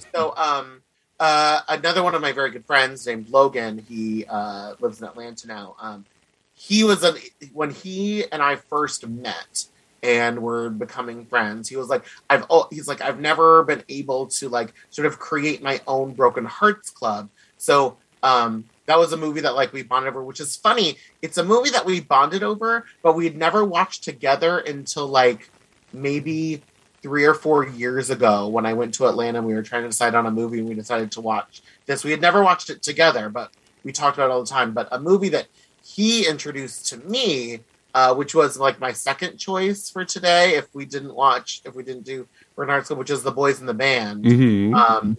so, 0.14 0.34
um, 0.38 0.80
uh, 1.20 1.60
another 1.68 2.02
one 2.02 2.14
of 2.14 2.22
my 2.22 2.32
very 2.32 2.50
good 2.50 2.64
friends 2.64 3.06
named 3.06 3.28
Logan, 3.28 3.84
he 3.86 4.24
uh, 4.24 4.76
lives 4.80 5.02
in 5.02 5.06
Atlanta 5.06 5.46
now. 5.46 5.76
Um, 5.78 6.06
he 6.54 6.84
was 6.84 7.04
a 7.04 7.12
when 7.52 7.70
he 7.70 8.24
and 8.32 8.40
I 8.40 8.56
first 8.56 9.06
met 9.06 9.66
and 10.02 10.40
we're 10.40 10.70
becoming 10.70 11.26
friends. 11.26 11.68
He 11.68 11.76
was 11.76 11.88
like, 11.88 12.04
I've 12.30 12.46
oh, 12.50 12.68
he's 12.70 12.88
like, 12.88 13.00
I've 13.00 13.20
never 13.20 13.62
been 13.64 13.82
able 13.88 14.26
to 14.26 14.48
like 14.48 14.72
sort 14.90 15.06
of 15.06 15.18
create 15.18 15.62
my 15.62 15.80
own 15.86 16.14
Broken 16.14 16.44
Hearts 16.44 16.90
Club. 16.90 17.28
So 17.56 17.96
um, 18.22 18.64
that 18.86 18.98
was 18.98 19.12
a 19.12 19.16
movie 19.16 19.40
that 19.40 19.54
like 19.54 19.72
we 19.72 19.82
bonded 19.82 20.10
over, 20.10 20.24
which 20.24 20.40
is 20.40 20.56
funny. 20.56 20.96
It's 21.22 21.38
a 21.38 21.44
movie 21.44 21.70
that 21.70 21.84
we 21.84 22.00
bonded 22.00 22.42
over, 22.42 22.84
but 23.02 23.14
we 23.14 23.24
had 23.24 23.36
never 23.36 23.64
watched 23.64 24.04
together 24.04 24.58
until 24.58 25.06
like 25.06 25.50
maybe 25.92 26.62
three 27.02 27.24
or 27.24 27.34
four 27.34 27.66
years 27.66 28.10
ago 28.10 28.48
when 28.48 28.66
I 28.66 28.72
went 28.74 28.94
to 28.94 29.06
Atlanta. 29.06 29.38
And 29.38 29.46
we 29.46 29.54
were 29.54 29.62
trying 29.62 29.82
to 29.82 29.88
decide 29.88 30.14
on 30.14 30.26
a 30.26 30.30
movie, 30.30 30.60
and 30.60 30.68
we 30.68 30.74
decided 30.74 31.12
to 31.12 31.20
watch 31.20 31.62
this. 31.86 32.04
We 32.04 32.10
had 32.10 32.20
never 32.20 32.42
watched 32.42 32.70
it 32.70 32.82
together, 32.82 33.28
but 33.28 33.52
we 33.84 33.92
talked 33.92 34.16
about 34.16 34.30
it 34.30 34.32
all 34.32 34.42
the 34.42 34.46
time. 34.46 34.72
But 34.72 34.88
a 34.90 34.98
movie 34.98 35.28
that 35.30 35.48
he 35.84 36.28
introduced 36.28 36.86
to 36.88 36.98
me 36.98 37.60
uh, 37.98 38.14
which 38.14 38.32
was 38.32 38.60
like 38.60 38.78
my 38.78 38.92
second 38.92 39.38
choice 39.38 39.90
for 39.90 40.04
today. 40.04 40.54
If 40.54 40.72
we 40.72 40.84
didn't 40.86 41.14
watch, 41.14 41.62
if 41.64 41.74
we 41.74 41.82
didn't 41.82 42.04
do 42.04 42.28
Bernard 42.54 42.84
School, 42.84 42.96
which 42.96 43.10
is 43.10 43.24
the 43.24 43.32
Boys 43.32 43.58
in 43.60 43.66
the 43.66 43.74
Band. 43.74 44.24
Mhm. 44.24 44.72
Um, 44.74 45.18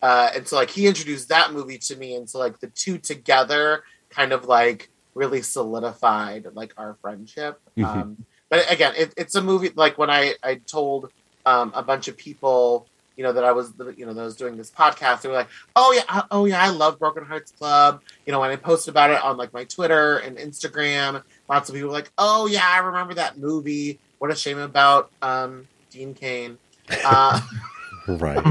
uh, 0.00 0.30
and 0.36 0.46
so 0.46 0.54
like 0.54 0.70
he 0.70 0.86
introduced 0.86 1.28
that 1.30 1.52
movie 1.52 1.78
to 1.78 1.96
me, 1.96 2.14
and 2.14 2.30
so 2.30 2.38
like 2.38 2.60
the 2.60 2.68
two 2.68 2.98
together 2.98 3.82
kind 4.10 4.32
of 4.32 4.44
like 4.44 4.90
really 5.14 5.42
solidified 5.42 6.46
like 6.54 6.72
our 6.76 6.94
friendship. 7.02 7.60
Mhm. 7.76 7.84
Um, 7.84 8.24
but 8.48 8.70
again, 8.70 8.92
it, 8.96 9.12
it's 9.16 9.34
a 9.34 9.42
movie 9.42 9.72
like 9.74 9.98
when 9.98 10.10
I 10.10 10.34
I 10.40 10.56
told 10.76 11.10
um, 11.46 11.72
a 11.74 11.82
bunch 11.82 12.06
of 12.06 12.16
people. 12.16 12.86
You 13.16 13.22
know 13.22 13.32
that 13.32 13.44
I 13.44 13.52
was, 13.52 13.72
you 13.96 14.06
know, 14.06 14.12
that 14.12 14.20
I 14.20 14.24
was 14.24 14.34
doing 14.34 14.56
this 14.56 14.72
podcast. 14.72 15.20
They 15.20 15.28
were 15.28 15.36
like, 15.36 15.52
"Oh 15.76 15.92
yeah, 15.92 16.22
oh 16.32 16.46
yeah, 16.46 16.60
I 16.60 16.70
love 16.70 16.98
Broken 16.98 17.24
Hearts 17.24 17.52
Club." 17.52 18.00
You 18.26 18.32
know, 18.32 18.40
when 18.40 18.50
I 18.50 18.56
posted 18.56 18.90
about 18.90 19.10
it 19.10 19.22
on 19.22 19.36
like 19.36 19.52
my 19.52 19.62
Twitter 19.62 20.16
and 20.18 20.36
Instagram, 20.36 21.22
lots 21.48 21.68
of 21.68 21.74
people 21.74 21.90
like, 21.90 22.10
"Oh 22.18 22.46
yeah, 22.46 22.66
I 22.66 22.78
remember 22.78 23.14
that 23.14 23.38
movie. 23.38 23.98
What 24.18 24.30
a 24.30 24.36
shame 24.36 24.58
about 24.58 25.10
um, 25.22 25.68
Dean 25.90 26.14
Cain." 26.14 26.58
Uh, 27.04 27.40
Right. 28.06 28.42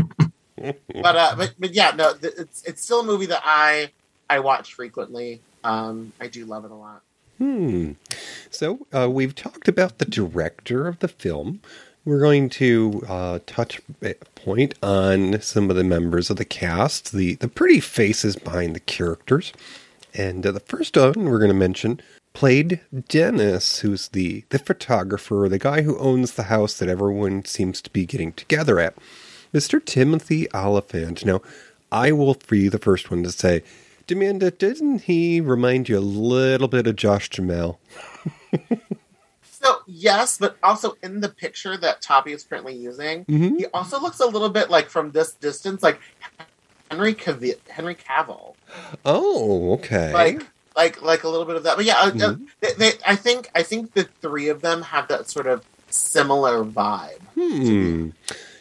but 0.58 1.16
uh, 1.16 1.36
but 1.38 1.54
but 1.60 1.74
yeah, 1.74 1.91
no, 1.96 2.14
th- 2.14 2.34
it's 2.38 2.64
it's 2.64 2.84
still 2.84 3.02
a 3.02 3.04
movie 3.04 3.28
that 3.28 3.41
I 3.44 3.91
I 4.30 4.39
watch 4.39 4.74
frequently. 4.74 5.41
Um, 5.64 6.12
I 6.20 6.28
do 6.28 6.46
love 6.46 6.66
it 6.66 6.72
a 6.72 6.76
lot. 6.76 7.02
Hmm. 7.38 7.94
So 8.50 8.86
uh, 8.94 9.10
we've 9.10 9.36
talked 9.36 9.68
about 9.68 9.98
the 9.98 10.06
director 10.06 10.88
of 10.88 11.00
the 11.00 11.08
film. 11.08 11.62
We're 12.06 12.20
going 12.20 12.50
to 12.50 13.02
uh, 13.08 13.39
touch 13.46 13.82
point 14.36 14.76
on 14.84 15.39
some 15.41 15.70
of 15.70 15.76
the 15.76 15.86
members 15.86 16.30
of 16.30 16.38
the 16.38 16.46
cast, 16.46 17.12
the 17.14 17.36
the 17.36 17.48
pretty 17.48 17.80
faces 17.80 18.36
behind 18.36 18.76
the 18.76 18.82
characters. 18.82 19.54
And 20.14 20.46
uh, 20.46 20.52
the 20.52 20.60
first 20.60 20.96
one 20.96 21.26
we're 21.26 21.39
going 21.39 21.50
to 21.50 21.56
mention 21.56 22.00
played 22.34 22.81
Dennis, 23.09 23.79
who's 23.79 24.09
the 24.09 24.43
the 24.49 24.59
photographer, 24.59 25.47
the 25.49 25.59
guy 25.59 25.81
who 25.84 25.97
owns 25.99 26.34
the 26.34 26.43
house 26.43 26.73
that 26.79 26.89
everyone 26.89 27.45
seems 27.45 27.81
to 27.81 27.89
be 27.91 28.05
getting 28.05 28.34
together 28.34 28.79
at. 28.79 28.95
Mr. 29.53 29.84
Timothy 29.84 30.47
Olyphant. 30.53 31.25
Now, 31.25 31.41
I 31.91 32.11
will 32.11 32.36
be 32.49 32.69
the 32.69 32.79
first 32.79 33.11
one 33.11 33.21
to 33.23 33.31
say, 33.31 33.61
Demanda, 34.07 34.49
didn't 34.57 35.03
he 35.03 35.39
remind 35.39 35.88
you 35.88 35.99
a 35.99 36.01
little 36.01 36.67
bit 36.67 36.88
of 36.88 36.95
Josh 36.95 37.29
Duhamel? 37.29 37.79
So 39.43 39.77
yes, 39.88 40.38
but 40.39 40.57
also 40.61 40.95
in 41.01 41.21
the 41.21 41.29
picture 41.29 41.77
that 41.77 42.01
Toppy 42.01 42.34
is 42.34 42.43
currently 42.43 42.75
using, 42.75 43.23
Mhm. 43.25 43.59
he 43.59 43.65
also 43.67 43.97
looks 43.97 44.19
a 44.19 44.25
little 44.25 44.49
bit 44.49 44.69
like 44.69 44.89
from 44.89 45.11
this 45.11 45.31
distance, 45.31 45.81
like 45.81 46.01
Henry 46.91 47.13
Cavill. 47.13 47.55
Henry 47.69 47.95
Cavill. 47.95 48.55
Oh, 49.05 49.71
okay. 49.75 50.11
like 50.11 50.45
like 50.76 51.01
like 51.01 51.24
a 51.24 51.30
little 51.30 51.45
bit 51.45 51.55
of 51.55 51.63
that. 51.63 51.76
But 51.76 51.86
yeah, 51.86 51.95
uh, 51.97 52.07
uh, 52.07 52.09
Mhm. 52.11 52.47
they, 52.61 52.74
they, 52.74 52.91
I 53.05 53.15
think 53.15 53.49
I 53.55 53.63
think 53.63 53.93
the 53.93 54.03
three 54.21 54.49
of 54.49 54.61
them 54.61 54.82
have 54.84 55.07
that 55.09 55.30
sort 55.30 55.47
of 55.47 55.63
similar 55.89 56.63
vibe. 56.63 57.19
Hmm. 57.36 58.09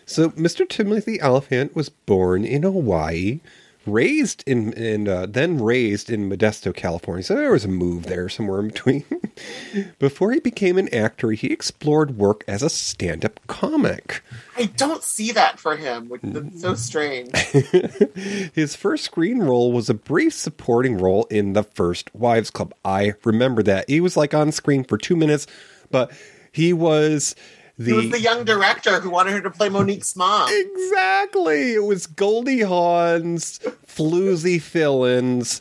So, 0.04 0.30
Mr. 0.30 0.68
Timothy 0.68 1.22
Olyphant 1.22 1.74
was 1.74 1.88
born 1.88 2.44
in 2.44 2.64
Hawaii, 2.64 3.40
raised 3.86 4.44
in, 4.46 4.72
in 4.74 5.08
uh, 5.08 5.26
then 5.26 5.62
raised 5.62 6.10
in 6.10 6.28
Modesto, 6.28 6.74
California. 6.74 7.22
So 7.24 7.34
there 7.34 7.52
was 7.52 7.64
a 7.64 7.68
move 7.68 8.04
there 8.04 8.28
somewhere 8.28 8.60
in 8.60 8.68
between. 8.68 9.04
Before 9.98 10.32
he 10.32 10.40
became 10.40 10.78
an 10.78 10.92
actor, 10.94 11.32
he 11.32 11.48
explored 11.48 12.16
work 12.18 12.44
as 12.46 12.62
a 12.62 12.70
stand-up 12.70 13.40
comic. 13.46 14.22
I 14.56 14.66
don't 14.66 15.02
see 15.02 15.32
that 15.32 15.58
for 15.58 15.76
him, 15.76 16.08
which 16.08 16.22
is 16.22 16.60
so 16.60 16.74
strange. 16.74 17.36
His 18.54 18.76
first 18.76 19.04
screen 19.04 19.40
role 19.40 19.72
was 19.72 19.90
a 19.90 19.94
brief 19.94 20.34
supporting 20.34 20.98
role 20.98 21.24
in 21.24 21.54
The 21.54 21.62
First 21.62 22.14
Wives 22.14 22.50
Club. 22.50 22.74
I 22.84 23.14
remember 23.24 23.62
that. 23.64 23.88
He 23.88 24.00
was 24.00 24.16
like 24.16 24.34
on 24.34 24.52
screen 24.52 24.84
for 24.84 24.98
two 24.98 25.16
minutes, 25.16 25.46
but 25.90 26.12
he 26.52 26.72
was 26.72 27.34
the, 27.78 27.90
he 27.90 27.92
was 27.92 28.10
the 28.10 28.20
young 28.20 28.44
director 28.44 29.00
who 29.00 29.10
wanted 29.10 29.32
her 29.32 29.40
to 29.40 29.50
play 29.50 29.68
Monique's 29.68 30.14
mom. 30.14 30.48
Exactly. 30.52 31.72
It 31.72 31.84
was 31.84 32.06
Goldie 32.06 32.60
Hawn's 32.60 33.58
floozy 33.86 34.60
fill-ins, 34.60 35.60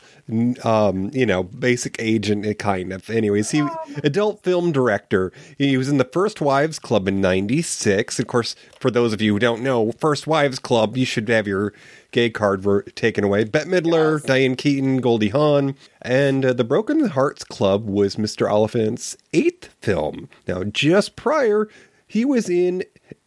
um, 0.62 1.10
you 1.12 1.26
know, 1.26 1.42
basic 1.42 1.96
agent 1.98 2.46
uh, 2.46 2.54
kind 2.54 2.92
of. 2.92 3.08
Anyways, 3.10 3.50
he 3.50 3.66
adult 4.04 4.42
film 4.42 4.72
director. 4.72 5.32
He 5.58 5.76
was 5.76 5.88
in 5.88 5.98
the 5.98 6.04
First 6.04 6.40
Wives 6.40 6.78
Club 6.78 7.08
in 7.08 7.20
'96. 7.20 8.18
Of 8.18 8.26
course, 8.26 8.54
for 8.78 8.90
those 8.90 9.12
of 9.12 9.20
you 9.20 9.34
who 9.34 9.38
don't 9.38 9.62
know, 9.62 9.92
First 9.92 10.26
Wives 10.26 10.58
Club, 10.58 10.96
you 10.96 11.06
should 11.06 11.28
have 11.28 11.46
your 11.46 11.72
gay 12.10 12.30
card 12.30 12.62
taken 12.94 13.24
away. 13.24 13.44
Bette 13.44 13.68
Midler, 13.68 14.18
yes. 14.18 14.24
Diane 14.24 14.54
Keaton, 14.56 14.98
Goldie 14.98 15.30
Hawn, 15.30 15.74
and 16.02 16.44
uh, 16.44 16.52
the 16.52 16.64
Broken 16.64 17.08
Hearts 17.08 17.42
Club 17.42 17.86
was 17.86 18.16
Mr. 18.16 18.50
Olyphant's 18.50 19.16
eighth 19.32 19.74
film. 19.80 20.28
Now, 20.46 20.62
just 20.64 21.16
prior 21.16 21.68
he 22.12 22.26
was 22.26 22.50
in, 22.50 22.84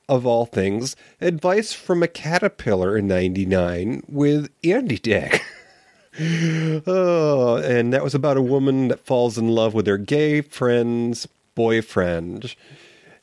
of 0.08 0.28
all 0.28 0.46
things, 0.46 0.96
Advice 1.20 1.74
from 1.74 2.04
a 2.04 2.08
Caterpillar 2.08 2.96
in 2.96 3.08
99 3.08 4.04
with 4.08 4.52
Andy 4.64 5.00
Dick. 5.00 5.42
oh, 6.86 7.56
and 7.66 7.92
that 7.92 8.04
was 8.04 8.14
about 8.14 8.38
a 8.38 8.44
woman 8.44 8.90
that 8.90 9.04
falls 9.04 9.40
in 9.40 9.48
love 9.48 9.74
with 9.74 9.88
her 9.88 9.98
gay 9.98 10.42
friend's 10.42 11.28
boyfriend. 11.56 12.56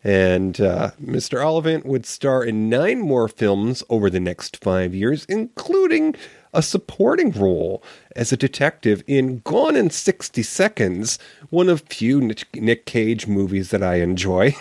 And 0.02 0.60
uh, 0.60 0.90
Mr. 1.00 1.40
Olyphant 1.44 1.86
would 1.86 2.06
star 2.06 2.42
in 2.42 2.68
nine 2.68 2.98
more 2.98 3.28
films 3.28 3.84
over 3.88 4.10
the 4.10 4.18
next 4.18 4.56
five 4.56 4.96
years, 4.96 5.24
including 5.26 6.16
a 6.52 6.60
supporting 6.60 7.30
role 7.30 7.84
as 8.16 8.32
a 8.32 8.36
detective 8.36 9.02
in 9.06 9.38
Gone 9.44 9.76
in 9.76 9.90
60 9.90 10.42
Seconds, 10.42 11.20
one 11.50 11.68
of 11.68 11.82
few 11.82 12.20
Nick 12.54 12.84
Cage 12.84 13.26
movies 13.28 13.70
that 13.70 13.82
I 13.82 13.96
enjoy, 13.96 14.56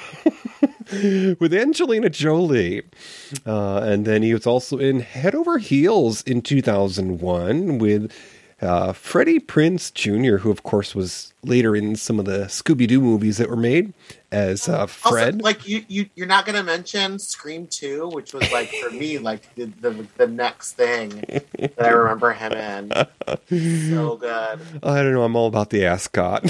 with 0.91 1.53
Angelina 1.53 2.09
Jolie. 2.09 2.83
Uh, 3.45 3.77
and 3.83 4.05
then 4.05 4.23
he 4.23 4.33
was 4.33 4.45
also 4.45 4.77
in 4.77 4.99
Head 4.99 5.35
Over 5.35 5.57
Heels 5.57 6.21
in 6.23 6.41
2001 6.41 7.77
with 7.77 8.11
uh, 8.61 8.93
Freddie 8.93 9.39
Prinze 9.39 9.91
Jr., 9.93 10.37
who 10.37 10.51
of 10.51 10.63
course 10.63 10.93
was 10.93 11.33
later 11.43 11.75
in 11.75 11.95
some 11.95 12.19
of 12.19 12.25
the 12.25 12.45
Scooby 12.45 12.87
Doo 12.87 13.01
movies 13.01 13.37
that 13.37 13.49
were 13.49 13.55
made 13.55 13.93
as 14.31 14.69
uh, 14.69 14.85
Fred. 14.85 15.35
Also, 15.35 15.43
like 15.43 15.67
you, 15.67 15.83
you, 15.87 16.05
you're 16.15 16.27
not 16.27 16.45
going 16.45 16.55
to 16.55 16.63
mention 16.63 17.17
Scream 17.17 17.67
Two, 17.67 18.07
which 18.09 18.33
was 18.33 18.51
like 18.51 18.69
for 18.69 18.91
me 18.91 19.17
like 19.17 19.53
the, 19.55 19.65
the 19.65 20.07
the 20.17 20.27
next 20.27 20.73
thing 20.73 21.09
that 21.57 21.73
I 21.79 21.89
remember 21.89 22.33
him 22.33 22.51
in. 22.51 22.91
So 23.49 24.17
good. 24.17 24.61
I 24.83 25.01
don't 25.01 25.13
know. 25.13 25.23
I'm 25.23 25.35
all 25.35 25.47
about 25.47 25.71
the 25.71 25.85
ascot. 25.85 26.43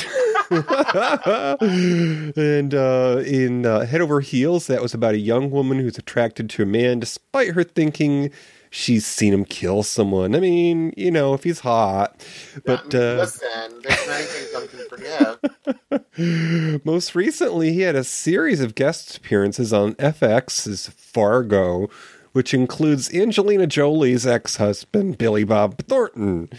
and 2.38 2.74
uh, 2.76 3.24
in 3.26 3.66
uh, 3.66 3.86
Head 3.86 4.01
Over 4.01 4.20
Heels, 4.20 4.68
that 4.68 4.82
was 4.82 4.93
about 4.93 5.14
a 5.14 5.20
young 5.20 5.49
woman 5.49 5.80
who's 5.80 5.97
attracted 5.97 6.49
to 6.51 6.64
a 6.64 6.66
man 6.66 6.99
despite 6.99 7.53
her 7.53 7.64
thinking 7.64 8.32
she's 8.72 9.05
seen 9.05 9.34
him 9.34 9.45
kill 9.45 9.84
someone. 9.84 10.34
I 10.36 10.39
mean, 10.39 10.93
you 10.97 11.11
know, 11.11 11.36
if 11.36 11.43
he's 11.43 11.59
hot. 11.59 12.26
But 12.65 12.95
uh, 12.95 13.17
listen, 13.17 13.82
there's 13.84 14.07
many 14.07 14.24
things 14.24 14.55
I 14.55 14.67
can 14.67 15.99
forgive. 16.09 16.86
Most 16.86 17.13
recently, 17.13 17.74
he 17.74 17.82
had 17.82 17.95
a 17.95 18.03
series 18.03 18.61
of 18.61 18.74
guest 18.74 19.17
appearances 19.17 19.72
on 19.72 19.93
FX's 19.95 20.88
Fargo, 20.88 21.89
which 22.32 22.53
includes 22.53 23.13
Angelina 23.13 23.67
Jolie's 23.67 24.26
ex-husband 24.26 25.17
Billy 25.17 25.43
Bob 25.43 25.78
Thornton, 25.86 26.49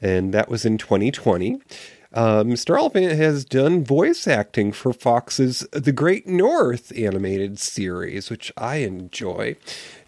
and 0.00 0.32
that 0.34 0.48
was 0.48 0.64
in 0.64 0.78
2020. 0.78 1.58
Uh, 2.16 2.42
Mr. 2.44 2.78
Olyphant 2.80 3.12
has 3.12 3.44
done 3.44 3.84
voice 3.84 4.26
acting 4.26 4.72
for 4.72 4.94
Fox's 4.94 5.66
The 5.72 5.92
Great 5.92 6.26
North 6.26 6.90
animated 6.96 7.58
series, 7.58 8.30
which 8.30 8.50
I 8.56 8.76
enjoy. 8.76 9.56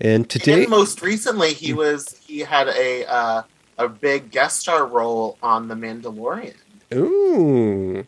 And 0.01 0.27
today, 0.27 0.63
and 0.63 0.71
most 0.71 1.03
recently, 1.03 1.53
he 1.53 1.75
was 1.75 2.19
he 2.27 2.39
had 2.39 2.69
a 2.69 3.05
uh, 3.07 3.43
a 3.77 3.91
big 3.91 4.31
guest 4.31 4.61
star 4.61 4.87
role 4.87 5.37
on 5.43 5.69
The 5.69 5.75
Mandalorian. 5.75 6.55
Ooh. 6.95 8.07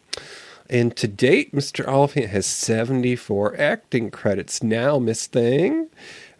And 0.70 0.96
to 0.96 1.06
date, 1.06 1.52
Mr. 1.54 1.86
Olyphant 1.86 2.30
has 2.30 2.46
74 2.46 3.60
acting 3.60 4.10
credits 4.10 4.62
now, 4.62 4.98
Miss 4.98 5.26
Thing. 5.26 5.88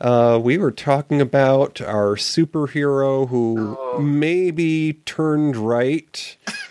Uh, 0.01 0.41
we 0.43 0.57
were 0.57 0.71
talking 0.71 1.21
about 1.21 1.83
our 1.83 2.17
superhero 2.17 3.29
who 3.29 3.77
oh. 3.79 3.99
maybe 3.99 4.95
turned 5.05 5.57
right. 5.57 6.39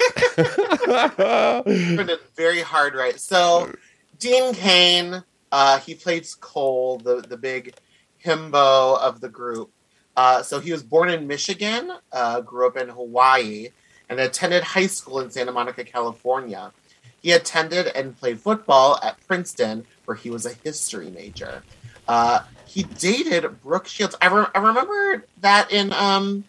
very 2.35 2.61
hard 2.61 2.95
right. 2.95 3.19
So, 3.19 3.71
Dean 4.17 4.53
Cain, 4.53 5.23
uh, 5.51 5.79
he 5.79 5.95
plays 5.95 6.35
Cole, 6.35 6.97
the, 6.99 7.21
the 7.21 7.37
big 7.37 7.73
himbo 8.23 8.97
of 8.99 9.21
the 9.21 9.29
group. 9.29 9.71
Uh, 10.15 10.41
so, 10.43 10.59
he 10.59 10.71
was 10.71 10.83
born 10.83 11.09
in 11.09 11.27
Michigan, 11.27 11.91
uh, 12.11 12.41
grew 12.41 12.67
up 12.67 12.77
in 12.77 12.89
Hawaii, 12.89 13.69
and 14.09 14.19
attended 14.19 14.63
high 14.63 14.87
school 14.87 15.19
in 15.19 15.29
Santa 15.31 15.51
Monica, 15.51 15.83
California. 15.83 16.71
He 17.21 17.31
attended 17.31 17.87
and 17.95 18.17
played 18.17 18.39
football 18.39 18.99
at 19.03 19.19
Princeton, 19.27 19.85
where 20.05 20.15
he 20.15 20.29
was 20.29 20.45
a 20.45 20.53
history 20.53 21.09
major. 21.09 21.63
Uh, 22.07 22.41
he 22.65 22.83
dated 22.83 23.61
Brooke 23.61 23.87
Shields. 23.87 24.15
I, 24.21 24.27
re- 24.27 24.45
I 24.55 24.59
remember 24.59 25.25
that 25.41 25.71
in 25.71 25.91
um, 25.93 26.43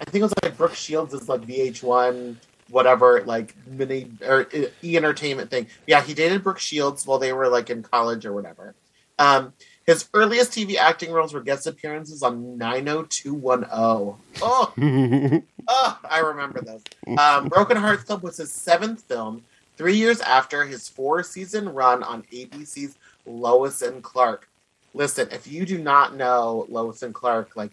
I 0.00 0.04
think 0.04 0.20
it 0.20 0.24
was 0.24 0.34
like 0.42 0.56
Brooke 0.56 0.74
Shields 0.74 1.14
is 1.14 1.28
like 1.28 1.42
VH1 1.42 2.36
whatever 2.68 3.22
like 3.24 3.54
mini 3.66 4.10
or 4.26 4.48
e 4.82 4.96
entertainment 4.96 5.50
thing. 5.50 5.66
Yeah, 5.86 6.02
he 6.02 6.14
dated 6.14 6.42
Brooke 6.42 6.58
Shields 6.58 7.06
while 7.06 7.18
they 7.18 7.32
were 7.32 7.48
like 7.48 7.70
in 7.70 7.82
college 7.82 8.26
or 8.26 8.32
whatever. 8.32 8.74
Um, 9.18 9.52
his 9.86 10.08
earliest 10.12 10.52
TV 10.52 10.76
acting 10.76 11.10
roles 11.10 11.32
were 11.32 11.40
guest 11.40 11.66
appearances 11.66 12.22
on 12.22 12.58
90210. 12.58 13.68
Oh, 13.72 14.16
oh, 15.68 15.98
I 16.10 16.18
remember 16.18 16.60
this. 16.60 16.82
Um, 17.18 17.48
Broken 17.48 17.76
Hearts 17.76 18.04
Club 18.04 18.22
was 18.22 18.36
his 18.36 18.52
seventh 18.52 19.02
film, 19.02 19.44
three 19.76 19.96
years 19.96 20.20
after 20.20 20.64
his 20.64 20.88
four 20.88 21.22
season 21.22 21.68
run 21.68 22.02
on 22.02 22.24
ABC's 22.24 22.98
Lois 23.24 23.80
and 23.80 24.02
Clark 24.02 24.48
listen, 24.96 25.28
if 25.30 25.46
you 25.46 25.64
do 25.66 25.78
not 25.78 26.16
know 26.16 26.66
Lois 26.68 27.02
and 27.02 27.14
Clark, 27.14 27.54
like 27.54 27.72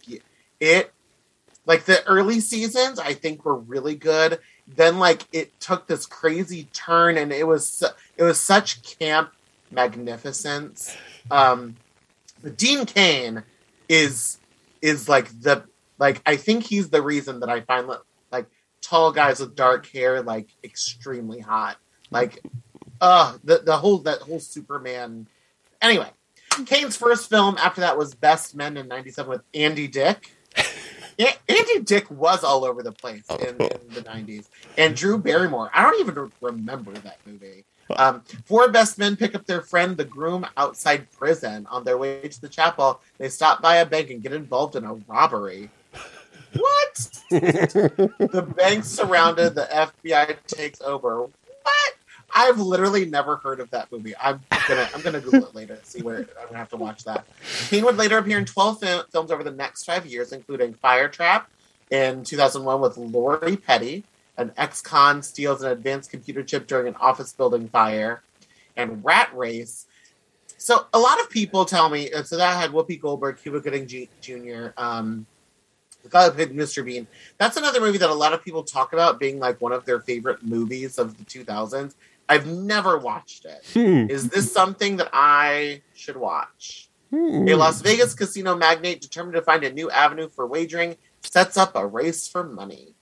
it, 0.60 0.92
like 1.66 1.84
the 1.84 2.06
early 2.06 2.40
seasons, 2.40 2.98
I 2.98 3.14
think 3.14 3.44
were 3.44 3.56
really 3.56 3.96
good. 3.96 4.38
Then 4.66 4.98
like 4.98 5.26
it 5.32 5.58
took 5.60 5.86
this 5.86 6.06
crazy 6.06 6.68
turn, 6.72 7.18
and 7.18 7.32
it 7.32 7.46
was 7.46 7.82
it 8.16 8.22
was 8.22 8.40
such 8.40 8.98
camp 8.98 9.32
magnificence. 9.70 10.96
Um, 11.30 11.76
but 12.42 12.56
Dean 12.56 12.86
Cain 12.86 13.42
is 13.88 14.38
is 14.80 15.08
like 15.08 15.28
the 15.40 15.64
like 15.98 16.22
I 16.26 16.36
think 16.36 16.64
he's 16.64 16.90
the 16.90 17.02
reason 17.02 17.40
that 17.40 17.48
I 17.48 17.60
find 17.62 17.90
like 18.32 18.46
tall 18.80 19.12
guys 19.12 19.40
with 19.40 19.54
dark 19.54 19.86
hair 19.86 20.22
like 20.22 20.48
extremely 20.62 21.40
hot. 21.40 21.78
Like, 22.10 22.40
uh 23.00 23.36
the 23.42 23.58
the 23.58 23.76
whole 23.76 23.98
that 23.98 24.20
whole 24.20 24.40
Superman. 24.40 25.26
Anyway, 25.80 26.08
Cain's 26.66 26.96
first 26.96 27.28
film 27.28 27.56
after 27.58 27.80
that 27.80 27.98
was 27.98 28.14
Best 28.14 28.54
Men 28.54 28.76
in 28.76 28.88
'97 28.88 29.30
with 29.30 29.42
Andy 29.52 29.88
Dick. 29.88 30.32
Andy 31.18 31.80
Dick 31.80 32.10
was 32.10 32.44
all 32.44 32.64
over 32.64 32.82
the 32.82 32.92
place 32.92 33.24
in, 33.30 33.48
in, 33.48 33.56
the 33.56 34.02
'90s, 34.02 34.48
and 34.76 34.96
Drew 34.96 35.18
Barrymore. 35.18 35.70
I 35.74 35.82
don't 35.82 36.00
even 36.00 36.30
remember 36.40 36.92
that 36.92 37.18
movie. 37.26 37.64
Um, 37.96 38.22
four 38.46 38.70
best 38.70 38.98
men 38.98 39.16
pick 39.16 39.34
up 39.34 39.46
their 39.46 39.60
friend, 39.60 39.96
the 39.96 40.04
groom, 40.04 40.46
outside 40.56 41.10
prison. 41.12 41.66
On 41.70 41.84
their 41.84 41.98
way 41.98 42.26
to 42.26 42.40
the 42.40 42.48
chapel, 42.48 43.00
they 43.18 43.28
stop 43.28 43.60
by 43.60 43.76
a 43.76 43.86
bank 43.86 44.10
and 44.10 44.22
get 44.22 44.32
involved 44.32 44.76
in 44.76 44.84
a 44.84 44.94
robbery. 44.94 45.70
What? 46.54 46.94
the 47.30 48.54
bank's 48.56 48.88
surrounded. 48.88 49.54
The 49.54 49.68
FBI 49.72 50.36
takes 50.46 50.80
over. 50.80 51.22
What? 51.22 51.94
I've 52.34 52.58
literally 52.58 53.04
never 53.04 53.36
heard 53.36 53.60
of 53.60 53.70
that 53.70 53.90
movie. 53.92 54.14
I'm 54.20 54.40
gonna 54.68 54.88
I'm 54.94 55.00
gonna 55.02 55.20
Google 55.20 55.46
it 55.46 55.54
later. 55.54 55.74
and 55.74 55.84
See 55.86 56.02
where 56.02 56.18
I'm 56.18 56.46
gonna 56.46 56.58
have 56.58 56.70
to 56.70 56.76
watch 56.76 57.04
that. 57.04 57.26
Cain 57.68 57.84
would 57.84 57.96
later 57.96 58.18
appear 58.18 58.38
in 58.38 58.44
12 58.44 58.80
fil- 58.80 59.04
films 59.12 59.30
over 59.30 59.44
the 59.44 59.52
next 59.52 59.84
five 59.84 60.04
years, 60.04 60.32
including 60.32 60.74
Fire 60.74 61.08
Trap 61.08 61.48
in 61.90 62.24
2001 62.24 62.80
with 62.80 62.96
Lori 62.96 63.56
Petty. 63.56 64.04
An 64.36 64.50
ex-con 64.56 65.22
steals 65.22 65.62
an 65.62 65.70
advanced 65.70 66.10
computer 66.10 66.42
chip 66.42 66.66
during 66.66 66.88
an 66.88 66.96
office 66.96 67.32
building 67.32 67.68
fire, 67.68 68.22
and 68.76 69.04
Rat 69.04 69.30
Race. 69.32 69.86
So 70.58 70.86
a 70.92 70.98
lot 70.98 71.20
of 71.20 71.30
people 71.30 71.64
tell 71.64 71.88
me. 71.88 72.10
So 72.24 72.36
that 72.36 72.60
had 72.60 72.72
Whoopi 72.72 73.00
Goldberg, 73.00 73.36
Cuba 73.38 73.60
Gooding 73.60 73.86
Jr., 73.86 74.68
um, 74.76 75.26
the 76.02 76.08
guy 76.10 76.28
played 76.30 76.50
Mr. 76.52 76.84
Bean. 76.84 77.06
That's 77.38 77.56
another 77.56 77.80
movie 77.80 77.98
that 77.98 78.10
a 78.10 78.14
lot 78.14 78.32
of 78.32 78.44
people 78.44 78.62
talk 78.62 78.92
about 78.92 79.18
being 79.20 79.38
like 79.38 79.60
one 79.60 79.72
of 79.72 79.84
their 79.84 80.00
favorite 80.00 80.42
movies 80.42 80.98
of 80.98 81.16
the 81.16 81.24
2000s. 81.24 81.94
I've 82.28 82.46
never 82.46 82.98
watched 82.98 83.44
it. 83.44 83.64
Hmm. 83.72 84.10
Is 84.10 84.28
this 84.28 84.52
something 84.52 84.96
that 84.96 85.10
I 85.12 85.82
should 85.94 86.16
watch? 86.16 86.88
Hmm. 87.10 87.46
A 87.48 87.54
Las 87.54 87.80
Vegas 87.82 88.14
casino 88.14 88.56
magnate 88.56 89.00
determined 89.00 89.34
to 89.34 89.42
find 89.42 89.62
a 89.64 89.72
new 89.72 89.90
avenue 89.90 90.28
for 90.28 90.46
wagering 90.46 90.96
sets 91.22 91.56
up 91.56 91.74
a 91.76 91.86
race 91.86 92.26
for 92.28 92.42
money. 92.44 92.94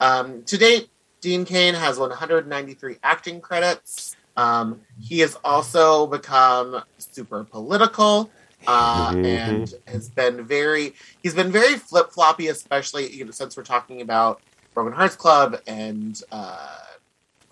Um, 0.00 0.42
to 0.44 0.58
date, 0.58 0.88
Dean 1.20 1.44
Cain 1.44 1.74
has 1.74 1.98
193 1.98 2.96
acting 3.02 3.40
credits. 3.40 4.16
Um, 4.36 4.80
he 5.00 5.20
has 5.20 5.36
also 5.44 6.06
become 6.06 6.82
super 6.98 7.44
political 7.44 8.30
uh, 8.66 9.12
Mhm. 9.12 9.24
and 9.26 9.74
has 9.86 10.08
been 10.08 10.44
very 10.44 10.94
he's 11.22 11.34
been 11.34 11.52
very 11.52 11.74
flip 11.76 12.10
floppy, 12.10 12.48
especially 12.48 13.12
you 13.12 13.24
know 13.24 13.30
since 13.30 13.56
we're 13.56 13.62
talking 13.62 14.00
about 14.00 14.40
Broken 14.74 14.92
Hearts 14.92 15.16
Club 15.16 15.60
and 15.66 16.20
uh, 16.32 16.78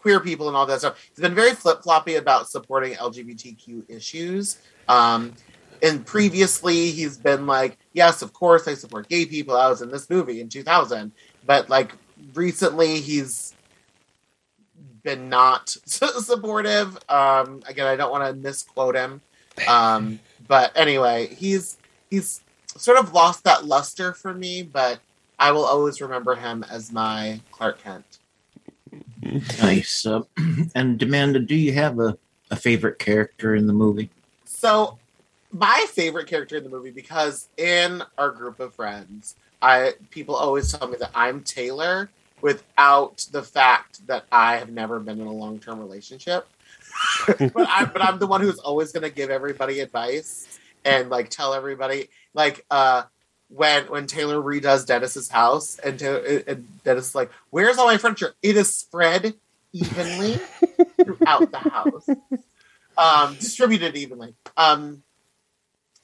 queer 0.02 0.20
people 0.20 0.48
and 0.48 0.56
all 0.56 0.66
that 0.66 0.80
stuff. 0.80 1.02
He's 1.08 1.22
been 1.22 1.34
very 1.34 1.52
flip 1.52 1.82
floppy 1.82 2.16
about 2.16 2.50
supporting 2.50 2.94
LGBTQ 2.94 3.88
issues. 3.88 4.58
Um, 4.88 5.32
and 5.80 6.04
previously, 6.04 6.90
he's 6.90 7.16
been 7.16 7.46
like, 7.46 7.78
"Yes, 7.92 8.22
of 8.22 8.32
course, 8.32 8.68
I 8.68 8.74
support 8.74 9.08
gay 9.08 9.24
people." 9.26 9.56
I 9.56 9.68
was 9.68 9.82
in 9.82 9.90
this 9.90 10.10
movie 10.10 10.40
in 10.40 10.48
2000, 10.48 11.12
but 11.46 11.70
like 11.70 11.92
recently, 12.34 13.00
he's 13.00 13.54
been 15.02 15.28
not 15.28 15.68
supportive. 15.86 16.98
Um, 17.08 17.62
again, 17.66 17.86
I 17.86 17.96
don't 17.96 18.12
want 18.12 18.24
to 18.24 18.34
misquote 18.34 18.94
him, 18.94 19.20
um, 19.66 20.20
but 20.46 20.72
anyway, 20.76 21.34
he's 21.34 21.78
he's 22.10 22.42
sort 22.76 22.98
of 22.98 23.12
lost 23.12 23.44
that 23.44 23.64
luster 23.64 24.12
for 24.12 24.34
me. 24.34 24.62
But 24.62 25.00
I 25.38 25.50
will 25.50 25.64
always 25.64 26.00
remember 26.00 26.36
him 26.36 26.64
as 26.70 26.92
my 26.92 27.40
Clark 27.50 27.82
Kent. 27.82 28.18
Nice. 29.62 30.06
Uh, 30.06 30.22
and 30.74 31.02
Amanda, 31.02 31.40
do 31.40 31.54
you 31.54 31.72
have 31.72 31.98
a, 31.98 32.16
a 32.50 32.56
favorite 32.56 32.98
character 32.98 33.54
in 33.54 33.66
the 33.66 33.72
movie? 33.72 34.10
So, 34.44 34.98
my 35.52 35.86
favorite 35.90 36.26
character 36.26 36.56
in 36.56 36.64
the 36.64 36.70
movie, 36.70 36.90
because 36.90 37.48
in 37.56 38.02
our 38.16 38.30
group 38.30 38.60
of 38.60 38.74
friends, 38.74 39.36
I 39.60 39.92
people 40.10 40.34
always 40.34 40.72
tell 40.72 40.88
me 40.88 40.96
that 40.98 41.10
I'm 41.14 41.42
Taylor 41.42 42.10
without 42.40 43.26
the 43.30 43.42
fact 43.42 44.06
that 44.06 44.24
I 44.32 44.56
have 44.56 44.70
never 44.70 44.98
been 44.98 45.20
in 45.20 45.26
a 45.26 45.32
long 45.32 45.58
term 45.58 45.78
relationship. 45.78 46.46
but 47.26 47.68
I 47.68 47.84
but 47.84 48.02
I'm 48.02 48.18
the 48.18 48.26
one 48.26 48.40
who's 48.40 48.58
always 48.58 48.92
gonna 48.92 49.10
give 49.10 49.30
everybody 49.30 49.80
advice 49.80 50.58
and 50.84 51.10
like 51.10 51.30
tell 51.30 51.54
everybody 51.54 52.08
like 52.34 52.64
uh 52.70 53.04
when 53.54 53.84
when 53.84 54.06
Taylor 54.06 54.36
redoes 54.36 54.86
Dennis's 54.86 55.28
house 55.28 55.78
and, 55.78 56.00
and 56.00 56.82
Dennis 56.84 57.08
is 57.08 57.14
like, 57.14 57.30
"Where's 57.50 57.78
all 57.78 57.86
my 57.86 57.98
furniture? 57.98 58.34
It 58.42 58.56
is 58.56 58.74
spread 58.74 59.34
evenly 59.72 60.34
throughout 61.04 61.50
the 61.50 61.58
house, 61.58 62.08
um, 62.96 63.34
distributed 63.34 63.96
evenly." 63.96 64.34
Um, 64.56 65.02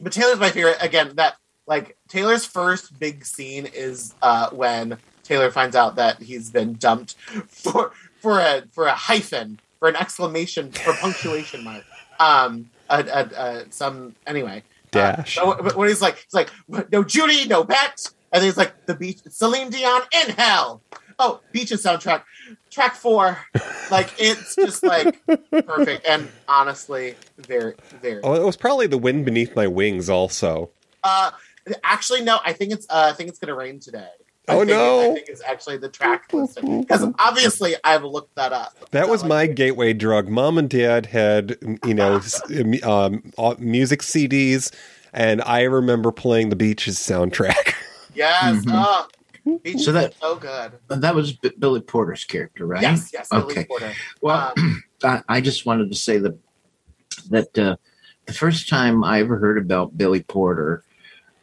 but 0.00 0.12
Taylor's 0.12 0.38
my 0.38 0.50
favorite. 0.50 0.76
Again, 0.80 1.12
that 1.16 1.36
like 1.66 1.96
Taylor's 2.08 2.44
first 2.44 2.98
big 2.98 3.24
scene 3.24 3.66
is 3.66 4.14
uh, 4.22 4.50
when 4.50 4.98
Taylor 5.22 5.50
finds 5.50 5.76
out 5.76 5.96
that 5.96 6.20
he's 6.22 6.50
been 6.50 6.74
dumped 6.74 7.14
for 7.46 7.92
for 8.20 8.40
a 8.40 8.62
for 8.72 8.86
a 8.86 8.94
hyphen 8.94 9.60
for 9.78 9.88
an 9.88 9.96
exclamation 9.96 10.72
for 10.72 10.92
punctuation 10.94 11.64
mark. 11.64 11.84
Um, 12.18 12.70
a, 12.90 13.00
a, 13.00 13.42
a, 13.42 13.64
some 13.70 14.14
anyway. 14.26 14.62
Dash. 14.90 15.34
So 15.36 15.56
but 15.60 15.76
when 15.76 15.88
he's 15.88 16.02
like, 16.02 16.16
he's 16.16 16.34
like, 16.34 16.50
no 16.92 17.04
Judy, 17.04 17.46
no 17.46 17.64
bet, 17.64 18.08
and 18.32 18.40
then 18.42 18.48
he's 18.48 18.56
like, 18.56 18.86
the 18.86 18.94
beach, 18.94 19.18
Celine 19.28 19.70
Dion 19.70 20.02
in 20.22 20.30
hell. 20.34 20.82
Oh, 21.20 21.40
Beaches 21.50 21.82
soundtrack, 21.82 22.22
track 22.70 22.94
four. 22.94 23.36
Like 23.90 24.10
it's 24.18 24.54
just 24.54 24.82
like 24.84 25.20
perfect, 25.50 26.06
and 26.06 26.28
honestly, 26.46 27.16
very, 27.38 27.74
very. 28.00 28.20
Oh, 28.22 28.34
it 28.34 28.44
was 28.44 28.56
probably 28.56 28.86
the 28.86 28.98
wind 28.98 29.24
beneath 29.24 29.56
my 29.56 29.66
wings. 29.66 30.08
Also, 30.08 30.70
Uh, 31.02 31.32
actually, 31.82 32.22
no. 32.22 32.38
I 32.44 32.52
think 32.52 32.72
it's. 32.72 32.86
Uh, 32.88 33.08
I 33.10 33.16
think 33.16 33.30
it's 33.30 33.38
gonna 33.38 33.54
rain 33.54 33.80
today. 33.80 34.06
I 34.48 34.54
Oh, 34.54 34.58
think 34.60 34.70
it- 34.70 34.74
no. 34.74 35.00
I 35.10 35.14
think 35.14 35.28
it's 35.28 35.42
actually 35.44 35.76
the 35.76 35.88
track 35.88 36.24
listing 36.32 36.80
because 36.82 37.06
obviously 37.18 37.74
I've 37.84 38.04
looked 38.04 38.34
that 38.36 38.52
up. 38.52 38.74
that 38.92 39.08
was 39.08 39.24
my 39.24 39.46
gateway 39.46 39.92
drug. 39.92 40.28
Mom 40.28 40.58
and 40.58 40.68
Dad 40.70 41.06
had, 41.06 41.56
you 41.84 41.94
know, 41.94 42.20
um, 42.82 43.32
uh, 43.36 43.54
music 43.58 44.00
CDs, 44.00 44.72
and 45.12 45.42
I 45.42 45.62
remember 45.62 46.10
playing 46.12 46.48
the 46.50 46.56
Beaches 46.56 46.98
soundtrack. 46.98 47.74
Yes. 48.14 48.64
Mhm. 48.64 48.72
Oh, 48.74 49.58
Beaches 49.62 49.84
So 49.84 49.92
that- 49.92 50.10
is 50.10 50.16
so 50.18 50.34
good. 50.34 50.72
That 50.88 51.14
was 51.14 51.34
B- 51.34 51.52
Billy 51.56 51.80
Porter's 51.80 52.24
character, 52.24 52.66
right? 52.66 52.82
Yes. 52.82 53.10
Yes. 53.12 53.28
Billy 53.28 53.44
Okay. 53.52 53.64
Porter. 53.64 53.92
Well, 54.20 54.52
Um, 54.56 54.82
I, 55.04 55.22
I 55.28 55.40
just 55.40 55.64
wanted 55.66 55.92
to 55.92 55.96
say 55.96 56.18
that 56.18 56.36
that 57.30 57.56
uh, 57.58 57.76
the 58.26 58.32
first 58.32 58.68
time 58.68 59.04
I 59.04 59.20
ever 59.20 59.38
heard 59.38 59.56
about 59.56 59.96
Billy 59.96 60.24
Porter 60.24 60.82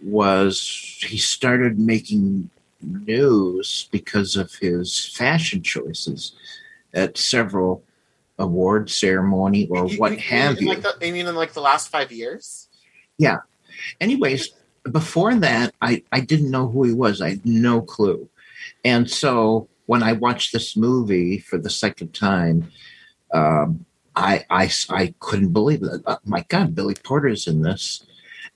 was 0.03 0.99
he 1.07 1.17
started 1.17 1.79
making 1.79 2.49
news 2.85 3.87
because 3.91 4.35
of 4.35 4.53
his 4.55 5.13
fashion 5.15 5.61
choices 5.63 6.33
at 6.93 7.17
several 7.17 7.83
award 8.39 8.89
ceremony 8.89 9.67
or 9.69 9.87
you- 9.87 9.97
what 9.97 10.13
you- 10.13 10.17
have 10.19 10.61
you. 10.61 10.69
Like 10.69 10.81
the, 10.81 10.95
I 11.01 11.11
mean, 11.11 11.27
in 11.27 11.35
like 11.35 11.53
the 11.53 11.61
last 11.61 11.89
five 11.89 12.11
years. 12.11 12.67
Yeah. 13.17 13.39
Anyways, 13.99 14.49
before 14.91 15.35
that, 15.35 15.73
I, 15.81 16.03
I 16.11 16.19
didn't 16.19 16.51
know 16.51 16.67
who 16.67 16.83
he 16.83 16.93
was. 16.93 17.21
I 17.21 17.31
had 17.31 17.45
no 17.45 17.81
clue. 17.81 18.29
And 18.83 19.09
so 19.09 19.67
when 19.85 20.03
I 20.03 20.13
watched 20.13 20.53
this 20.53 20.75
movie 20.75 21.39
for 21.39 21.57
the 21.57 21.69
second 21.69 22.13
time, 22.13 22.71
um, 23.33 23.85
I, 24.15 24.45
I, 24.49 24.69
I 24.89 25.13
couldn't 25.19 25.51
believe 25.53 25.83
it. 25.83 26.01
Oh, 26.05 26.17
my 26.25 26.45
God, 26.47 26.75
Billy 26.75 26.95
Porter's 27.03 27.47
in 27.47 27.61
this. 27.61 28.05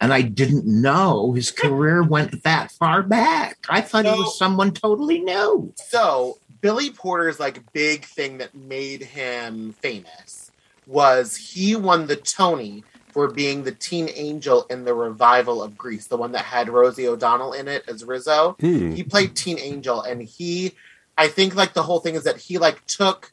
And 0.01 0.13
I 0.13 0.21
didn't 0.21 0.65
know 0.65 1.33
his 1.33 1.51
career 1.63 2.03
went 2.03 2.43
that 2.43 2.71
far 2.71 3.03
back. 3.03 3.65
I 3.69 3.81
thought 3.81 4.05
he 4.05 4.11
was 4.11 4.37
someone 4.37 4.71
totally 4.71 5.19
new. 5.19 5.73
So 5.75 6.37
Billy 6.61 6.91
Porter's 6.91 7.39
like 7.39 7.71
big 7.73 8.05
thing 8.05 8.37
that 8.39 8.55
made 8.55 9.01
him 9.01 9.73
famous 9.73 10.51
was 10.87 11.35
he 11.35 11.75
won 11.75 12.07
the 12.07 12.15
Tony 12.15 12.83
for 13.11 13.27
being 13.27 13.63
the 13.63 13.71
teen 13.71 14.09
angel 14.13 14.65
in 14.69 14.85
the 14.85 14.93
revival 14.93 15.63
of 15.63 15.77
Grease, 15.77 16.07
the 16.07 16.17
one 16.17 16.31
that 16.33 16.45
had 16.45 16.69
Rosie 16.69 17.07
O'Donnell 17.07 17.53
in 17.53 17.67
it 17.67 17.83
as 17.87 18.03
Rizzo. 18.03 18.55
Hmm. 18.59 18.91
He 18.91 19.03
played 19.03 19.35
teen 19.35 19.59
angel, 19.59 20.01
and 20.01 20.21
he, 20.21 20.73
I 21.17 21.27
think, 21.27 21.55
like 21.55 21.73
the 21.73 21.83
whole 21.83 21.99
thing 21.99 22.15
is 22.15 22.23
that 22.23 22.37
he 22.37 22.57
like 22.57 22.85
took 22.85 23.31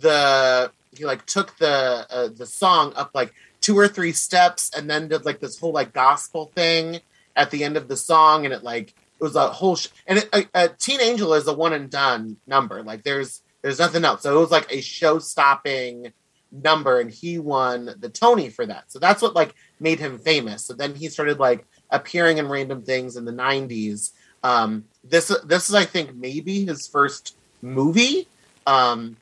the 0.00 0.70
he 0.96 1.04
like 1.04 1.26
took 1.26 1.56
the 1.58 2.06
uh, 2.10 2.28
the 2.28 2.46
song 2.46 2.92
up 2.96 3.10
like 3.14 3.32
two 3.60 3.78
or 3.78 3.88
three 3.88 4.12
steps, 4.12 4.70
and 4.76 4.88
then 4.88 5.08
did 5.08 5.24
like 5.24 5.40
this 5.40 5.58
whole 5.58 5.72
like 5.72 5.92
gospel 5.92 6.50
thing 6.54 7.00
at 7.36 7.50
the 7.50 7.64
end 7.64 7.76
of 7.76 7.88
the 7.88 7.96
song, 7.96 8.44
and 8.44 8.54
it 8.54 8.62
like 8.62 8.90
it 8.90 9.24
was 9.24 9.36
a 9.36 9.48
whole 9.48 9.76
sh- 9.76 9.88
and 10.06 10.18
it, 10.18 10.28
a, 10.32 10.46
a 10.54 10.68
teen 10.68 11.00
angel 11.00 11.34
is 11.34 11.46
a 11.48 11.52
one 11.52 11.72
and 11.72 11.90
done 11.90 12.36
number. 12.46 12.82
Like 12.82 13.02
there's 13.02 13.42
there's 13.62 13.78
nothing 13.78 14.04
else. 14.04 14.22
So 14.22 14.36
it 14.36 14.40
was 14.40 14.50
like 14.50 14.72
a 14.72 14.80
show 14.80 15.18
stopping 15.18 16.12
number 16.50 17.00
and 17.00 17.10
he 17.10 17.38
won 17.38 17.94
the 17.98 18.08
tony 18.08 18.48
for 18.48 18.64
that. 18.66 18.90
So 18.90 18.98
that's 18.98 19.20
what 19.20 19.34
like 19.34 19.54
made 19.80 19.98
him 19.98 20.18
famous. 20.18 20.64
So 20.64 20.74
then 20.74 20.94
he 20.94 21.08
started 21.08 21.38
like 21.38 21.66
appearing 21.90 22.38
in 22.38 22.48
random 22.48 22.82
things 22.82 23.16
in 23.16 23.24
the 23.24 23.32
90s 23.32 24.12
um 24.44 24.84
this 25.02 25.36
this 25.46 25.68
is 25.68 25.74
i 25.74 25.84
think 25.84 26.14
maybe 26.14 26.64
his 26.64 26.86
first 26.86 27.36
movie. 27.60 28.28
Um 28.66 29.16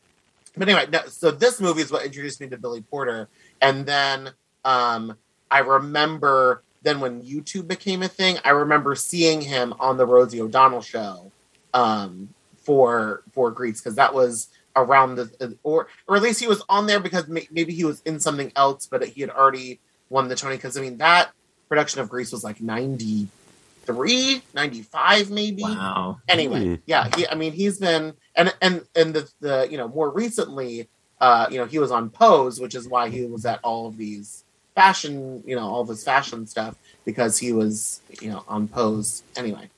but 0.56 0.68
anyway 0.68 0.86
no, 0.92 1.06
so 1.06 1.30
this 1.30 1.60
movie 1.60 1.80
is 1.80 1.90
what 1.90 2.04
introduced 2.04 2.40
me 2.40 2.48
to 2.48 2.58
billy 2.58 2.82
porter 2.82 3.28
and 3.60 3.86
then 3.86 4.30
um 4.64 5.16
i 5.50 5.58
remember 5.60 6.62
then 6.86 7.00
when 7.00 7.20
YouTube 7.20 7.66
became 7.66 8.04
a 8.04 8.08
thing, 8.08 8.38
I 8.44 8.50
remember 8.50 8.94
seeing 8.94 9.40
him 9.40 9.74
on 9.80 9.96
the 9.96 10.06
Rosie 10.06 10.40
O'Donnell 10.40 10.82
show 10.82 11.32
um, 11.74 12.28
for 12.58 13.24
for 13.32 13.50
Grease 13.50 13.80
because 13.80 13.96
that 13.96 14.14
was 14.14 14.48
around 14.76 15.16
the 15.16 15.58
or 15.64 15.88
or 16.06 16.16
at 16.16 16.22
least 16.22 16.38
he 16.38 16.46
was 16.46 16.62
on 16.68 16.86
there 16.86 17.00
because 17.00 17.26
may, 17.26 17.48
maybe 17.50 17.74
he 17.74 17.84
was 17.84 18.02
in 18.02 18.20
something 18.20 18.52
else, 18.54 18.86
but 18.86 19.04
he 19.04 19.20
had 19.20 19.30
already 19.30 19.80
won 20.10 20.28
the 20.28 20.36
Tony. 20.36 20.54
Because 20.54 20.78
I 20.78 20.80
mean 20.80 20.98
that 20.98 21.32
production 21.68 22.00
of 22.00 22.08
Grease 22.08 22.30
was 22.30 22.44
like 22.44 22.60
93, 22.60 24.42
95 24.54 25.30
maybe. 25.32 25.62
Wow. 25.64 26.20
Anyway, 26.28 26.80
yeah, 26.86 27.08
he, 27.16 27.26
I 27.26 27.34
mean 27.34 27.52
he's 27.52 27.78
been 27.78 28.14
and 28.36 28.54
and 28.62 28.84
and 28.94 29.12
the 29.12 29.28
the 29.40 29.66
you 29.68 29.76
know 29.76 29.88
more 29.88 30.10
recently, 30.10 30.88
uh, 31.20 31.46
you 31.50 31.58
know 31.58 31.66
he 31.66 31.78
was 31.78 31.90
on 31.90 32.10
Pose, 32.10 32.60
which 32.60 32.74
is 32.74 32.88
why 32.88 33.08
he 33.08 33.24
was 33.24 33.44
at 33.46 33.60
all 33.62 33.86
of 33.86 33.96
these 33.96 34.44
fashion, 34.76 35.42
you 35.44 35.56
know, 35.56 35.66
all 35.66 35.80
of 35.80 35.88
his 35.88 36.04
fashion 36.04 36.46
stuff 36.46 36.76
because 37.04 37.38
he 37.38 37.52
was, 37.52 38.02
you 38.20 38.30
know, 38.30 38.44
on 38.46 38.68
pose. 38.68 39.24
Anyway, 39.34 39.68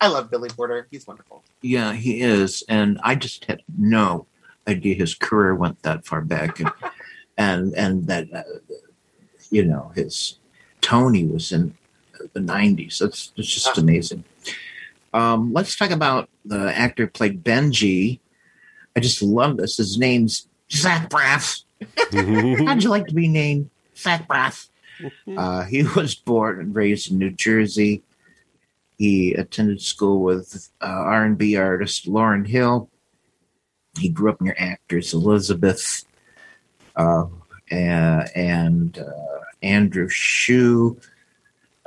I 0.00 0.08
love 0.08 0.30
Billy 0.30 0.50
Porter. 0.50 0.86
He's 0.90 1.06
wonderful. 1.06 1.42
Yeah, 1.62 1.94
he 1.94 2.20
is, 2.20 2.62
and 2.68 3.00
I 3.02 3.14
just 3.14 3.46
had 3.46 3.62
no 3.78 4.26
idea 4.66 4.94
his 4.94 5.14
career 5.14 5.54
went 5.54 5.82
that 5.84 6.04
far 6.04 6.20
back, 6.20 6.60
and 6.60 6.72
and, 7.38 7.74
and 7.74 8.06
that 8.08 8.26
uh, 8.34 8.42
you 9.50 9.64
know 9.64 9.92
his 9.94 10.38
Tony 10.82 11.24
was 11.24 11.52
in 11.52 11.74
the 12.32 12.40
'90s. 12.40 12.98
That's 12.98 13.32
it's 13.36 13.54
just 13.54 13.78
amazing. 13.78 14.24
Um, 15.14 15.52
let's 15.52 15.74
talk 15.74 15.90
about 15.90 16.28
the 16.44 16.76
actor 16.76 17.06
played 17.06 17.42
Benji. 17.42 18.18
I 18.96 19.00
just 19.00 19.22
love 19.22 19.56
this. 19.56 19.76
His 19.76 19.96
name's 19.98 20.48
Zach 20.72 21.08
Braff. 21.08 21.62
How'd 22.66 22.82
you 22.82 22.90
like 22.90 23.06
to 23.06 23.14
be 23.14 23.28
named 23.28 23.70
Zach 23.96 24.26
Braff? 24.28 24.68
Uh, 25.36 25.64
he 25.64 25.82
was 25.96 26.14
born 26.14 26.60
and 26.60 26.74
raised 26.74 27.10
in 27.10 27.18
New 27.18 27.30
Jersey. 27.30 28.02
He 28.96 29.32
attended 29.34 29.80
school 29.80 30.22
with 30.22 30.70
uh, 30.80 30.86
R&B 30.86 31.56
artist 31.56 32.08
Lauryn 32.08 32.46
Hill. 32.46 32.90
He 33.98 34.08
grew 34.08 34.30
up 34.30 34.40
near 34.40 34.56
actors 34.58 35.14
Elizabeth 35.14 36.04
uh, 36.96 37.26
and, 37.70 38.28
and 38.34 38.98
uh, 38.98 39.44
Andrew 39.62 40.08
Shue. 40.08 41.00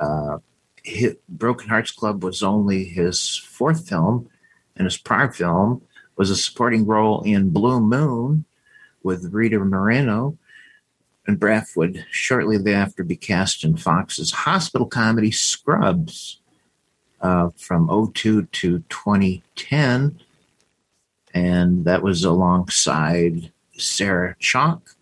Uh, 0.00 0.38
Broken 1.28 1.68
Hearts 1.68 1.90
Club 1.92 2.24
was 2.24 2.42
only 2.42 2.84
his 2.84 3.36
fourth 3.36 3.88
film, 3.88 4.28
and 4.74 4.84
his 4.86 4.96
prior 4.96 5.30
film 5.30 5.82
was 6.16 6.30
a 6.30 6.36
supporting 6.36 6.86
role 6.86 7.22
in 7.22 7.50
Blue 7.50 7.80
Moon 7.80 8.44
with 9.02 9.32
Rita 9.32 9.58
Moreno. 9.58 10.38
And 11.26 11.38
Braff 11.38 11.76
would 11.76 12.04
shortly 12.10 12.58
thereafter 12.58 13.04
be 13.04 13.16
cast 13.16 13.62
in 13.62 13.76
Fox's 13.76 14.32
hospital 14.32 14.86
comedy 14.86 15.30
Scrubs 15.30 16.40
uh, 17.20 17.50
from 17.56 17.88
02 18.12 18.42
to 18.44 18.78
2010. 18.88 20.20
And 21.34 21.84
that 21.84 22.02
was 22.02 22.24
alongside 22.24 23.52
Sarah 23.78 24.36
Chalke. 24.40 24.94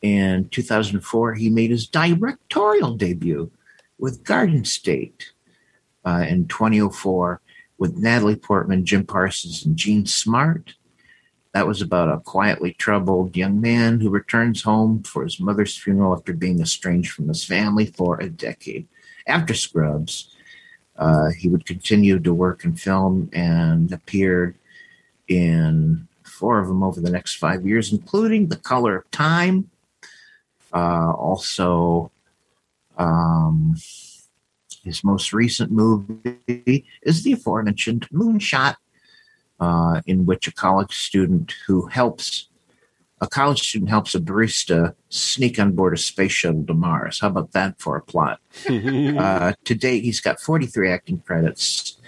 In 0.00 0.48
2004, 0.48 1.34
he 1.34 1.48
made 1.48 1.70
his 1.70 1.86
directorial 1.86 2.96
debut 2.96 3.50
with 3.98 4.24
Garden 4.24 4.64
State. 4.64 5.32
Uh, 6.04 6.24
in 6.28 6.48
2004, 6.48 7.40
with 7.78 7.96
Natalie 7.96 8.36
Portman, 8.36 8.84
Jim 8.84 9.04
Parsons, 9.06 9.64
and 9.64 9.76
Jean 9.76 10.06
Smart. 10.06 10.74
That 11.54 11.66
was 11.66 11.82
about 11.82 12.08
a 12.08 12.20
quietly 12.20 12.72
troubled 12.72 13.36
young 13.36 13.60
man 13.60 14.00
who 14.00 14.08
returns 14.08 14.62
home 14.62 15.02
for 15.02 15.22
his 15.22 15.38
mother's 15.38 15.76
funeral 15.76 16.14
after 16.14 16.32
being 16.32 16.60
estranged 16.60 17.12
from 17.12 17.28
his 17.28 17.44
family 17.44 17.86
for 17.86 18.18
a 18.18 18.28
decade. 18.30 18.88
After 19.26 19.54
Scrubs, 19.54 20.34
uh, 20.96 21.30
he 21.30 21.48
would 21.48 21.66
continue 21.66 22.18
to 22.18 22.32
work 22.32 22.64
in 22.64 22.74
film 22.74 23.28
and 23.32 23.92
appeared 23.92 24.56
in 25.28 26.08
four 26.22 26.58
of 26.58 26.68
them 26.68 26.82
over 26.82 27.00
the 27.00 27.10
next 27.10 27.36
five 27.36 27.66
years, 27.66 27.92
including 27.92 28.48
The 28.48 28.56
Color 28.56 28.96
of 28.96 29.10
Time. 29.10 29.70
Uh, 30.72 31.12
also, 31.12 32.10
um, 32.96 33.76
his 34.84 35.04
most 35.04 35.32
recent 35.32 35.70
movie 35.70 36.84
is 37.02 37.22
the 37.22 37.32
aforementioned 37.32 38.08
Moonshot, 38.10 38.76
uh, 39.60 40.00
in 40.06 40.26
which 40.26 40.48
a 40.48 40.52
college 40.52 40.96
student 40.96 41.54
who 41.66 41.86
helps 41.86 42.48
a 43.22 43.28
college 43.28 43.60
student 43.60 43.88
helps 43.88 44.16
a 44.16 44.20
barista 44.20 44.96
sneak 45.08 45.58
on 45.60 45.72
board 45.72 45.94
a 45.94 45.96
space 45.96 46.32
shuttle 46.32 46.64
to 46.66 46.74
Mars. 46.74 47.20
How 47.20 47.28
about 47.28 47.52
that 47.52 47.80
for 47.80 47.96
a 47.96 48.02
plot? 48.02 48.40
uh, 48.68 49.52
to 49.64 49.74
date, 49.76 50.02
he's 50.02 50.20
got 50.20 50.40
43 50.40 50.90
acting 50.90 51.20
credits 51.20 51.98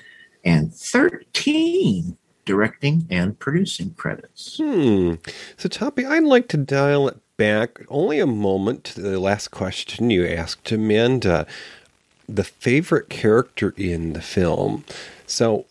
and 0.45 0.75
13 0.75 2.19
directing 2.45 3.07
and 3.11 3.39
producing 3.39 3.95
credits. 3.95 4.59
Hmm. 4.59 5.15
So, 5.57 5.69
Toppy, 5.69 6.05
I'd 6.05 6.25
like 6.25 6.49
to 6.49 6.57
dial 6.57 7.09
it 7.09 7.19
back 7.37 7.81
only 7.89 8.19
a 8.19 8.27
moment 8.27 8.85
to 8.85 9.01
the 9.01 9.19
last 9.19 9.49
question 9.49 10.11
you 10.11 10.27
asked 10.27 10.71
Amanda. 10.73 11.47
The 12.29 12.45
favorite 12.45 13.09
character 13.09 13.73
in 13.77 14.15
the 14.15 14.21
film. 14.21 14.85
So, 15.27 15.67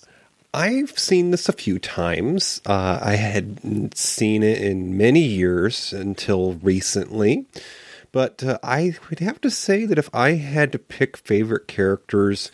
I've 0.54 0.98
seen 1.00 1.32
this 1.32 1.50
a 1.50 1.54
few 1.54 1.80
times. 1.80 2.62
Uh, 2.66 3.00
I 3.02 3.16
had 3.16 3.98
seen 3.98 4.44
it 4.44 4.62
in 4.62 4.96
many 4.98 5.22
years 5.22 5.92
until 5.94 6.54
recently. 6.56 7.46
But 8.12 8.44
uh, 8.44 8.60
I 8.62 8.94
would 9.10 9.20
have 9.20 9.42
to 9.42 9.50
say 9.50 9.86
that 9.86 9.98
if 9.98 10.08
I 10.14 10.34
had 10.34 10.72
to 10.74 10.80
pick 10.80 11.18
favorite 11.18 11.68
characters, 11.68 12.52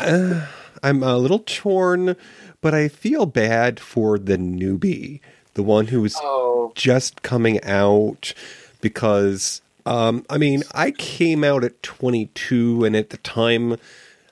uh, 0.00 0.46
I'm 0.82 1.04
a 1.04 1.16
little 1.16 1.38
torn, 1.38 2.16
but 2.60 2.74
I 2.74 2.88
feel 2.88 3.24
bad 3.26 3.78
for 3.78 4.18
the 4.18 4.36
newbie, 4.36 5.20
the 5.54 5.62
one 5.62 5.86
who's 5.86 6.16
Oh. 6.20 6.72
just 6.74 7.22
coming 7.22 7.62
out 7.62 8.34
because 8.80 9.62
um, 9.86 10.24
I 10.28 10.38
mean, 10.38 10.64
I 10.74 10.90
came 10.90 11.44
out 11.44 11.62
at 11.62 11.82
22, 11.82 12.84
and 12.84 12.96
at 12.96 13.10
the 13.10 13.18
time, 13.18 13.74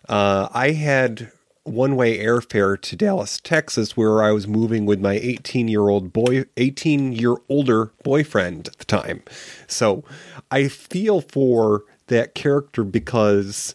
uh, 0.09 0.49
I 0.53 0.71
had 0.71 1.31
one 1.65 1.95
way 1.95 2.19
airfare 2.19 2.81
to 2.81 2.97
Dallas, 2.97 3.41
Texas, 3.41 3.97
where 3.97 4.23
I 4.23 4.33
was 4.33 4.49
moving 4.49 4.85
with 4.85 5.01
my 5.01 5.15
18 5.15 5.69
year 5.69 5.89
old 5.89 6.13
boy, 6.13 6.45
18 6.57 7.13
year 7.13 7.37
older 7.49 7.93
boyfriend 8.03 8.69
at 8.69 8.79
the 8.79 8.85
time. 8.85 9.23
So 9.67 10.05
I 10.51 10.69
feel 10.69 11.21
for 11.21 11.85
that 12.09 12.35
character 12.35 12.85
because 12.85 13.75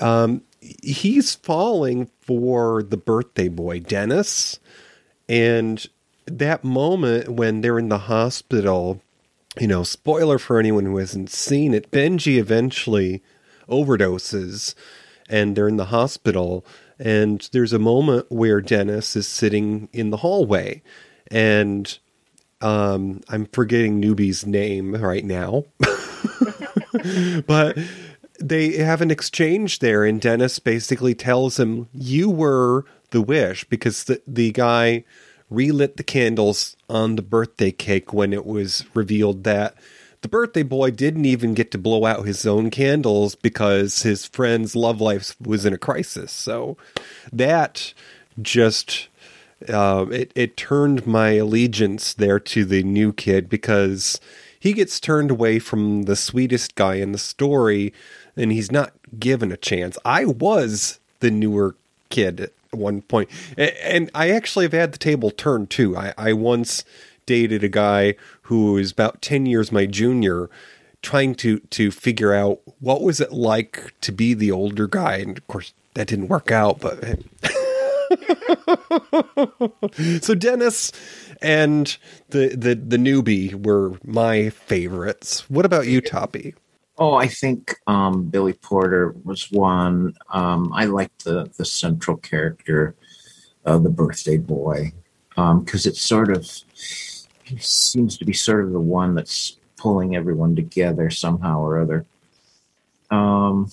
um, 0.00 0.42
he's 0.60 1.34
falling 1.34 2.10
for 2.20 2.82
the 2.82 2.96
birthday 2.96 3.48
boy, 3.48 3.80
Dennis. 3.80 4.58
And 5.28 5.86
that 6.26 6.64
moment 6.64 7.28
when 7.28 7.60
they're 7.60 7.78
in 7.78 7.88
the 7.88 7.98
hospital, 7.98 9.00
you 9.58 9.66
know, 9.66 9.82
spoiler 9.82 10.38
for 10.38 10.58
anyone 10.58 10.84
who 10.84 10.98
hasn't 10.98 11.30
seen 11.30 11.74
it, 11.74 11.90
Benji 11.90 12.36
eventually 12.38 13.22
overdoses 13.68 14.74
and 15.28 15.54
they're 15.54 15.68
in 15.68 15.76
the 15.76 15.86
hospital. 15.86 16.64
And 16.98 17.48
there's 17.52 17.72
a 17.72 17.78
moment 17.78 18.26
where 18.28 18.60
Dennis 18.60 19.14
is 19.14 19.28
sitting 19.28 19.88
in 19.92 20.10
the 20.10 20.18
hallway 20.18 20.82
and 21.30 21.98
um, 22.60 23.20
I'm 23.28 23.46
forgetting 23.46 24.00
Newbie's 24.00 24.46
name 24.46 24.94
right 24.94 25.24
now. 25.24 25.64
but 27.46 27.78
they 28.40 28.76
have 28.78 29.00
an 29.00 29.10
exchange 29.10 29.78
there, 29.78 30.04
and 30.04 30.20
Dennis 30.20 30.58
basically 30.58 31.14
tells 31.14 31.58
him, 31.58 31.88
You 31.92 32.30
were 32.30 32.84
the 33.10 33.22
wish 33.22 33.64
because 33.64 34.04
the, 34.04 34.20
the 34.26 34.52
guy 34.52 35.04
relit 35.50 35.96
the 35.96 36.02
candles 36.02 36.76
on 36.88 37.16
the 37.16 37.22
birthday 37.22 37.70
cake 37.70 38.12
when 38.12 38.32
it 38.32 38.44
was 38.44 38.84
revealed 38.94 39.44
that 39.44 39.74
the 40.22 40.28
birthday 40.28 40.62
boy 40.62 40.90
didn't 40.90 41.24
even 41.24 41.54
get 41.54 41.70
to 41.72 41.78
blow 41.78 42.04
out 42.04 42.26
his 42.26 42.46
own 42.46 42.70
candles 42.70 43.34
because 43.34 44.02
his 44.02 44.26
friend's 44.26 44.74
love 44.74 45.00
life 45.00 45.34
was 45.40 45.64
in 45.64 45.72
a 45.72 45.78
crisis. 45.78 46.32
So 46.32 46.76
that 47.32 47.94
just 48.40 49.08
uh, 49.68 50.06
it 50.10 50.32
it 50.34 50.56
turned 50.56 51.06
my 51.06 51.30
allegiance 51.30 52.14
there 52.14 52.40
to 52.40 52.64
the 52.64 52.82
new 52.82 53.12
kid 53.12 53.48
because 53.48 54.20
he 54.60 54.72
gets 54.72 55.00
turned 55.00 55.30
away 55.30 55.58
from 55.58 56.02
the 56.02 56.16
sweetest 56.16 56.74
guy 56.74 56.96
in 56.96 57.12
the 57.12 57.18
story 57.18 57.92
and 58.36 58.52
he's 58.52 58.72
not 58.72 58.92
given 59.18 59.52
a 59.52 59.56
chance. 59.56 59.98
I 60.04 60.24
was 60.24 61.00
the 61.20 61.30
newer 61.30 61.74
kid 62.08 62.40
at 62.40 62.52
one 62.70 63.02
point, 63.02 63.28
and 63.56 64.10
I 64.14 64.30
actually 64.30 64.64
have 64.64 64.72
had 64.72 64.92
the 64.92 64.98
table 64.98 65.30
turned 65.30 65.70
too. 65.70 65.96
I, 65.96 66.14
I 66.16 66.32
once 66.32 66.84
dated 67.28 67.62
a 67.62 67.68
guy 67.68 68.14
who 68.42 68.72
was 68.72 68.90
about 68.90 69.22
ten 69.22 69.46
years 69.46 69.70
my 69.70 69.86
junior, 69.86 70.48
trying 71.02 71.34
to 71.36 71.60
to 71.60 71.90
figure 71.90 72.34
out 72.34 72.60
what 72.80 73.02
was 73.02 73.20
it 73.20 73.32
like 73.32 73.94
to 74.00 74.10
be 74.10 74.34
the 74.34 74.50
older 74.50 74.88
guy, 74.88 75.18
and 75.18 75.38
of 75.38 75.46
course 75.46 75.74
that 75.94 76.08
didn't 76.08 76.28
work 76.28 76.50
out. 76.50 76.80
But 76.80 77.20
so 80.22 80.34
Dennis 80.34 80.92
and 81.42 81.96
the 82.30 82.48
the 82.48 82.74
the 82.74 82.96
newbie 82.96 83.54
were 83.54 83.98
my 84.04 84.50
favorites. 84.50 85.48
What 85.50 85.66
about 85.66 85.86
you, 85.86 86.00
Toppy? 86.00 86.54
Oh, 86.98 87.14
I 87.14 87.28
think 87.28 87.76
um, 87.86 88.24
Billy 88.24 88.54
Porter 88.54 89.14
was 89.24 89.52
one. 89.52 90.14
Um, 90.32 90.72
I 90.74 90.86
liked 90.86 91.24
the 91.24 91.50
the 91.56 91.64
central 91.64 92.16
character, 92.16 92.96
uh, 93.64 93.78
the 93.78 93.90
birthday 93.90 94.36
boy, 94.36 94.92
because 95.36 95.86
it's 95.86 96.00
sort 96.00 96.30
of 96.30 96.50
seems 97.58 98.18
to 98.18 98.24
be 98.24 98.32
sort 98.32 98.64
of 98.64 98.72
the 98.72 98.80
one 98.80 99.14
that's 99.14 99.56
pulling 99.76 100.16
everyone 100.16 100.56
together 100.56 101.10
somehow 101.10 101.60
or 101.60 101.80
other. 101.80 102.04
Um, 103.10 103.70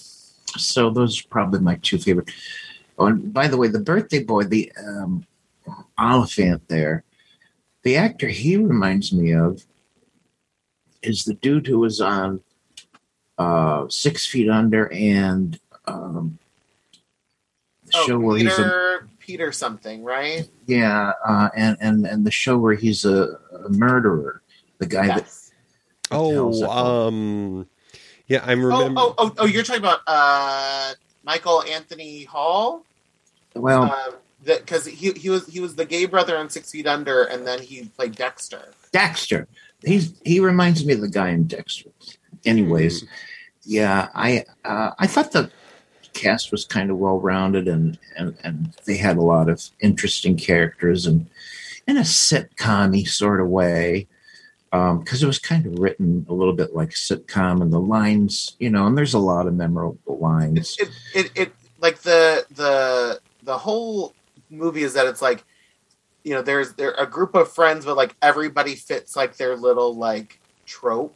so 0.58 0.90
those 0.90 1.22
are 1.22 1.28
probably 1.30 1.60
my 1.60 1.76
two 1.82 1.98
favorite. 1.98 2.32
Oh, 2.98 3.08
and 3.08 3.34
by 3.34 3.48
the 3.48 3.58
way, 3.58 3.68
the 3.68 3.80
birthday 3.80 4.24
boy, 4.24 4.44
the 4.44 4.72
um, 4.78 5.26
Olyphant 6.00 6.68
there, 6.68 7.04
the 7.84 7.98
actor 7.98 8.28
he 8.28 8.58
reminds 8.58 9.12
me 9.12 9.34
of 9.34 9.66
is 11.02 11.26
the 11.26 11.34
dude 11.34 11.68
who 11.68 11.80
was 11.80 12.02
on 12.02 12.42
uh, 13.38 13.88
Six 13.90 14.26
Feet 14.26 14.50
Under 14.50 14.92
and 14.92 15.60
um, 15.86 16.40
show 18.06 18.16
Oh, 18.16 18.20
where 18.20 18.38
he's 18.38 18.48
a 18.48 18.56
Peter, 18.56 19.08
Peter 19.20 19.52
something, 19.52 20.04
right? 20.04 20.48
yeah, 20.68 21.14
uh, 21.26 21.50
and 21.56 21.78
and 21.80 22.06
and 22.06 22.26
the 22.26 22.32
show 22.32 22.58
where 22.58 22.76
he's 22.76 23.06
a, 23.06 23.40
a 23.66 23.70
murderer, 23.70 24.42
the 24.80 24.86
guy 24.88 25.08
that 25.08 25.26
that 25.26 25.32
Oh, 26.12 26.70
um, 27.08 27.68
yeah, 28.28 28.44
I'm 28.46 28.64
Oh, 28.66 28.68
remember. 28.68 29.02
oh, 29.02 29.16
oh, 29.18 29.34
oh, 29.40 29.46
you're 29.46 29.64
talking 29.64 29.82
about 29.82 30.02
uh, 30.08 30.94
Michael 31.24 31.64
Anthony 31.64 32.24
Hall? 32.26 32.86
Well, 33.56 34.14
because 34.44 34.86
he 34.86 35.12
he 35.14 35.30
was 35.30 35.48
he 35.48 35.60
was 35.60 35.76
the 35.76 35.86
gay 35.86 36.06
brother 36.06 36.36
in 36.38 36.50
Six 36.50 36.72
Feet 36.72 36.86
Under, 36.88 37.24
and 37.24 37.48
then 37.48 37.62
he 37.62 37.86
played 37.86 38.16
Dexter. 38.16 38.70
Dexter. 38.92 39.48
He's 39.84 40.14
he 40.24 40.40
reminds 40.40 40.86
me 40.86 40.94
of 40.94 41.02
the 41.02 41.10
guy 41.10 41.30
in 41.30 41.48
Dexter. 41.48 41.90
Anyways, 42.46 43.06
yeah, 43.64 44.10
I 44.14 44.46
uh, 44.64 44.92
I 45.00 45.08
thought 45.08 45.32
the 45.32 45.50
cast 46.16 46.52
was 46.52 46.66
kind 46.66 46.90
of 46.90 46.98
well 46.98 47.20
rounded 47.20 47.68
and, 47.68 48.00
and 48.18 48.36
and 48.44 48.74
they 48.86 48.98
had 48.98 49.18
a 49.18 49.22
lot 49.22 49.50
of 49.50 49.64
interesting 49.82 50.36
characters 50.36 51.06
and 51.06 51.28
in 51.88 51.98
a 51.98 52.02
sitcom 52.02 53.08
sort 53.08 53.40
of 53.40 53.48
way 53.48 54.08
um, 54.72 55.00
because 55.00 55.22
it 55.22 55.28
was 55.28 55.40
kind 55.40 55.66
of 55.66 55.78
written 55.78 56.26
a 56.28 56.34
little 56.34 56.54
bit 56.54 56.76
like 56.76 56.90
sitcom 56.90 57.62
and 57.62 57.72
the 57.72 57.80
lines 57.80 58.56
you 58.60 58.70
know 58.70 58.88
and 58.88 58.98
there's 58.98 59.14
a 59.14 59.20
lot 59.20 59.46
of 59.46 59.54
memorable 59.54 60.18
lines. 60.18 60.76
It 60.80 60.90
it, 61.14 61.32
it 61.36 61.52
like 61.80 62.00
the 62.00 62.46
the 62.52 63.20
the 63.44 63.58
whole 63.58 64.14
movie 64.50 64.84
is 64.84 64.94
that 64.94 65.06
it's 65.06 65.22
like 65.22 65.44
you 66.24 66.34
know 66.34 66.42
there's 66.42 66.74
there 66.74 66.96
a 66.98 67.06
group 67.06 67.36
of 67.36 67.52
friends 67.52 67.86
but 67.86 67.96
like 67.96 68.16
everybody 68.22 68.76
fits 68.76 69.16
like 69.16 69.38
their 69.38 69.56
little 69.56 69.94
like 69.94 70.40
trope 70.66 71.16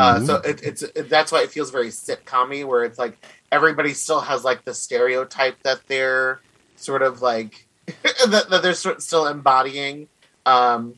Uh, 0.00 0.20
so 0.24 0.36
it, 0.36 0.62
it's 0.62 0.82
it, 0.82 1.08
that's 1.08 1.30
why 1.30 1.42
it 1.42 1.50
feels 1.50 1.70
very 1.70 1.88
sitcom 1.88 2.66
where 2.66 2.84
it's 2.84 2.98
like 2.98 3.16
everybody 3.52 3.94
still 3.94 4.20
has 4.20 4.44
like 4.44 4.64
the 4.64 4.74
stereotype 4.74 5.62
that 5.62 5.86
they're 5.86 6.40
sort 6.76 7.02
of 7.02 7.22
like 7.22 7.66
that, 7.86 8.46
that 8.50 8.62
they're 8.62 8.74
sort 8.74 9.02
still 9.02 9.26
embodying. 9.26 10.08
Um, 10.46 10.94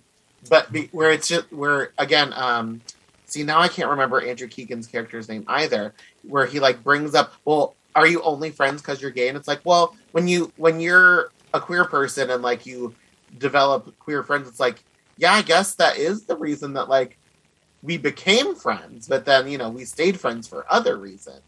but 0.49 0.73
be, 0.73 0.89
where 0.93 1.11
it's 1.11 1.29
just 1.29 1.53
where 1.53 1.93
again, 1.99 2.33
um, 2.35 2.81
see 3.27 3.43
now 3.43 3.61
I 3.61 3.69
can't 3.69 3.91
remember 3.91 4.21
Andrew 4.21 4.49
Keegan's 4.49 4.87
character's 4.87 5.29
name 5.29 5.45
either. 5.47 5.95
Where 6.23 6.47
he 6.47 6.61
like 6.61 6.83
brings 6.83 7.15
up, 7.15 7.35
well, 7.45 7.75
are 7.95 8.07
you 8.07 8.23
only 8.23 8.51
friends 8.51 8.81
because 8.81 9.01
you're 9.01 9.11
gay? 9.11 9.29
And 9.29 9.37
it's 9.37 9.49
like, 9.49 9.61
well, 9.65 9.95
when 10.13 10.27
you 10.27 10.53
when 10.57 10.81
you're 10.81 11.31
a 11.53 11.61
queer 11.61 11.85
person 11.85 12.31
and 12.31 12.43
like 12.43 12.67
you 12.67 12.95
develop 13.39 13.99
queer 13.99 14.23
friends, 14.23 14.49
it's 14.49 14.61
like, 14.61 14.83
yeah, 15.17 15.33
I 15.33 15.43
guess 15.43 15.75
that 15.77 15.99
is 15.99 16.25
the 16.25 16.37
reason 16.37 16.75
that 16.75 16.89
like 16.89 17.19
we 17.85 17.99
became 17.99 18.55
friends, 18.55 19.07
but 19.07 19.27
then 19.27 19.47
you 19.47 19.59
know 19.59 19.69
we 19.69 19.85
stayed 19.85 20.19
friends 20.19 20.49
for 20.49 20.65
other 20.69 20.97
reasons. 20.97 21.43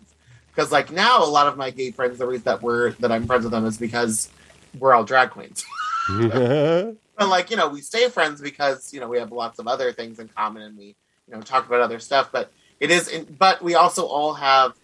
Because 0.55 0.70
like 0.70 0.93
now, 0.93 1.24
a 1.24 1.26
lot 1.26 1.47
of 1.47 1.57
my 1.57 1.70
gay 1.70 1.91
friends, 1.91 2.18
the 2.18 2.26
reason 2.26 2.45
that 2.45 2.62
we're 2.62 2.93
that 2.93 3.11
I'm 3.11 3.26
friends 3.26 3.45
with 3.45 3.53
them 3.53 3.64
is 3.64 3.78
because 3.78 4.30
we're 4.78 4.95
all 4.95 5.05
drag 5.05 5.30
queens. 5.30 5.64
but 6.09 7.28
like 7.28 7.51
you 7.51 7.57
know, 7.57 7.68
we 7.68 7.80
stay 7.80 8.09
friends 8.11 8.41
because 8.41 8.93
you 8.93 9.01
know 9.01 9.09
we 9.09 9.18
have 9.18 9.32
lots 9.32 9.59
of 9.59 9.66
other 9.66 9.93
things 9.93 10.18
in 10.18 10.28
common, 10.28 10.62
and 10.62 10.76
we 10.76 10.95
you 11.26 11.34
know 11.34 11.41
talk 11.41 11.66
about 11.66 11.80
other 11.80 11.99
stuff. 11.99 12.28
But 12.30 12.53
it 12.80 12.91
is, 12.91 13.09
in, 13.09 13.24
but 13.39 13.62
we 13.62 13.74
also 13.74 14.05
all 14.05 14.34
have 14.34 14.74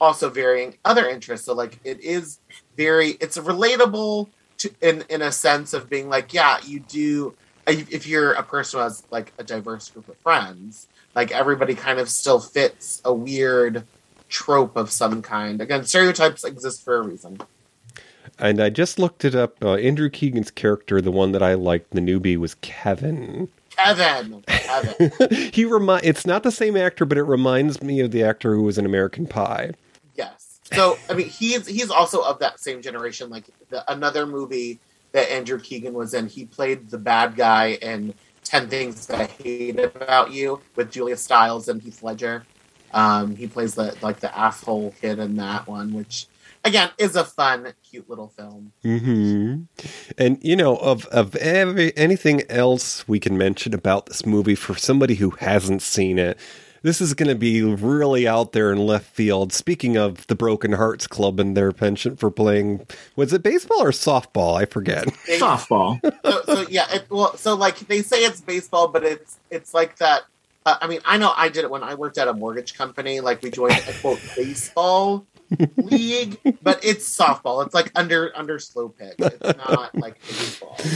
also 0.00 0.30
varying 0.30 0.78
other 0.84 1.08
interests. 1.08 1.46
So 1.46 1.54
like 1.54 1.80
it 1.82 2.00
is 2.00 2.38
very, 2.76 3.10
it's 3.20 3.36
relatable 3.36 4.28
to 4.58 4.70
in 4.80 5.04
in 5.08 5.22
a 5.22 5.32
sense 5.32 5.74
of 5.74 5.90
being 5.90 6.08
like, 6.08 6.32
yeah, 6.32 6.58
you 6.64 6.78
do 6.80 7.34
if 7.66 8.06
you're 8.06 8.32
a 8.32 8.42
person 8.42 8.78
who 8.78 8.84
has 8.84 9.02
like 9.10 9.32
a 9.38 9.44
diverse 9.44 9.90
group 9.90 10.08
of 10.08 10.16
friends, 10.18 10.86
like 11.14 11.30
everybody 11.32 11.74
kind 11.74 11.98
of 11.98 12.08
still 12.08 12.40
fits 12.40 13.00
a 13.04 13.12
weird 13.12 13.84
trope 14.28 14.76
of 14.76 14.90
some 14.90 15.22
kind. 15.22 15.60
Again, 15.60 15.84
stereotypes 15.84 16.44
exist 16.44 16.84
for 16.84 16.96
a 16.96 17.02
reason. 17.02 17.40
And 18.38 18.60
I 18.60 18.70
just 18.70 18.98
looked 18.98 19.24
it 19.24 19.34
up. 19.34 19.62
Uh, 19.62 19.74
Andrew 19.74 20.10
Keegan's 20.10 20.50
character, 20.50 21.00
the 21.00 21.12
one 21.12 21.32
that 21.32 21.42
I 21.42 21.54
liked, 21.54 21.92
the 21.92 22.00
newbie, 22.00 22.36
was 22.36 22.54
Kevin. 22.56 23.48
Kevin, 23.70 24.42
Kevin. 24.46 25.12
he 25.52 25.64
remind. 25.64 26.04
It's 26.04 26.26
not 26.26 26.42
the 26.42 26.50
same 26.50 26.76
actor, 26.76 27.04
but 27.04 27.18
it 27.18 27.24
reminds 27.24 27.82
me 27.82 28.00
of 28.00 28.10
the 28.10 28.22
actor 28.24 28.54
who 28.54 28.62
was 28.62 28.78
in 28.78 28.86
American 28.86 29.26
Pie. 29.26 29.72
yes. 30.14 30.60
So 30.72 30.98
I 31.08 31.14
mean, 31.14 31.28
he's 31.28 31.66
he's 31.66 31.90
also 31.90 32.22
of 32.22 32.38
that 32.40 32.60
same 32.60 32.82
generation. 32.82 33.30
Like 33.30 33.44
the, 33.68 33.90
another 33.92 34.26
movie 34.26 34.78
that 35.14 35.32
Andrew 35.32 35.58
Keegan 35.58 35.94
was 35.94 36.12
in. 36.12 36.26
He 36.26 36.44
played 36.44 36.90
the 36.90 36.98
bad 36.98 37.36
guy 37.36 37.78
in 37.80 38.12
Ten 38.42 38.68
Things 38.68 39.06
That 39.06 39.20
I 39.20 39.24
Hate 39.24 39.78
About 39.78 40.32
You 40.32 40.60
with 40.76 40.90
Julia 40.90 41.16
Stiles 41.16 41.68
and 41.68 41.80
Heath 41.80 42.02
Ledger. 42.02 42.44
Um, 42.92 43.34
he 43.34 43.46
plays 43.46 43.74
the 43.74 43.96
like 44.02 44.20
the 44.20 44.36
asshole 44.36 44.92
kid 45.00 45.18
in 45.18 45.36
that 45.36 45.66
one, 45.66 45.94
which 45.94 46.26
again 46.64 46.90
is 46.98 47.16
a 47.16 47.24
fun, 47.24 47.72
cute 47.88 48.10
little 48.10 48.28
film. 48.28 48.72
hmm 48.82 49.62
And 50.18 50.38
you 50.42 50.56
know, 50.56 50.76
of 50.76 51.06
of 51.06 51.36
every, 51.36 51.96
anything 51.96 52.42
else 52.50 53.06
we 53.06 53.20
can 53.20 53.38
mention 53.38 53.72
about 53.72 54.06
this 54.06 54.26
movie 54.26 54.54
for 54.56 54.74
somebody 54.74 55.14
who 55.14 55.30
hasn't 55.30 55.82
seen 55.82 56.18
it, 56.18 56.38
this 56.84 57.00
is 57.00 57.14
going 57.14 57.30
to 57.30 57.34
be 57.34 57.62
really 57.62 58.28
out 58.28 58.52
there 58.52 58.70
in 58.70 58.78
left 58.78 59.06
field. 59.06 59.54
Speaking 59.54 59.96
of 59.96 60.26
the 60.26 60.34
Broken 60.34 60.72
Hearts 60.72 61.06
Club 61.06 61.40
and 61.40 61.56
their 61.56 61.72
penchant 61.72 62.20
for 62.20 62.30
playing, 62.30 62.86
was 63.16 63.32
it 63.32 63.42
baseball 63.42 63.82
or 63.82 63.90
softball? 63.90 64.60
I 64.60 64.66
forget. 64.66 65.06
Softball. 65.26 65.98
so, 66.24 66.42
so 66.44 66.68
yeah, 66.68 66.84
it, 66.92 67.06
well, 67.08 67.36
so 67.38 67.54
like 67.54 67.78
they 67.88 68.02
say 68.02 68.18
it's 68.18 68.42
baseball, 68.42 68.88
but 68.88 69.02
it's 69.02 69.38
it's 69.50 69.72
like 69.72 69.96
that. 69.96 70.24
Uh, 70.66 70.76
I 70.80 70.86
mean, 70.86 71.00
I 71.06 71.16
know 71.16 71.32
I 71.34 71.48
did 71.48 71.64
it 71.64 71.70
when 71.70 71.82
I 71.82 71.94
worked 71.94 72.18
at 72.18 72.28
a 72.28 72.34
mortgage 72.34 72.74
company. 72.74 73.20
Like 73.20 73.42
we 73.42 73.50
joined 73.50 73.82
a 73.88 73.92
quote 74.00 74.20
baseball 74.36 75.26
league, 75.76 76.38
but 76.62 76.84
it's 76.84 77.16
softball. 77.16 77.64
It's 77.64 77.74
like 77.74 77.90
under 77.94 78.36
under 78.36 78.58
slow 78.58 78.88
pitch. 78.88 79.14
It's 79.18 79.58
not 79.58 79.94
like 79.94 80.20
baseball. 80.22 80.76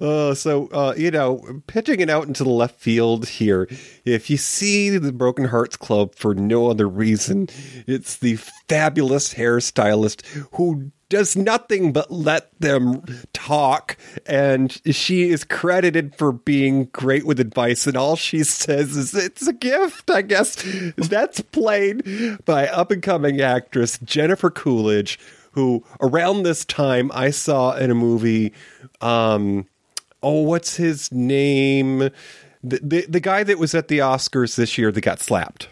Uh, 0.00 0.34
so 0.34 0.66
uh, 0.68 0.94
you 0.96 1.10
know, 1.10 1.62
pitching 1.66 2.00
it 2.00 2.10
out 2.10 2.26
into 2.26 2.42
the 2.42 2.50
left 2.50 2.80
field 2.80 3.28
here. 3.28 3.68
If 4.04 4.28
you 4.30 4.36
see 4.36 4.90
the 4.98 5.12
Broken 5.12 5.46
Hearts 5.46 5.76
Club 5.76 6.14
for 6.14 6.34
no 6.34 6.68
other 6.68 6.88
reason, 6.88 7.48
it's 7.86 8.16
the 8.16 8.36
fabulous 8.68 9.34
hairstylist 9.34 10.24
who 10.54 10.90
does 11.08 11.36
nothing 11.36 11.92
but 11.92 12.10
let 12.10 12.50
them 12.60 13.04
talk, 13.32 13.96
and 14.26 14.80
she 14.94 15.28
is 15.30 15.44
credited 15.44 16.14
for 16.16 16.32
being 16.32 16.86
great 16.86 17.24
with 17.24 17.38
advice. 17.38 17.86
And 17.86 17.96
all 17.96 18.16
she 18.16 18.42
says 18.44 18.96
is, 18.96 19.14
"It's 19.14 19.46
a 19.46 19.52
gift." 19.52 20.10
I 20.10 20.22
guess 20.22 20.56
that's 20.96 21.40
played 21.40 22.44
by 22.44 22.68
up 22.68 22.90
and 22.90 23.02
coming 23.02 23.40
actress 23.40 23.98
Jennifer 23.98 24.50
Coolidge, 24.50 25.18
who 25.52 25.84
around 26.00 26.42
this 26.42 26.64
time 26.64 27.10
I 27.14 27.30
saw 27.30 27.76
in 27.76 27.90
a 27.90 27.94
movie. 27.94 28.52
Um, 29.00 29.66
oh, 30.22 30.42
what's 30.42 30.76
his 30.76 31.12
name? 31.12 32.10
The, 32.64 32.80
the 32.82 33.06
the 33.08 33.20
guy 33.20 33.44
that 33.44 33.58
was 33.58 33.74
at 33.74 33.88
the 33.88 33.98
Oscars 33.98 34.56
this 34.56 34.76
year 34.76 34.90
that 34.90 35.00
got 35.02 35.20
slapped. 35.20 35.68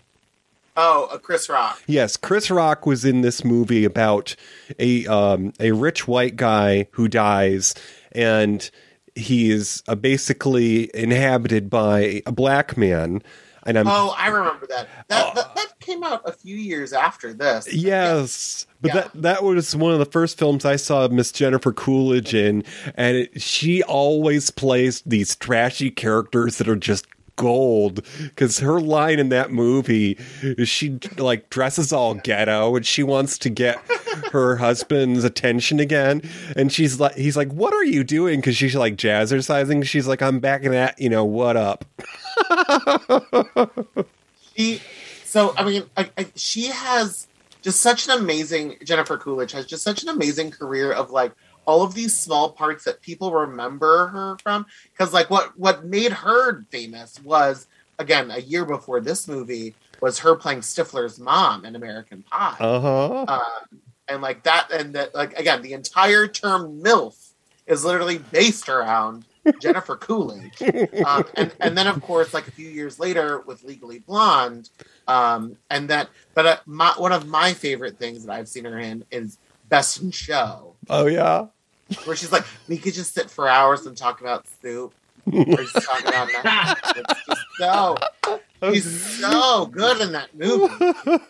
Oh, 0.77 1.09
uh, 1.12 1.18
Chris 1.18 1.49
Rock. 1.49 1.81
Yes, 1.87 2.16
Chris 2.16 2.51
Rock 2.51 2.85
was 2.87 3.05
in 3.05 3.20
this 3.20 3.45
movie 3.45 3.85
about 3.85 4.35
a 4.79 5.07
um, 5.07 5.53
a 5.61 5.72
rich 5.72 6.09
white 6.09 6.37
guy 6.37 6.89
who 6.93 7.07
dies, 7.09 7.75
and 8.12 8.68
he 9.14 9.51
is 9.51 9.83
uh, 9.87 9.95
basically 9.95 10.91
inhabited 10.95 11.70
by 11.70 12.22
a 12.27 12.33
black 12.33 12.77
man. 12.77 13.22
And 13.66 13.79
I'm 13.79 13.87
Oh, 13.89 14.14
I 14.18 14.27
remember 14.29 14.66
that. 14.66 14.89
That, 15.09 15.35
that. 15.37 15.55
that 15.55 15.81
came 15.81 16.03
out 16.05 16.29
a 16.29 16.33
few 16.33 16.55
years 16.57 16.93
after 16.93 17.33
this. 17.33 17.72
Yes, 17.72 18.66
but 18.83 18.89
Yeah. 18.89 18.95
that 19.01 19.11
that 19.22 19.43
was 19.45 19.75
one 19.75 19.93
of 19.93 19.99
the 20.01 20.05
first 20.05 20.37
films 20.37 20.64
I 20.66 20.77
saw 20.77 21.09
Miss 21.09 21.33
Jennifer 21.33 21.72
Coolidge 21.72 22.35
in, 22.35 22.64
and 22.97 23.16
it, 23.16 23.41
she 23.41 23.83
always 23.85 24.51
plays 24.51 25.01
these 25.07 25.35
trashy 25.37 25.91
characters 25.91 26.59
that 26.59 26.68
are 26.68 26.77
just 26.77 27.07
gold. 27.37 28.05
Because 28.22 28.59
her 28.59 28.80
line 28.80 29.18
in 29.18 29.28
that 29.30 29.51
movie, 29.51 30.14
she 30.64 30.99
like 31.18 31.51
dresses 31.51 31.93
all 31.93 32.14
ghetto, 32.14 32.76
and 32.76 32.87
she 32.87 33.03
wants 33.03 33.39
to 33.39 33.51
get 33.51 33.78
her 34.32 34.57
husband's 34.57 35.24
attention 35.24 35.80
again, 35.80 36.22
and 36.57 36.72
she's 36.72 37.01
like, 37.01 37.14
he's 37.14 37.37
like, 37.37 37.53
"What 37.53 37.74
are 37.74 37.85
you 37.85 38.05
doing?" 38.05 38.41
Because 38.41 38.57
she's 38.57 38.74
like 38.74 38.97
jazzercising. 38.97 39.85
She's 39.85 40.07
like, 40.07 40.22
"I'm 40.22 40.41
back 40.41 40.62
in 40.62 40.72
that, 40.72 41.01
you 41.01 41.09
know, 41.09 41.24
what 41.24 41.57
up." 41.57 41.85
She, 44.57 44.80
so 45.24 45.55
I 45.57 45.64
mean, 45.64 45.85
I, 45.97 46.11
I, 46.16 46.26
she 46.37 46.66
has 46.66 47.26
just 47.62 47.80
such 47.80 48.07
an 48.07 48.18
amazing. 48.18 48.76
Jennifer 48.85 49.16
Coolidge 49.16 49.53
has 49.53 49.66
just 49.66 49.82
such 49.82 50.03
an 50.03 50.09
amazing 50.09 50.51
career 50.51 50.93
of 50.93 51.11
like 51.11 51.32
all 51.67 51.83
of 51.83 51.95
these 51.95 52.19
small 52.19 52.51
parts 52.51 52.85
that 52.85 53.01
people 53.01 53.33
remember 53.33 54.09
her 54.09 54.37
from. 54.43 54.67
Because 54.93 55.12
like 55.12 55.31
what 55.31 55.59
what 55.59 55.85
made 55.85 56.12
her 56.12 56.65
famous 56.71 57.21
was 57.23 57.67
again 57.99 58.31
a 58.31 58.39
year 58.39 58.65
before 58.65 59.01
this 59.01 59.29
movie 59.29 59.75
was 60.01 60.19
her 60.19 60.35
playing 60.35 60.61
Stifler's 60.61 61.19
mom 61.19 61.65
in 61.65 61.77
American 61.77 62.23
Pie. 62.23 62.57
Uh 62.59 62.81
huh. 62.81 63.25
Um, 63.29 63.81
and 64.09 64.23
like 64.23 64.43
that, 64.43 64.71
and 64.71 64.95
that, 64.95 65.15
like 65.15 65.39
again, 65.39 65.62
the 65.62 65.73
entire 65.73 66.27
term 66.27 66.83
MILF 66.83 67.31
is 67.67 67.85
literally 67.85 68.19
based 68.19 68.69
around 68.69 69.25
Jennifer 69.62 69.97
Coolidge. 69.97 70.61
Um, 71.07 71.25
and, 71.35 71.53
and 71.61 71.79
then, 71.79 71.87
of 71.87 72.03
course, 72.03 72.35
like 72.35 72.47
a 72.47 72.51
few 72.51 72.69
years 72.69 72.99
later 72.99 73.41
with 73.41 73.65
Legally 73.65 74.01
Blonde. 74.01 74.69
Um, 75.09 75.57
and 75.71 75.89
that, 75.89 76.11
but 76.35 76.47
uh, 76.47 76.57
my, 76.67 76.93
one 76.97 77.12
of 77.12 77.27
my 77.27 77.53
favorite 77.53 77.99
things 77.99 78.25
that 78.25 78.33
I've 78.33 78.49
seen 78.49 78.65
her 78.65 78.79
in 78.79 79.05
is 79.11 79.39
Best 79.69 80.03
in 80.03 80.11
Show, 80.11 80.75
Oh 80.89 81.07
yeah. 81.07 81.47
Where 82.07 82.16
she's 82.16 82.32
like, 82.32 82.45
we 82.68 82.78
could 82.78 82.95
just 82.95 83.14
sit 83.14 83.30
for 83.30 83.49
hours 83.49 83.86
and 83.86 83.97
talk 83.97 84.20
about 84.20 84.47
soup. 84.62 84.92
Or 85.26 85.42
he's 85.42 85.72
talking 85.72 86.09
about 86.09 86.28
that. 86.42 86.78
It's 86.97 87.26
just 87.26 87.40
so 87.59 87.97
he's 88.61 89.18
so 89.20 89.66
good 89.66 90.01
in 90.03 90.12
that 90.12 90.34
movie. 90.34 90.74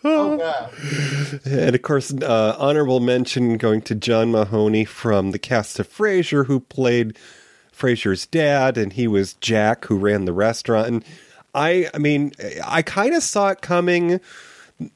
So 0.02 0.36
good. 0.36 1.46
And 1.46 1.74
of 1.76 1.82
course, 1.82 2.12
uh, 2.12 2.56
honorable 2.58 3.00
mention 3.00 3.56
going 3.56 3.82
to 3.82 3.94
John 3.94 4.32
Mahoney 4.32 4.84
from 4.84 5.30
the 5.30 5.38
cast 5.38 5.78
of 5.78 5.88
Frasier, 5.88 6.46
who 6.46 6.58
played 6.60 7.16
Frasier's 7.72 8.26
dad, 8.26 8.76
and 8.76 8.92
he 8.92 9.06
was 9.06 9.34
Jack, 9.34 9.84
who 9.84 9.96
ran 9.96 10.24
the 10.24 10.32
restaurant. 10.32 10.88
And 10.88 11.04
I, 11.54 11.88
I 11.94 11.98
mean, 11.98 12.32
I 12.64 12.82
kind 12.82 13.14
of 13.14 13.22
saw 13.22 13.50
it 13.50 13.60
coming. 13.62 14.20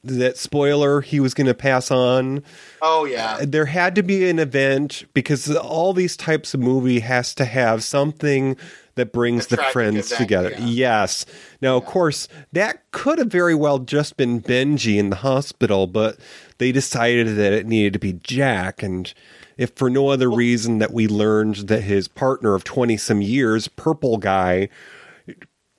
That 0.03 0.37
spoiler, 0.37 0.99
he 0.99 1.21
was 1.21 1.33
going 1.33 1.47
to 1.47 1.53
pass 1.53 1.89
on. 1.89 2.43
Oh 2.81 3.05
yeah. 3.05 3.37
Uh, 3.41 3.45
there 3.47 3.65
had 3.65 3.95
to 3.95 4.03
be 4.03 4.29
an 4.29 4.37
event 4.37 5.05
because 5.13 5.55
all 5.55 5.93
these 5.93 6.17
types 6.17 6.53
of 6.53 6.59
movie 6.59 6.99
has 6.99 7.33
to 7.35 7.45
have 7.45 7.83
something 7.83 8.57
that 8.95 9.13
brings 9.13 9.47
the 9.47 9.55
friends 9.57 10.11
event, 10.11 10.17
together. 10.19 10.49
yeah. 10.51 10.65
Yes. 10.65 11.25
Now, 11.61 11.77
of 11.77 11.85
course, 11.85 12.27
that 12.51 12.91
could 12.91 13.17
have 13.17 13.31
very 13.31 13.55
well 13.55 13.79
just 13.79 14.17
been 14.17 14.41
Benji 14.41 14.97
in 14.97 15.09
the 15.09 15.17
hospital, 15.17 15.87
but 15.87 16.19
they 16.57 16.73
decided 16.73 17.37
that 17.37 17.53
it 17.53 17.65
needed 17.65 17.93
to 17.93 17.99
be 17.99 18.13
Jack. 18.13 18.83
And 18.83 19.13
if 19.57 19.71
for 19.75 19.89
no 19.89 20.09
other 20.09 20.29
reason 20.29 20.79
that 20.79 20.91
we 20.91 21.07
learned 21.07 21.55
that 21.69 21.83
his 21.83 22.09
partner 22.09 22.53
of 22.53 22.65
20 22.65 22.97
some 22.97 23.21
years, 23.21 23.69
Purple 23.69 24.17
Guy, 24.17 24.67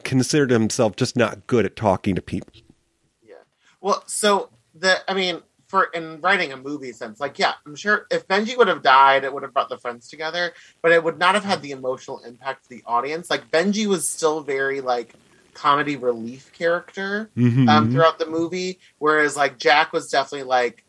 considered 0.04 0.50
himself 0.50 0.96
just 0.96 1.16
not 1.16 1.46
good 1.46 1.66
at 1.66 1.76
talking 1.76 2.14
to 2.14 2.22
people. 2.22 2.52
Well, 3.80 4.02
so 4.06 4.50
the 4.74 4.98
I 5.10 5.14
mean, 5.14 5.42
for 5.68 5.84
in 5.94 6.20
writing 6.20 6.52
a 6.52 6.56
movie 6.56 6.92
sense, 6.92 7.20
like 7.20 7.38
yeah, 7.38 7.54
I'm 7.66 7.76
sure 7.76 8.06
if 8.10 8.26
Benji 8.26 8.56
would 8.56 8.68
have 8.68 8.82
died, 8.82 9.24
it 9.24 9.32
would 9.32 9.42
have 9.42 9.52
brought 9.52 9.68
the 9.68 9.78
friends 9.78 10.08
together, 10.08 10.52
but 10.82 10.92
it 10.92 11.02
would 11.02 11.18
not 11.18 11.34
have 11.34 11.44
had 11.44 11.62
the 11.62 11.70
emotional 11.70 12.20
impact 12.24 12.64
to 12.64 12.70
the 12.70 12.82
audience. 12.86 13.30
Like 13.30 13.50
Benji 13.50 13.86
was 13.86 14.06
still 14.06 14.40
very 14.40 14.80
like 14.80 15.14
comedy 15.54 15.96
relief 15.96 16.52
character 16.52 17.30
Mhm. 17.36 17.68
um, 17.68 17.90
throughout 17.90 18.18
the 18.18 18.26
movie, 18.26 18.78
whereas 18.98 19.36
like 19.36 19.58
Jack 19.58 19.92
was 19.92 20.08
definitely 20.10 20.46
like 20.48 20.84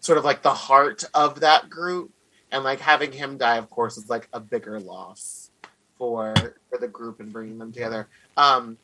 sort 0.00 0.18
of 0.18 0.24
like 0.24 0.42
the 0.42 0.54
heart 0.54 1.04
of 1.14 1.40
that 1.40 1.70
group, 1.70 2.10
and 2.52 2.62
like 2.62 2.80
having 2.80 3.10
him 3.12 3.38
die, 3.38 3.56
of 3.56 3.70
course, 3.70 3.96
is 3.96 4.08
like 4.08 4.28
a 4.32 4.40
bigger 4.40 4.78
loss 4.80 5.50
for 5.98 6.34
for 6.70 6.78
the 6.78 6.88
group 6.88 7.20
and 7.20 7.32
bringing 7.32 7.58
them 7.58 7.72
together. 7.72 8.08
Um, 8.36 8.76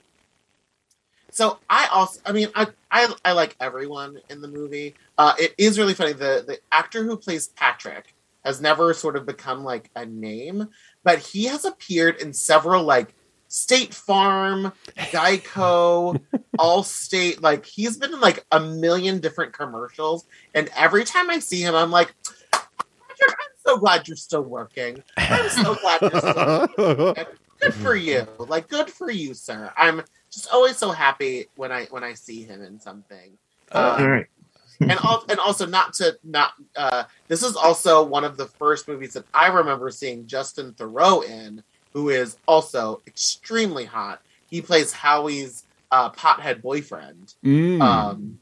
so 1.31 1.59
I 1.68 1.89
also, 1.93 2.20
I 2.24 2.33
mean, 2.33 2.49
I, 2.55 2.66
I, 2.91 3.12
I 3.24 3.33
like 3.33 3.57
everyone 3.61 4.20
in 4.28 4.41
the 4.41 4.49
movie. 4.49 4.95
Uh, 5.18 5.35
it 5.39 5.55
is 5.59 5.78
really 5.78 5.95
funny. 5.95 6.12
The 6.12 6.45
the 6.47 6.59
actor 6.72 7.05
who 7.05 7.16
plays 7.16 7.49
Patrick 7.49 8.14
has 8.45 8.61
never 8.61 8.95
sort 8.95 9.16
of 9.16 9.26
become 9.26 9.64
like 9.64 9.91
a 9.95 10.07
name, 10.07 10.68
but 11.05 11.18
he 11.18 11.45
has 11.45 11.64
appeared 11.64 12.20
in 12.20 12.33
several 12.33 12.85
like 12.85 13.14
State 13.49 13.93
Farm, 13.93 14.72
Geico, 14.97 16.20
Allstate. 16.59 17.43
Like 17.43 17.66
he's 17.66 17.97
been 17.97 18.14
in 18.14 18.20
like 18.20 18.45
a 18.51 18.61
million 18.61 19.20
different 19.20 19.53
commercials, 19.53 20.24
and 20.55 20.70
every 20.76 21.05
time 21.05 21.31
I 21.31 21.39
see 21.39 21.61
him, 21.61 21.74
I'm 21.74 21.91
like, 21.91 22.14
Patrick, 22.53 23.31
I'm 23.31 23.57
so 23.59 23.76
glad 23.78 24.09
you're 24.09 24.16
still 24.16 24.45
working. 24.45 25.03
I'm 25.16 25.51
so 25.51 25.74
glad 25.74 26.01
you're 26.03 26.20
still 26.20 26.68
working. 26.78 27.24
good 27.61 27.74
for 27.74 27.95
you. 27.95 28.26
Like 28.39 28.68
good 28.68 28.89
for 28.91 29.11
you, 29.11 29.35
sir. 29.35 29.72
I'm 29.76 30.03
just 30.31 30.49
always 30.51 30.76
so 30.76 30.91
happy 30.91 31.47
when 31.57 31.72
I 31.72 31.87
when 31.87 32.05
I 32.05 32.14
see 32.14 32.43
him 32.43 32.62
in 32.62 32.81
something. 32.81 33.33
All 33.72 34.01
Um, 34.01 34.05
right. 34.11 34.26
and 34.81 34.93
al- 34.93 35.24
and 35.28 35.39
also 35.39 35.66
not 35.66 35.93
to 35.95 36.16
not 36.24 36.53
uh, 36.76 37.05
this 37.28 37.43
is 37.43 37.55
also 37.57 38.03
one 38.03 38.24
of 38.24 38.37
the 38.39 38.47
first 38.47 38.89
movies 38.89 39.12
that 39.12 39.24
I 39.35 39.49
remember 39.49 39.91
seeing 39.91 40.26
Justin 40.26 40.72
Theroux 40.72 41.22
in, 41.28 41.62
who 41.93 42.09
is 42.09 42.39
also 42.49 43.03
extremely 43.07 43.85
hot. 43.85 44.22
He 44.49 44.62
plays 44.62 44.91
Howie's 44.93 45.64
uh, 45.91 46.11
pothead 46.11 46.62
boyfriend, 46.62 47.35
Mm. 47.45 47.83
um, 47.83 48.39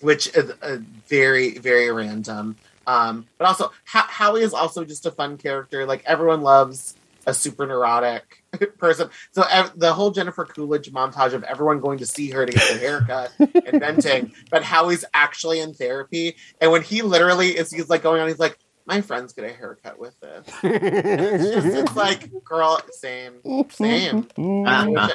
which 0.00 0.28
is 0.28 0.50
uh, 0.62 0.78
very 1.08 1.58
very 1.58 1.90
random. 1.90 2.56
Um, 2.86 3.26
but 3.36 3.46
also 3.48 3.72
Ho- 3.92 4.06
Howie 4.08 4.42
is 4.42 4.54
also 4.54 4.84
just 4.84 5.06
a 5.06 5.10
fun 5.10 5.36
character. 5.38 5.84
Like 5.84 6.04
everyone 6.06 6.42
loves 6.42 6.94
a 7.28 7.34
super 7.34 7.66
neurotic 7.66 8.42
person. 8.78 9.10
So 9.32 9.44
ev- 9.48 9.78
the 9.78 9.92
whole 9.92 10.10
Jennifer 10.10 10.46
Coolidge 10.46 10.90
montage 10.90 11.34
of 11.34 11.44
everyone 11.44 11.78
going 11.80 11.98
to 11.98 12.06
see 12.06 12.30
her 12.30 12.46
to 12.46 12.52
get 12.52 12.68
their 12.68 12.78
haircut 12.78 13.32
and 13.38 13.80
venting, 13.80 14.32
but 14.50 14.62
Howie's 14.62 15.04
actually 15.12 15.60
in 15.60 15.74
therapy. 15.74 16.36
And 16.60 16.72
when 16.72 16.82
he 16.82 17.02
literally 17.02 17.50
is, 17.50 17.70
he's 17.70 17.90
like 17.90 18.02
going 18.02 18.20
on, 18.20 18.28
he's 18.28 18.38
like, 18.38 18.58
"My 18.86 19.02
friends 19.02 19.34
get 19.34 19.44
a 19.44 19.52
haircut 19.52 20.00
with 20.00 20.18
this." 20.20 20.46
it's, 20.62 21.44
just, 21.44 21.66
it's 21.66 21.96
like, 21.96 22.30
girl, 22.44 22.80
same, 22.92 23.34
same. 23.68 24.26
I 24.38 24.88
wish, 24.88 24.98
I, 24.98 25.12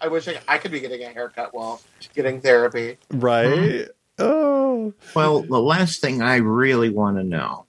I, 0.00 0.08
wish 0.08 0.28
I, 0.28 0.38
I 0.46 0.58
could 0.58 0.70
be 0.70 0.80
getting 0.80 1.02
a 1.02 1.08
haircut 1.08 1.52
while 1.52 1.82
getting 2.14 2.40
therapy. 2.40 2.98
Right? 3.10 3.88
Oh. 4.18 4.94
Well, 5.14 5.42
the 5.42 5.60
last 5.60 6.00
thing 6.00 6.22
I 6.22 6.36
really 6.36 6.90
want 6.90 7.16
to 7.16 7.24
know 7.24 7.66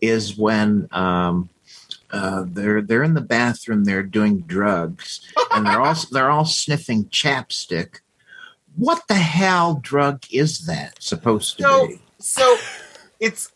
is 0.00 0.36
when 0.36 0.88
um, 0.90 1.48
uh, 2.10 2.44
they're 2.46 2.82
they're 2.82 3.02
in 3.02 3.14
the 3.14 3.20
bathroom, 3.20 3.84
they're 3.84 4.02
doing 4.02 4.40
drugs, 4.42 5.20
and 5.52 5.66
they're 5.66 5.80
all 5.80 5.94
they're 6.10 6.30
all 6.30 6.44
sniffing 6.44 7.06
chapstick. 7.06 8.00
What 8.76 9.02
the 9.08 9.14
hell 9.14 9.74
drug 9.82 10.24
is 10.30 10.66
that 10.66 11.02
supposed 11.02 11.56
to 11.56 11.62
So, 11.62 11.86
be? 11.88 12.00
so 12.18 12.56
it's 13.20 13.52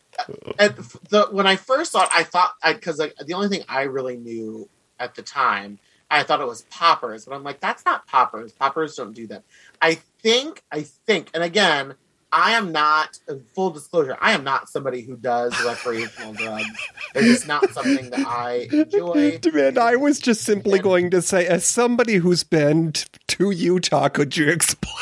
at 0.58 0.76
the 1.10 1.28
when 1.30 1.46
I 1.46 1.56
first 1.56 1.92
saw 1.92 2.04
it, 2.04 2.10
I 2.14 2.24
thought 2.24 2.54
because 2.66 2.96
the 2.98 3.34
only 3.34 3.48
thing 3.48 3.62
I 3.68 3.82
really 3.82 4.16
knew 4.16 4.68
at 4.98 5.14
the 5.14 5.22
time, 5.22 5.78
I 6.10 6.22
thought 6.22 6.40
it 6.40 6.46
was 6.46 6.62
poppers, 6.70 7.24
but 7.24 7.34
I'm 7.34 7.44
like, 7.44 7.60
that's 7.60 7.84
not 7.84 8.06
poppers. 8.06 8.52
Poppers 8.52 8.94
don't 8.96 9.12
do 9.12 9.26
that. 9.28 9.44
I 9.80 9.94
think, 10.22 10.62
I 10.72 10.82
think, 10.82 11.30
and 11.34 11.42
again, 11.42 11.94
I 12.32 12.52
am 12.52 12.70
not 12.72 13.18
full 13.54 13.70
disclosure. 13.70 14.16
I 14.20 14.32
am 14.32 14.44
not 14.44 14.68
somebody 14.68 15.02
who 15.02 15.16
does 15.16 15.52
recreational 15.64 16.32
drugs. 16.34 16.64
They're 17.12 17.24
just 17.24 17.48
not 17.48 17.68
something 17.70 18.10
that 18.10 18.26
I 18.26 18.68
enjoy. 18.70 19.40
And 19.52 19.78
I 19.78 19.96
was 19.96 20.20
just 20.20 20.42
simply 20.42 20.78
going 20.78 21.10
to 21.10 21.22
say, 21.22 21.46
as 21.46 21.64
somebody 21.64 22.16
who's 22.16 22.44
been 22.44 22.92
t- 22.92 23.04
to 23.28 23.50
Utah, 23.50 24.08
could 24.08 24.36
you 24.36 24.48
explain? 24.48 24.94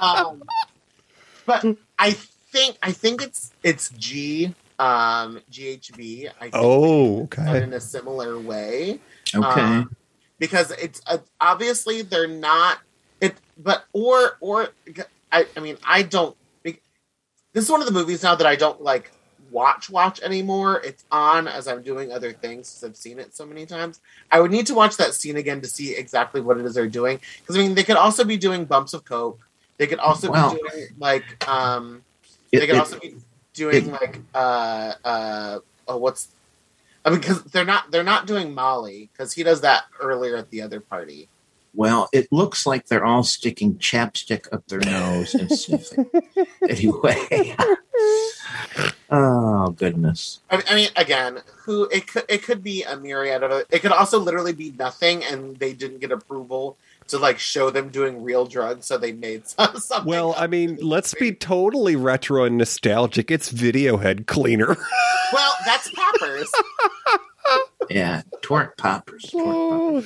um, 0.00 0.42
but 1.46 1.64
I 1.98 2.12
think 2.12 2.76
I 2.82 2.92
think 2.92 3.22
it's 3.22 3.52
it's 3.62 3.90
G 3.90 4.54
um 4.78 5.40
GHB. 5.50 6.28
I 6.40 6.42
think 6.44 6.54
Oh, 6.54 7.22
okay. 7.24 7.62
in 7.62 7.72
a 7.72 7.80
similar 7.80 8.38
way. 8.38 9.00
Okay. 9.34 9.60
Um, 9.60 9.94
because 10.38 10.70
it's 10.72 11.00
uh, 11.06 11.18
obviously 11.40 12.02
they're 12.02 12.26
not 12.26 12.78
it, 13.20 13.36
but 13.58 13.84
or 13.92 14.36
or 14.40 14.68
I 15.32 15.46
I 15.56 15.60
mean 15.60 15.78
I 15.86 16.02
don't. 16.02 16.36
This 17.54 17.64
is 17.64 17.70
one 17.70 17.80
of 17.80 17.86
the 17.86 17.92
movies 17.92 18.22
now 18.22 18.34
that 18.34 18.46
I 18.46 18.56
don't 18.56 18.80
like 18.80 19.10
watch 19.50 19.90
watch 19.90 20.22
anymore. 20.22 20.80
It's 20.84 21.04
on 21.12 21.46
as 21.46 21.68
I'm 21.68 21.82
doing 21.82 22.10
other 22.10 22.32
things 22.32 22.70
because 22.70 22.84
I've 22.84 22.96
seen 22.96 23.18
it 23.18 23.34
so 23.36 23.44
many 23.44 23.66
times. 23.66 24.00
I 24.30 24.40
would 24.40 24.50
need 24.50 24.66
to 24.68 24.74
watch 24.74 24.96
that 24.96 25.12
scene 25.12 25.36
again 25.36 25.60
to 25.60 25.68
see 25.68 25.94
exactly 25.94 26.40
what 26.40 26.56
it 26.56 26.64
is 26.64 26.74
they're 26.74 26.88
doing. 26.88 27.20
Because 27.40 27.56
I 27.56 27.60
mean, 27.60 27.74
they 27.74 27.82
could 27.84 27.96
also 27.96 28.24
be 28.24 28.38
doing 28.38 28.64
bumps 28.64 28.94
of 28.94 29.04
coke. 29.04 29.40
They 29.76 29.86
could 29.86 29.98
also 29.98 30.32
be 30.32 30.38
doing 30.58 30.86
like 30.98 31.46
um. 31.46 32.02
it- 32.52 32.60
they 32.60 32.66
could 32.66 32.76
it- 32.76 32.78
also 32.78 32.98
be 32.98 33.16
doing 33.52 33.88
it- 33.88 33.92
like 33.92 34.18
uh 34.34 34.94
uh 35.04 35.58
oh 35.88 35.96
what's 35.98 36.28
I 37.04 37.10
mean 37.10 37.20
because 37.20 37.42
they're 37.44 37.66
not 37.66 37.90
they're 37.90 38.02
not 38.02 38.26
doing 38.26 38.54
Molly 38.54 39.10
because 39.12 39.34
he 39.34 39.42
does 39.42 39.60
that 39.60 39.84
earlier 40.00 40.36
at 40.36 40.48
the 40.50 40.62
other 40.62 40.80
party. 40.80 41.28
Well, 41.74 42.08
it 42.12 42.30
looks 42.30 42.66
like 42.66 42.86
they're 42.86 43.04
all 43.04 43.22
sticking 43.22 43.76
chapstick 43.76 44.52
up 44.52 44.66
their 44.68 44.80
nose 44.80 45.34
and 45.34 45.50
sniffing. 45.50 46.10
anyway. 46.68 47.56
oh 49.10 49.70
goodness. 49.70 50.40
I 50.50 50.56
mean, 50.56 50.64
I 50.68 50.74
mean, 50.74 50.88
again, 50.96 51.40
who 51.64 51.84
it 51.84 52.06
could 52.08 52.24
it 52.28 52.42
could 52.42 52.62
be 52.62 52.82
a 52.82 52.96
myriad 52.96 53.42
of 53.42 53.52
it. 53.52 53.66
It 53.70 53.80
could 53.80 53.92
also 53.92 54.18
literally 54.18 54.52
be 54.52 54.74
nothing, 54.78 55.24
and 55.24 55.56
they 55.56 55.72
didn't 55.72 56.00
get 56.00 56.12
approval 56.12 56.76
to 57.08 57.18
like 57.18 57.38
show 57.38 57.70
them 57.70 57.88
doing 57.88 58.22
real 58.22 58.44
drugs, 58.44 58.86
so 58.86 58.98
they 58.98 59.12
made 59.12 59.46
some, 59.48 59.76
something. 59.78 60.10
Well, 60.10 60.34
I 60.36 60.46
mean, 60.48 60.76
let's 60.80 61.14
be 61.14 61.32
totally 61.32 61.96
retro 61.96 62.44
and 62.44 62.58
nostalgic. 62.58 63.30
It's 63.30 63.48
Video 63.48 63.96
Head 63.96 64.26
Cleaner. 64.26 64.76
Well, 65.32 65.54
that's 65.64 65.90
poppers. 65.90 66.52
Yeah, 67.90 68.22
twerk 68.42 68.76
poppers. 68.76 69.30
Oh, 69.34 70.02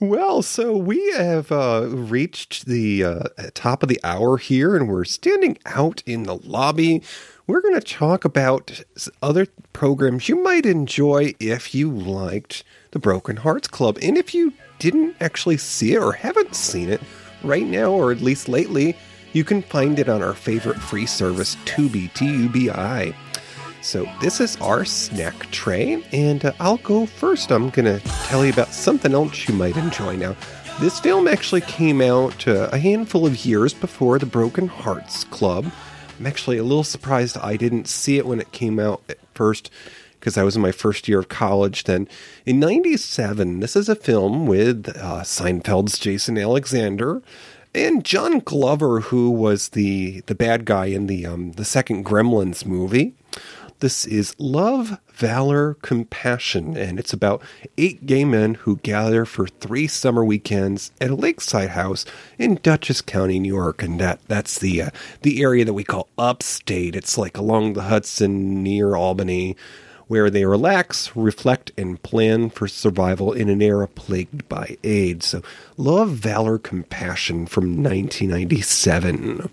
well, 0.00 0.42
so 0.42 0.76
we 0.76 1.12
have 1.12 1.50
uh, 1.52 1.88
reached 1.90 2.66
the 2.66 3.04
uh, 3.04 3.22
top 3.54 3.82
of 3.82 3.88
the 3.88 4.00
hour 4.04 4.36
here, 4.38 4.76
and 4.76 4.88
we're 4.88 5.04
standing 5.04 5.58
out 5.66 6.02
in 6.06 6.22
the 6.22 6.36
lobby. 6.36 7.02
We're 7.46 7.60
going 7.60 7.74
to 7.74 7.80
talk 7.80 8.24
about 8.24 8.82
other 9.20 9.46
programs 9.72 10.28
you 10.28 10.42
might 10.42 10.64
enjoy 10.64 11.34
if 11.38 11.74
you 11.74 11.90
liked 11.90 12.64
the 12.92 12.98
Broken 12.98 13.36
Hearts 13.36 13.68
Club. 13.68 13.98
And 14.00 14.16
if 14.16 14.34
you 14.34 14.52
didn't 14.78 15.16
actually 15.20 15.58
see 15.58 15.94
it 15.94 15.98
or 15.98 16.12
haven't 16.12 16.54
seen 16.54 16.88
it 16.88 17.02
right 17.42 17.66
now, 17.66 17.90
or 17.90 18.12
at 18.12 18.22
least 18.22 18.48
lately, 18.48 18.96
you 19.34 19.44
can 19.44 19.60
find 19.62 19.98
it 19.98 20.08
on 20.08 20.22
our 20.22 20.32
favorite 20.32 20.78
free 20.78 21.06
service, 21.06 21.56
Tubi, 21.66 22.12
T 22.14 22.24
U 22.24 22.48
B 22.48 22.70
I. 22.70 23.14
So, 23.84 24.10
this 24.18 24.40
is 24.40 24.56
our 24.62 24.86
snack 24.86 25.50
tray, 25.50 26.02
and 26.10 26.42
uh, 26.42 26.54
I'll 26.58 26.78
go 26.78 27.04
first. 27.04 27.52
I'm 27.52 27.68
going 27.68 27.84
to 27.84 28.00
tell 28.24 28.42
you 28.42 28.50
about 28.50 28.72
something 28.72 29.12
else 29.12 29.46
you 29.46 29.54
might 29.54 29.76
enjoy 29.76 30.16
now. 30.16 30.34
This 30.80 30.98
film 30.98 31.28
actually 31.28 31.60
came 31.60 32.00
out 32.00 32.48
uh, 32.48 32.70
a 32.72 32.78
handful 32.78 33.26
of 33.26 33.44
years 33.44 33.74
before 33.74 34.18
the 34.18 34.24
Broken 34.24 34.68
Hearts 34.68 35.24
Club. 35.24 35.70
I'm 36.18 36.26
actually 36.26 36.56
a 36.56 36.62
little 36.62 36.82
surprised 36.82 37.36
I 37.36 37.58
didn't 37.58 37.86
see 37.86 38.16
it 38.16 38.24
when 38.24 38.40
it 38.40 38.52
came 38.52 38.80
out 38.80 39.02
at 39.10 39.18
first 39.34 39.70
because 40.18 40.38
I 40.38 40.44
was 40.44 40.56
in 40.56 40.62
my 40.62 40.72
first 40.72 41.06
year 41.06 41.18
of 41.18 41.28
college 41.28 41.84
then. 41.84 42.08
In 42.46 42.58
97, 42.58 43.60
this 43.60 43.76
is 43.76 43.90
a 43.90 43.94
film 43.94 44.46
with 44.46 44.88
uh, 44.96 45.20
Seinfeld's 45.24 45.98
Jason 45.98 46.38
Alexander 46.38 47.20
and 47.74 48.02
John 48.02 48.38
Glover, 48.38 49.00
who 49.00 49.30
was 49.30 49.70
the, 49.70 50.20
the 50.20 50.34
bad 50.34 50.64
guy 50.64 50.86
in 50.86 51.06
the, 51.06 51.26
um, 51.26 51.52
the 51.52 51.66
second 51.66 52.06
Gremlins 52.06 52.64
movie. 52.64 53.12
This 53.84 54.06
is 54.06 54.34
Love, 54.38 54.98
Valor, 55.12 55.74
Compassion, 55.82 56.74
and 56.74 56.98
it's 56.98 57.12
about 57.12 57.42
eight 57.76 58.06
gay 58.06 58.24
men 58.24 58.54
who 58.54 58.78
gather 58.78 59.26
for 59.26 59.46
three 59.46 59.86
summer 59.88 60.24
weekends 60.24 60.90
at 61.02 61.10
a 61.10 61.14
lakeside 61.14 61.68
house 61.68 62.06
in 62.38 62.58
Dutchess 62.62 63.02
County, 63.02 63.38
New 63.38 63.52
York, 63.52 63.82
and 63.82 64.00
that 64.00 64.20
that's 64.26 64.58
the 64.58 64.80
uh, 64.80 64.90
the 65.20 65.42
area 65.42 65.66
that 65.66 65.74
we 65.74 65.84
call 65.84 66.08
upstate. 66.16 66.96
It's 66.96 67.18
like 67.18 67.36
along 67.36 67.74
the 67.74 67.82
Hudson 67.82 68.62
near 68.62 68.96
Albany, 68.96 69.54
where 70.06 70.30
they 70.30 70.46
relax, 70.46 71.14
reflect, 71.14 71.70
and 71.76 72.02
plan 72.02 72.48
for 72.48 72.66
survival 72.66 73.34
in 73.34 73.50
an 73.50 73.60
era 73.60 73.86
plagued 73.86 74.48
by 74.48 74.78
AIDS. 74.82 75.26
So, 75.26 75.42
Love, 75.76 76.08
Valor, 76.08 76.58
Compassion 76.58 77.44
from 77.44 77.82
1997. 77.82 79.50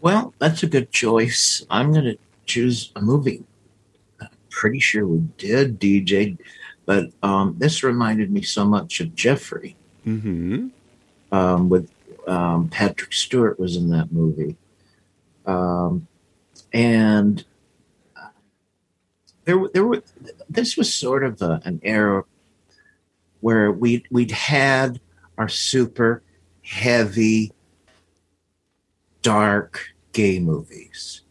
Well, 0.00 0.32
that's 0.38 0.62
a 0.62 0.68
good 0.68 0.92
choice. 0.92 1.66
I'm 1.68 1.92
going 1.92 2.04
to 2.04 2.18
choose 2.46 2.92
a 2.96 3.00
movie. 3.00 3.44
I'm 4.20 4.28
pretty 4.50 4.80
sure 4.80 5.06
we 5.06 5.18
did, 5.38 5.80
DJ, 5.80 6.38
but 6.86 7.10
um, 7.22 7.56
this 7.58 7.82
reminded 7.82 8.30
me 8.30 8.42
so 8.42 8.64
much 8.64 9.00
of 9.00 9.14
Jeffrey. 9.14 9.76
Mm-hmm. 10.06 10.68
Um, 11.32 11.68
with 11.68 11.90
um, 12.28 12.68
Patrick 12.68 13.12
Stewart 13.12 13.58
was 13.58 13.76
in 13.76 13.88
that 13.88 14.12
movie, 14.12 14.56
um, 15.46 16.06
and 16.72 17.44
there, 19.44 19.68
there 19.72 19.84
were. 19.84 20.02
This 20.48 20.76
was 20.76 20.92
sort 20.92 21.24
of 21.24 21.42
a, 21.42 21.60
an 21.64 21.80
era 21.82 22.24
where 23.40 23.72
we 23.72 24.04
we'd 24.10 24.30
had 24.30 25.00
our 25.36 25.48
super 25.48 26.22
heavy, 26.62 27.50
dark 29.22 29.94
gay 30.12 30.38
movies 30.38 31.23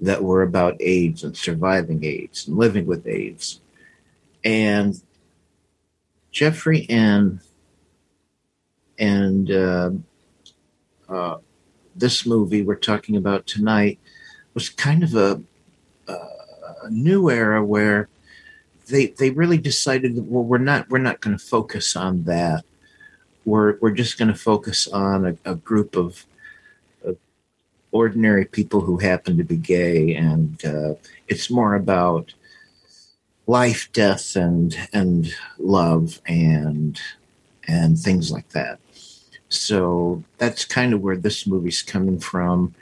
that 0.00 0.22
were 0.22 0.42
about 0.42 0.76
AIDS 0.80 1.24
and 1.24 1.36
surviving 1.36 2.04
AIDS 2.04 2.46
and 2.48 2.56
living 2.56 2.86
with 2.86 3.06
AIDS. 3.06 3.60
And 4.44 5.00
Jeffrey 6.30 6.86
and 6.90 7.40
and 8.98 9.50
uh, 9.50 9.90
uh, 11.08 11.36
this 11.96 12.26
movie 12.26 12.62
we're 12.62 12.74
talking 12.74 13.16
about 13.16 13.46
tonight 13.46 13.98
was 14.52 14.68
kind 14.68 15.02
of 15.02 15.14
a, 15.14 15.42
a 16.08 16.90
new 16.90 17.30
era 17.30 17.64
where 17.64 18.08
they 18.88 19.06
they 19.06 19.30
really 19.30 19.58
decided 19.58 20.16
that, 20.16 20.24
well 20.24 20.44
we're 20.44 20.58
not 20.58 20.88
we're 20.90 20.98
not 20.98 21.20
going 21.20 21.36
to 21.36 21.44
focus 21.44 21.96
on 21.96 22.24
that 22.24 22.64
we're 23.44 23.78
we're 23.80 23.90
just 23.90 24.18
going 24.18 24.28
to 24.28 24.38
focus 24.38 24.86
on 24.88 25.26
a, 25.26 25.52
a 25.52 25.54
group 25.54 25.96
of 25.96 26.24
ordinary 27.94 28.44
people 28.44 28.80
who 28.80 28.98
happen 28.98 29.38
to 29.38 29.44
be 29.44 29.56
gay, 29.56 30.14
and 30.16 30.62
uh, 30.64 30.94
it's 31.28 31.48
more 31.48 31.76
about 31.76 32.34
life, 33.46 33.88
death, 33.92 34.36
and 34.36 34.76
and 34.92 35.32
love, 35.58 36.20
and 36.26 37.00
and 37.68 37.98
things 37.98 38.30
like 38.32 38.48
that. 38.50 38.80
So 39.48 40.24
that's 40.38 40.64
kind 40.64 40.92
of 40.92 41.00
where 41.00 41.16
this 41.16 41.46
movie's 41.46 41.82
coming 41.82 42.18
from. 42.18 42.74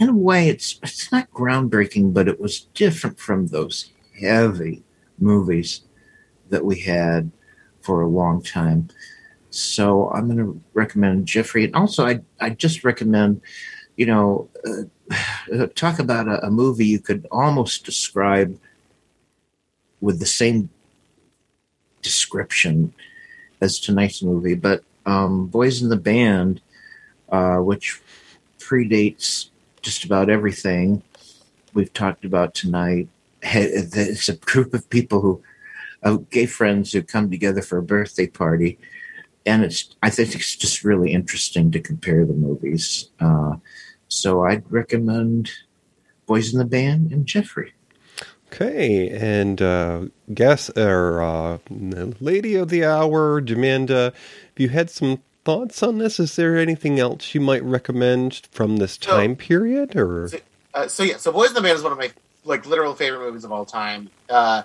In 0.00 0.08
a 0.08 0.16
way, 0.16 0.48
it's 0.48 0.80
it's 0.82 1.12
not 1.12 1.30
groundbreaking, 1.30 2.12
but 2.12 2.26
it 2.26 2.40
was 2.40 2.66
different 2.74 3.20
from 3.20 3.46
those 3.46 3.92
heavy 4.20 4.82
movies 5.18 5.82
that 6.50 6.64
we 6.64 6.80
had 6.80 7.30
for 7.82 8.02
a 8.02 8.08
long 8.08 8.42
time. 8.42 8.88
So 9.50 10.10
I'm 10.10 10.26
going 10.26 10.38
to 10.38 10.60
recommend 10.72 11.26
Jeffrey, 11.26 11.64
and 11.66 11.76
also 11.76 12.04
I 12.04 12.20
I 12.40 12.50
just 12.50 12.82
recommend 12.82 13.40
you 13.96 14.06
know, 14.06 14.48
uh, 15.52 15.66
talk 15.74 15.98
about 15.98 16.28
a, 16.28 16.46
a, 16.46 16.50
movie 16.50 16.86
you 16.86 16.98
could 16.98 17.26
almost 17.30 17.84
describe 17.84 18.58
with 20.00 20.18
the 20.18 20.26
same 20.26 20.68
description 22.02 22.92
as 23.60 23.78
tonight's 23.78 24.22
movie, 24.22 24.54
but 24.54 24.82
um, 25.06 25.46
Boys 25.46 25.82
in 25.82 25.88
the 25.88 25.96
Band, 25.96 26.60
uh, 27.30 27.58
which 27.58 28.00
predates 28.58 29.48
just 29.82 30.04
about 30.04 30.30
everything 30.30 31.02
we've 31.74 31.92
talked 31.92 32.24
about 32.24 32.54
tonight. 32.54 33.08
It's 33.42 34.28
a 34.28 34.36
group 34.36 34.72
of 34.72 34.88
people 34.88 35.20
who, 35.20 35.42
uh, 36.02 36.16
gay 36.30 36.46
friends 36.46 36.92
who 36.92 37.02
come 37.02 37.30
together 37.30 37.60
for 37.60 37.78
a 37.78 37.82
birthday 37.82 38.26
party. 38.26 38.78
And 39.46 39.64
it's, 39.64 39.94
I 40.02 40.10
think 40.10 40.34
it's 40.34 40.56
just 40.56 40.84
really 40.84 41.12
interesting 41.12 41.70
to 41.72 41.80
compare 41.80 42.24
the 42.24 42.32
movies. 42.32 43.10
Uh, 43.20 43.56
so 44.08 44.44
I'd 44.44 44.70
recommend 44.70 45.50
Boys 46.26 46.52
in 46.52 46.58
the 46.58 46.64
Band 46.64 47.12
and 47.12 47.26
Jeffrey. 47.26 47.74
Okay, 48.46 49.10
and 49.10 49.60
uh, 49.60 50.02
guess 50.32 50.70
or 50.70 51.20
uh, 51.20 51.58
lady 52.20 52.54
of 52.54 52.68
the 52.68 52.84
hour, 52.84 53.42
Jamanda, 53.42 54.08
if 54.08 54.60
you 54.60 54.68
had 54.68 54.90
some 54.90 55.22
thoughts 55.44 55.82
on 55.82 55.98
this, 55.98 56.20
is 56.20 56.36
there 56.36 56.56
anything 56.56 57.00
else 57.00 57.34
you 57.34 57.40
might 57.40 57.64
recommend 57.64 58.46
from 58.52 58.76
this 58.76 58.96
time 58.96 59.32
so, 59.32 59.44
period? 59.44 59.96
Or 59.96 60.28
so, 60.28 60.38
uh, 60.72 60.88
so, 60.88 61.02
yeah, 61.02 61.16
so 61.16 61.32
Boys 61.32 61.48
in 61.48 61.54
the 61.54 61.62
Band 61.62 61.76
is 61.76 61.82
one 61.82 61.92
of 61.92 61.98
my 61.98 62.10
like 62.44 62.66
literal 62.66 62.94
favorite 62.94 63.20
movies 63.20 63.44
of 63.44 63.50
all 63.50 63.64
time. 63.64 64.08
Uh, 64.28 64.62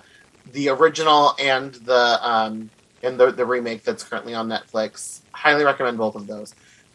the 0.51 0.69
original 0.69 1.35
and 1.39 1.73
the 1.73 2.19
um, 2.21 2.69
and 3.03 3.19
the 3.19 3.31
the 3.31 3.45
remake 3.45 3.83
that's 3.83 4.03
currently 4.03 4.33
on 4.33 4.47
Netflix. 4.47 5.21
Highly 5.31 5.63
recommend 5.63 5.97
both 5.97 6.15
of 6.15 6.27
those. 6.27 6.53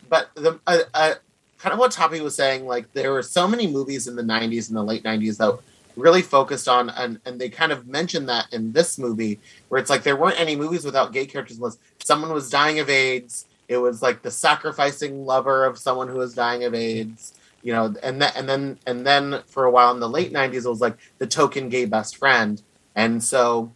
But 0.09 0.31
the 0.35 0.61
uh, 0.67 0.79
uh, 0.93 1.15
kind 1.59 1.73
of 1.73 1.79
what 1.79 1.93
Toppy 1.93 2.21
was 2.21 2.37
saying, 2.37 2.67
like 2.67 2.93
there 2.93 3.13
were 3.13 3.23
so 3.23 3.49
many 3.49 3.67
movies 3.67 4.07
in 4.07 4.17
the 4.17 4.23
90s 4.23 4.69
and 4.69 4.77
the 4.77 4.83
late 4.83 5.03
90s 5.03 5.39
that 5.39 5.59
really 5.97 6.23
focused 6.23 6.69
on, 6.69 6.91
and, 6.91 7.21
and 7.25 7.41
they 7.41 7.49
kind 7.49 7.73
of 7.73 7.87
mentioned 7.87 8.29
that 8.29 8.53
in 8.53 8.73
this 8.73 8.99
movie, 8.99 9.41
where 9.69 9.81
it's 9.81 9.91
like 9.91 10.03
there 10.03 10.17
weren't 10.17 10.39
any 10.39 10.57
movies 10.57 10.85
without 10.85 11.13
gay 11.13 11.25
characters 11.27 11.57
unless 11.57 11.79
someone 12.03 12.33
was 12.33 12.51
dying 12.51 12.81
of 12.81 12.91
AIDS. 12.91 13.47
It 13.69 13.79
was 13.79 14.03
like 14.03 14.23
the 14.23 14.31
sacrificing 14.31 15.25
lover 15.25 15.65
of 15.65 15.79
someone 15.79 16.09
who 16.09 16.19
was 16.19 16.35
dying 16.35 16.65
of 16.65 16.75
AIDS, 16.75 17.33
you 17.63 17.73
know, 17.73 17.95
and 18.03 18.21
then 18.21 18.33
and 18.37 18.49
then 18.49 18.79
and 18.87 19.07
then 19.07 19.43
for 19.47 19.65
a 19.65 19.71
while 19.71 19.93
in 19.93 20.01
the 20.01 20.09
late 20.09 20.33
90s, 20.33 20.67
it 20.67 20.69
was 20.69 20.83
like 20.83 20.99
the 21.19 21.27
token 21.27 21.71
gay 21.71 21.87
best 21.87 22.17
friend. 22.17 22.61
And 22.95 23.25
so 23.25 23.73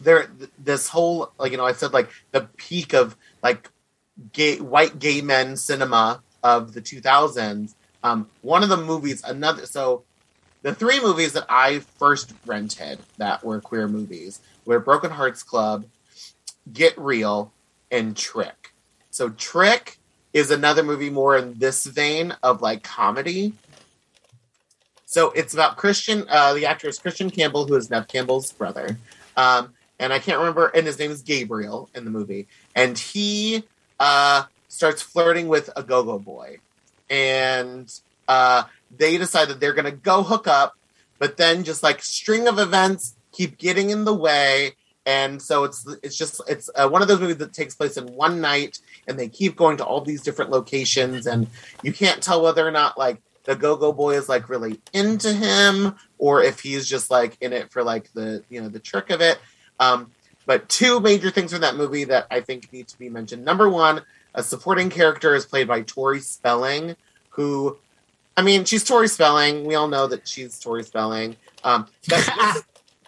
there, 0.00 0.30
this 0.58 0.88
whole, 0.88 1.32
like, 1.38 1.52
you 1.52 1.58
know, 1.58 1.66
I 1.66 1.72
said 1.72 1.92
like 1.92 2.10
the 2.32 2.42
peak 2.56 2.92
of 2.92 3.16
like 3.42 3.70
gay, 4.32 4.58
white 4.58 4.98
gay 4.98 5.20
men 5.20 5.56
cinema 5.56 6.22
of 6.42 6.74
the 6.74 6.80
2000s. 6.80 7.74
Um, 8.02 8.28
one 8.42 8.62
of 8.62 8.68
the 8.68 8.76
movies, 8.76 9.22
another, 9.24 9.66
so 9.66 10.04
the 10.62 10.74
three 10.74 11.00
movies 11.00 11.32
that 11.32 11.46
I 11.48 11.80
first 11.80 12.32
rented 12.46 12.98
that 13.16 13.44
were 13.44 13.60
queer 13.60 13.88
movies 13.88 14.40
were 14.64 14.78
Broken 14.78 15.10
Hearts 15.10 15.42
Club, 15.42 15.84
Get 16.72 16.96
Real, 16.98 17.52
and 17.90 18.16
Trick. 18.16 18.72
So 19.10 19.30
Trick 19.30 19.98
is 20.32 20.50
another 20.50 20.82
movie 20.82 21.10
more 21.10 21.36
in 21.36 21.58
this 21.58 21.86
vein 21.86 22.34
of 22.42 22.60
like 22.60 22.82
comedy. 22.82 23.54
So 25.06 25.30
it's 25.30 25.54
about 25.54 25.76
Christian, 25.76 26.26
uh, 26.28 26.52
the 26.54 26.66
actor 26.66 26.86
is 26.88 26.98
Christian 26.98 27.30
Campbell, 27.30 27.66
who 27.66 27.74
is 27.76 27.90
Neve 27.90 28.08
Campbell's 28.08 28.52
brother. 28.52 28.98
Um, 29.36 29.72
and 29.98 30.12
I 30.12 30.18
can't 30.18 30.38
remember, 30.38 30.66
and 30.68 30.86
his 30.86 30.98
name 30.98 31.10
is 31.10 31.22
Gabriel 31.22 31.88
in 31.94 32.04
the 32.04 32.10
movie. 32.10 32.46
And 32.74 32.98
he 32.98 33.64
uh, 33.98 34.44
starts 34.68 35.02
flirting 35.02 35.48
with 35.48 35.70
a 35.76 35.82
go-go 35.82 36.18
boy, 36.18 36.58
and 37.10 37.92
uh, 38.28 38.64
they 38.96 39.18
decide 39.18 39.48
that 39.48 39.60
they're 39.60 39.74
going 39.74 39.84
to 39.84 39.90
go 39.92 40.22
hook 40.22 40.46
up, 40.46 40.76
but 41.18 41.36
then 41.36 41.64
just 41.64 41.82
like 41.82 42.02
string 42.02 42.46
of 42.46 42.58
events 42.58 43.16
keep 43.32 43.58
getting 43.58 43.90
in 43.90 44.04
the 44.04 44.14
way, 44.14 44.72
and 45.04 45.40
so 45.40 45.64
it's 45.64 45.86
it's 46.02 46.16
just 46.16 46.40
it's 46.48 46.70
uh, 46.74 46.88
one 46.88 47.02
of 47.02 47.08
those 47.08 47.20
movies 47.20 47.38
that 47.38 47.52
takes 47.52 47.74
place 47.74 47.96
in 47.96 48.06
one 48.14 48.40
night, 48.40 48.78
and 49.06 49.18
they 49.18 49.28
keep 49.28 49.56
going 49.56 49.76
to 49.78 49.84
all 49.84 50.00
these 50.00 50.22
different 50.22 50.50
locations, 50.50 51.26
and 51.26 51.48
you 51.82 51.92
can't 51.92 52.22
tell 52.22 52.42
whether 52.42 52.66
or 52.66 52.70
not 52.70 52.96
like 52.98 53.20
the 53.44 53.56
go-go 53.56 53.92
boy 53.92 54.14
is 54.14 54.28
like 54.28 54.50
really 54.50 54.78
into 54.92 55.32
him 55.32 55.96
or 56.18 56.42
if 56.42 56.60
he's 56.60 56.86
just 56.86 57.10
like 57.10 57.34
in 57.40 57.54
it 57.54 57.72
for 57.72 57.82
like 57.82 58.12
the 58.12 58.44
you 58.50 58.60
know 58.60 58.68
the 58.68 58.78
trick 58.78 59.08
of 59.08 59.22
it 59.22 59.38
um, 59.80 60.10
but 60.46 60.68
two 60.68 61.00
major 61.00 61.30
things 61.30 61.52
from 61.52 61.60
that 61.60 61.76
movie 61.76 62.04
that 62.04 62.26
i 62.30 62.40
think 62.40 62.72
need 62.72 62.88
to 62.88 62.98
be 62.98 63.08
mentioned 63.08 63.44
number 63.44 63.68
one 63.68 64.02
a 64.34 64.42
supporting 64.42 64.90
character 64.90 65.34
is 65.34 65.46
played 65.46 65.66
by 65.66 65.82
Tori 65.82 66.20
Spelling, 66.20 66.96
who 67.30 67.76
I 68.36 68.42
mean, 68.42 68.64
she's 68.64 68.84
Tori 68.84 69.08
Spelling. 69.08 69.64
We 69.64 69.74
all 69.74 69.88
know 69.88 70.06
that 70.06 70.28
she's 70.28 70.60
Tori 70.60 70.84
Spelling. 70.84 71.36
Um, 71.64 71.88
but, 72.08 72.24
this, 72.38 72.62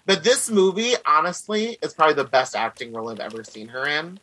but 0.06 0.24
this 0.24 0.50
movie, 0.50 0.94
honestly, 1.06 1.78
is 1.82 1.94
probably 1.94 2.14
the 2.14 2.24
best 2.24 2.56
acting 2.56 2.92
role 2.92 3.10
I've 3.10 3.20
ever 3.20 3.44
seen 3.44 3.68
her 3.68 3.86
in. 3.86 4.18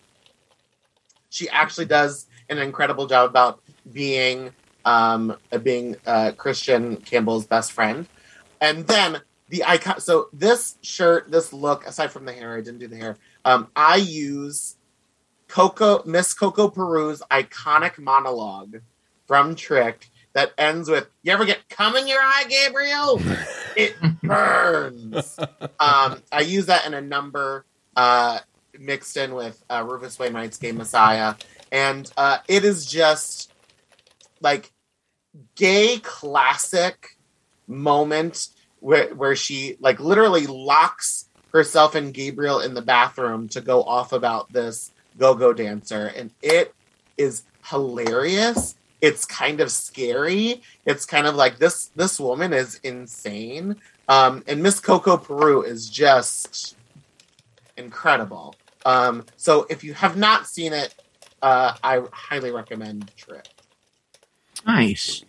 She 1.29 1.47
actually 1.47 1.85
does 1.85 2.27
an 2.49 2.57
incredible 2.57 3.07
job 3.07 3.29
about 3.29 3.61
being 3.93 4.51
um, 4.83 5.37
being 5.63 5.95
uh, 6.05 6.31
Christian 6.37 6.97
Campbell's 6.97 7.45
best 7.45 7.71
friend, 7.71 8.05
and 8.59 8.85
then 8.87 9.21
the 9.49 9.63
icon. 9.63 9.99
So 9.99 10.29
this 10.33 10.77
shirt, 10.81 11.31
this 11.31 11.53
look, 11.53 11.85
aside 11.85 12.11
from 12.11 12.25
the 12.25 12.33
hair, 12.33 12.55
I 12.55 12.61
didn't 12.61 12.79
do 12.79 12.87
the 12.87 12.97
hair. 12.97 13.17
Um, 13.45 13.67
I 13.75 13.97
use 13.97 14.75
Coco 15.47 16.03
Miss 16.05 16.33
Coco 16.33 16.69
Peru's 16.69 17.21
iconic 17.31 17.97
monologue 17.97 18.81
from 19.25 19.55
Trick 19.55 20.09
that 20.33 20.51
ends 20.57 20.89
with 20.89 21.07
"You 21.23 21.31
ever 21.31 21.45
get 21.45 21.67
cum 21.69 21.95
in 21.95 22.07
your 22.07 22.19
eye, 22.19 22.45
Gabriel? 22.49 23.21
It 23.77 23.95
burns." 24.23 25.37
um, 25.79 26.23
I 26.31 26.41
use 26.43 26.65
that 26.65 26.87
in 26.87 26.95
a 26.95 27.01
number 27.01 27.63
uh, 27.95 28.39
mixed 28.79 29.15
in 29.17 29.35
with 29.35 29.63
uh, 29.69 29.85
Rufus 29.87 30.17
Wainwright's 30.17 30.57
Gay 30.57 30.71
Messiah, 30.71 31.35
and 31.71 32.11
uh, 32.17 32.39
it 32.47 32.65
is 32.65 32.87
just 32.87 33.53
like 34.41 34.71
gay 35.55 35.99
classic 35.99 37.17
moment 37.67 38.49
where 38.79 39.13
where 39.15 39.35
she 39.35 39.77
like 39.79 39.99
literally 39.99 40.47
locks 40.47 41.27
herself 41.53 41.95
and 41.95 42.13
Gabriel 42.13 42.59
in 42.59 42.73
the 42.73 42.81
bathroom 42.81 43.47
to 43.49 43.61
go 43.61 43.83
off 43.83 44.13
about 44.13 44.51
this 44.51 44.91
go-go 45.17 45.53
dancer. 45.53 46.07
And 46.15 46.31
it 46.41 46.73
is 47.17 47.43
hilarious. 47.65 48.75
It's 49.01 49.25
kind 49.25 49.59
of 49.59 49.71
scary. 49.71 50.61
It's 50.85 51.05
kind 51.05 51.27
of 51.27 51.35
like 51.35 51.57
this 51.57 51.87
this 51.95 52.19
woman 52.19 52.53
is 52.53 52.79
insane. 52.83 53.77
Um 54.07 54.43
and 54.47 54.61
miss 54.61 54.79
coco 54.79 55.17
peru 55.17 55.63
is 55.63 55.89
just 55.89 56.77
incredible. 57.77 58.55
Um 58.85 59.25
so 59.35 59.65
if 59.69 59.83
you 59.83 59.93
have 59.93 60.17
not 60.17 60.47
seen 60.47 60.73
it 60.73 60.93
uh 61.41 61.73
i 61.83 62.01
highly 62.11 62.51
recommend 62.51 63.11
Trick. 63.15 63.47
Nice. 64.65 65.23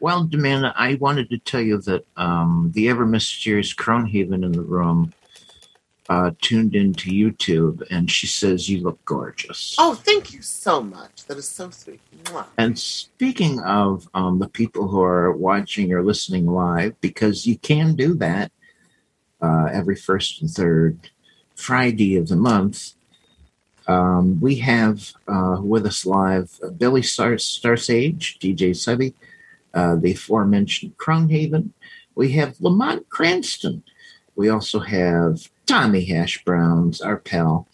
Well, 0.00 0.26
Demanda, 0.26 0.72
I 0.76 0.94
wanted 0.94 1.30
to 1.30 1.38
tell 1.38 1.60
you 1.60 1.78
that 1.82 2.04
um, 2.16 2.72
the 2.74 2.88
ever 2.88 3.06
mysterious 3.06 3.72
Cronehaven 3.74 4.44
in 4.44 4.52
the 4.52 4.62
room 4.62 5.12
uh, 6.08 6.32
tuned 6.40 6.74
into 6.74 7.10
YouTube, 7.10 7.82
and 7.90 8.10
she 8.10 8.26
says 8.26 8.68
you 8.68 8.82
look 8.82 9.02
gorgeous. 9.04 9.76
oh 9.78 9.94
thank 9.94 10.32
you 10.32 10.42
so 10.42 10.82
much 10.82 11.24
that 11.26 11.38
is 11.38 11.48
so 11.48 11.70
sweet 11.70 12.00
Mwah. 12.24 12.46
And 12.58 12.78
speaking 12.78 13.60
of 13.60 14.08
um, 14.12 14.38
the 14.38 14.48
people 14.48 14.88
who 14.88 15.02
are 15.02 15.32
watching 15.32 15.92
or 15.92 16.02
listening 16.02 16.46
live, 16.46 17.00
because 17.00 17.46
you 17.46 17.56
can 17.58 17.94
do 17.94 18.14
that 18.14 18.50
uh, 19.40 19.68
every 19.72 19.96
first 19.96 20.40
and 20.40 20.50
third 20.50 21.10
Friday 21.54 22.16
of 22.16 22.28
the 22.28 22.36
month, 22.36 22.92
um, 23.86 24.40
we 24.40 24.56
have 24.56 25.12
uh, 25.28 25.58
with 25.60 25.86
us 25.86 26.04
live 26.06 26.58
uh, 26.62 26.68
Billy 26.68 27.02
Star- 27.02 27.34
Starsage, 27.34 28.38
DJ 28.38 28.74
Subby, 28.76 29.14
uh, 29.74 29.96
the 29.96 30.12
aforementioned 30.12 30.96
Cronehaven. 30.98 31.70
We 32.14 32.32
have 32.32 32.60
Lamont 32.60 33.08
Cranston. 33.08 33.82
We 34.36 34.48
also 34.48 34.80
have 34.80 35.50
Tommy 35.66 36.04
Hash 36.04 36.44
Browns, 36.44 37.00
our 37.00 37.18
pal. 37.18 37.68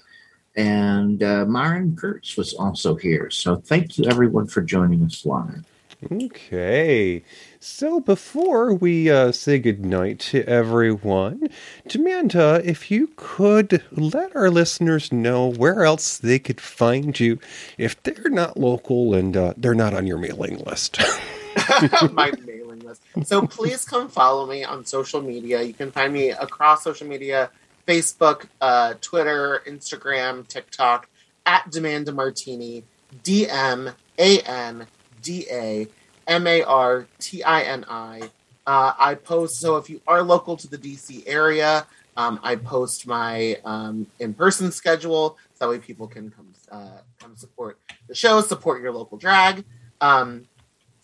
And 0.57 1.23
uh, 1.23 1.45
Myron 1.47 1.97
Kurtz 1.97 2.37
was 2.37 2.53
also 2.55 2.97
here. 2.97 3.31
So 3.31 3.57
thank 3.57 3.97
you, 3.97 4.07
everyone, 4.07 4.49
for 4.49 4.61
joining 4.61 5.05
us 5.05 5.25
live. 5.25 5.65
Okay. 6.13 7.25
So 7.59 7.99
before 7.99 8.73
we 8.73 9.11
uh, 9.11 9.33
say 9.33 9.59
goodnight 9.59 10.21
to 10.21 10.45
everyone, 10.45 11.49
Demanda, 11.89 12.65
if 12.65 12.91
you 12.91 13.11
could 13.17 13.83
let 13.91 14.35
our 14.37 14.49
listeners 14.49 15.13
know 15.13 15.49
where 15.49 15.85
else 15.85 16.19
they 16.19 16.39
could 16.39 16.61
find 16.61 17.19
you 17.19 17.41
if 17.79 18.01
they're 18.05 18.31
not 18.31 18.57
local 18.57 19.13
and 19.15 19.37
uh, 19.37 19.55
they're 19.57 19.75
not 19.75 19.93
on 19.93 20.07
your 20.07 20.19
mailing 20.19 20.59
list. 20.59 21.01
my 22.13 22.33
mailing 22.45 22.81
list. 22.81 23.03
So 23.25 23.47
please 23.47 23.85
come 23.85 24.09
follow 24.09 24.47
me 24.47 24.65
on 24.65 24.85
social 24.85 25.21
media. 25.21 25.63
You 25.63 25.75
can 25.75 25.91
find 25.91 26.13
me 26.13 26.31
across 26.31 26.85
social 26.85 27.07
media 27.07 27.51
Facebook, 27.87 28.47
uh, 28.61 28.95
Twitter, 29.01 29.63
Instagram, 29.67 30.47
TikTok 30.47 31.09
at 31.47 31.71
Demanda 31.71 32.13
Martini, 32.13 32.85
D 33.23 33.49
M 33.49 33.91
A 34.19 34.41
N 34.41 34.87
D 35.23 35.47
A 35.51 35.87
M 36.27 36.47
A 36.47 36.63
R 36.63 37.07
T 37.19 37.43
I 37.43 37.63
N 37.63 37.85
I. 37.89 38.23
Uh, 38.67 39.15
post, 39.15 39.61
so 39.61 39.79
if 39.79 39.89
you 39.89 39.99
are 40.07 40.23
local 40.23 40.55
to 40.55 40.69
the 40.69 40.77
DC 40.77 41.23
area, 41.27 41.87
um, 42.19 42.39
I 42.43 42.57
post 42.57 43.07
my 43.07 43.57
um, 43.65 44.07
in 44.19 44.35
person 44.35 44.71
schedule 44.71 45.39
so 45.55 45.65
that 45.65 45.71
way 45.71 45.79
people 45.79 46.07
can 46.07 46.31
come, 46.31 46.53
uh, 46.71 46.99
come 47.19 47.35
support 47.37 47.79
the 48.09 48.15
show, 48.15 48.43
support 48.43 48.83
your 48.83 48.93
local 48.93 49.17
drag. 49.17 49.65
Um, 50.03 50.47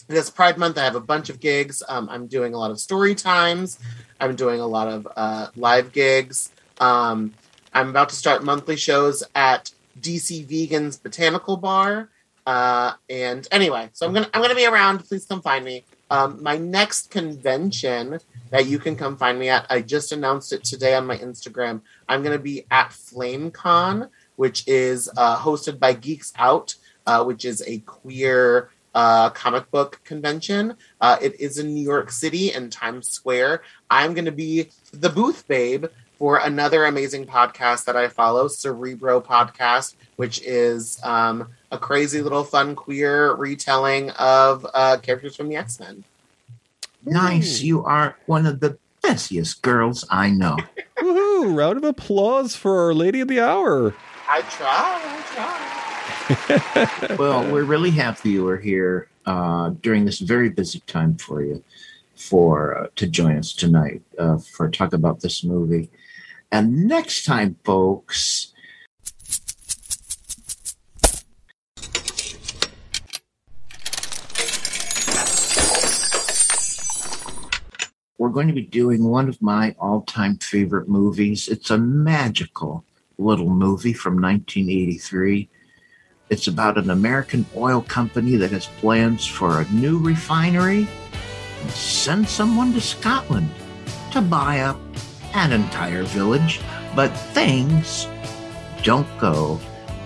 this 0.06 0.30
Pride 0.30 0.58
Month, 0.58 0.78
I 0.78 0.84
have 0.84 0.96
a 0.96 1.00
bunch 1.00 1.30
of 1.30 1.40
gigs. 1.40 1.82
Um, 1.88 2.08
I'm 2.08 2.26
doing 2.26 2.54
a 2.54 2.58
lot 2.58 2.70
of 2.70 2.78
story 2.78 3.14
times. 3.14 3.78
I'm 4.20 4.36
doing 4.36 4.60
a 4.60 4.66
lot 4.66 4.88
of 4.88 5.08
uh, 5.16 5.48
live 5.56 5.92
gigs. 5.92 6.50
Um, 6.80 7.34
I'm 7.72 7.90
about 7.90 8.10
to 8.10 8.16
start 8.16 8.44
monthly 8.44 8.76
shows 8.76 9.24
at 9.34 9.70
DC 10.00 10.46
Vegans 10.46 11.02
Botanical 11.02 11.56
Bar. 11.56 12.08
Uh, 12.46 12.92
and 13.08 13.48
anyway, 13.50 13.88
so 13.92 14.06
I'm 14.06 14.12
gonna 14.12 14.28
I'm 14.34 14.42
gonna 14.42 14.54
be 14.54 14.66
around. 14.66 14.98
Please 14.98 15.24
come 15.24 15.40
find 15.40 15.64
me. 15.64 15.84
Um, 16.10 16.42
my 16.42 16.58
next 16.58 17.10
convention 17.10 18.20
that 18.50 18.66
you 18.66 18.78
can 18.78 18.96
come 18.96 19.16
find 19.16 19.38
me 19.38 19.48
at, 19.48 19.66
I 19.70 19.80
just 19.80 20.12
announced 20.12 20.52
it 20.52 20.62
today 20.62 20.94
on 20.94 21.06
my 21.06 21.16
Instagram. 21.16 21.80
I'm 22.08 22.22
gonna 22.22 22.38
be 22.38 22.66
at 22.70 22.90
FlameCon, 22.90 24.10
which 24.36 24.68
is 24.68 25.10
uh, 25.16 25.38
hosted 25.38 25.78
by 25.78 25.94
Geeks 25.94 26.32
Out, 26.36 26.74
uh, 27.06 27.24
which 27.24 27.46
is 27.46 27.62
a 27.66 27.78
queer 27.78 28.70
uh, 28.94 29.30
comic 29.30 29.70
book 29.70 30.00
convention. 30.04 30.76
Uh, 31.00 31.16
it 31.20 31.38
is 31.40 31.58
in 31.58 31.74
New 31.74 31.82
York 31.82 32.10
City 32.10 32.52
in 32.52 32.70
Times 32.70 33.08
Square. 33.08 33.62
I'm 33.90 34.14
going 34.14 34.24
to 34.24 34.32
be 34.32 34.70
the 34.92 35.10
booth 35.10 35.46
babe 35.48 35.86
for 36.18 36.38
another 36.38 36.84
amazing 36.84 37.26
podcast 37.26 37.84
that 37.84 37.96
I 37.96 38.08
follow, 38.08 38.48
Cerebro 38.48 39.20
Podcast, 39.20 39.94
which 40.16 40.40
is 40.42 41.00
um, 41.02 41.48
a 41.70 41.78
crazy 41.78 42.22
little 42.22 42.44
fun 42.44 42.76
queer 42.76 43.34
retelling 43.34 44.10
of 44.10 44.66
uh, 44.74 44.96
characters 44.98 45.36
from 45.36 45.48
the 45.48 45.56
X 45.56 45.80
Men. 45.80 46.04
Nice. 47.04 47.60
You 47.60 47.84
are 47.84 48.16
one 48.26 48.46
of 48.46 48.60
the 48.60 48.78
bestiest 49.02 49.60
girls 49.60 50.06
I 50.10 50.30
know. 50.30 50.56
Woohoo! 50.98 51.54
Round 51.54 51.76
of 51.76 51.84
applause 51.84 52.56
for 52.56 52.80
Our 52.84 52.94
Lady 52.94 53.20
of 53.20 53.28
the 53.28 53.40
Hour. 53.40 53.94
I 54.28 54.40
try, 54.42 55.00
I 55.04 55.22
try. 55.34 55.83
Well, 57.18 57.50
we're 57.52 57.64
really 57.64 57.90
happy 57.90 58.30
you 58.30 58.44
were 58.44 58.56
here 58.56 59.08
uh, 59.26 59.70
during 59.82 60.06
this 60.06 60.20
very 60.20 60.48
busy 60.48 60.80
time 60.86 61.16
for 61.18 61.42
you 61.42 61.62
for 62.16 62.78
uh, 62.78 62.86
to 62.96 63.06
join 63.06 63.36
us 63.36 63.52
tonight 63.52 64.00
uh, 64.18 64.38
for 64.38 64.70
talk 64.70 64.94
about 64.94 65.20
this 65.20 65.44
movie. 65.44 65.90
And 66.50 66.86
next 66.86 67.24
time, 67.24 67.56
folks, 67.64 68.52
we're 78.16 78.30
going 78.30 78.48
to 78.48 78.54
be 78.54 78.62
doing 78.62 79.04
one 79.04 79.28
of 79.28 79.42
my 79.42 79.74
all-time 79.78 80.38
favorite 80.38 80.88
movies. 80.88 81.48
It's 81.48 81.70
a 81.70 81.76
magical 81.76 82.82
little 83.18 83.50
movie 83.50 83.92
from 83.92 84.14
1983. 84.14 85.50
It's 86.34 86.48
about 86.48 86.78
an 86.78 86.90
American 86.90 87.46
oil 87.54 87.80
company 87.82 88.34
that 88.34 88.50
has 88.50 88.66
plans 88.80 89.24
for 89.24 89.60
a 89.60 89.68
new 89.70 90.00
refinery 90.00 90.88
and 91.60 91.70
send 91.70 92.28
someone 92.28 92.72
to 92.72 92.80
Scotland 92.80 93.48
to 94.10 94.20
buy 94.20 94.58
up 94.58 94.76
an 95.34 95.52
entire 95.52 96.02
village, 96.02 96.60
but 96.96 97.10
things 97.10 98.08
don't 98.82 99.06
go 99.20 99.60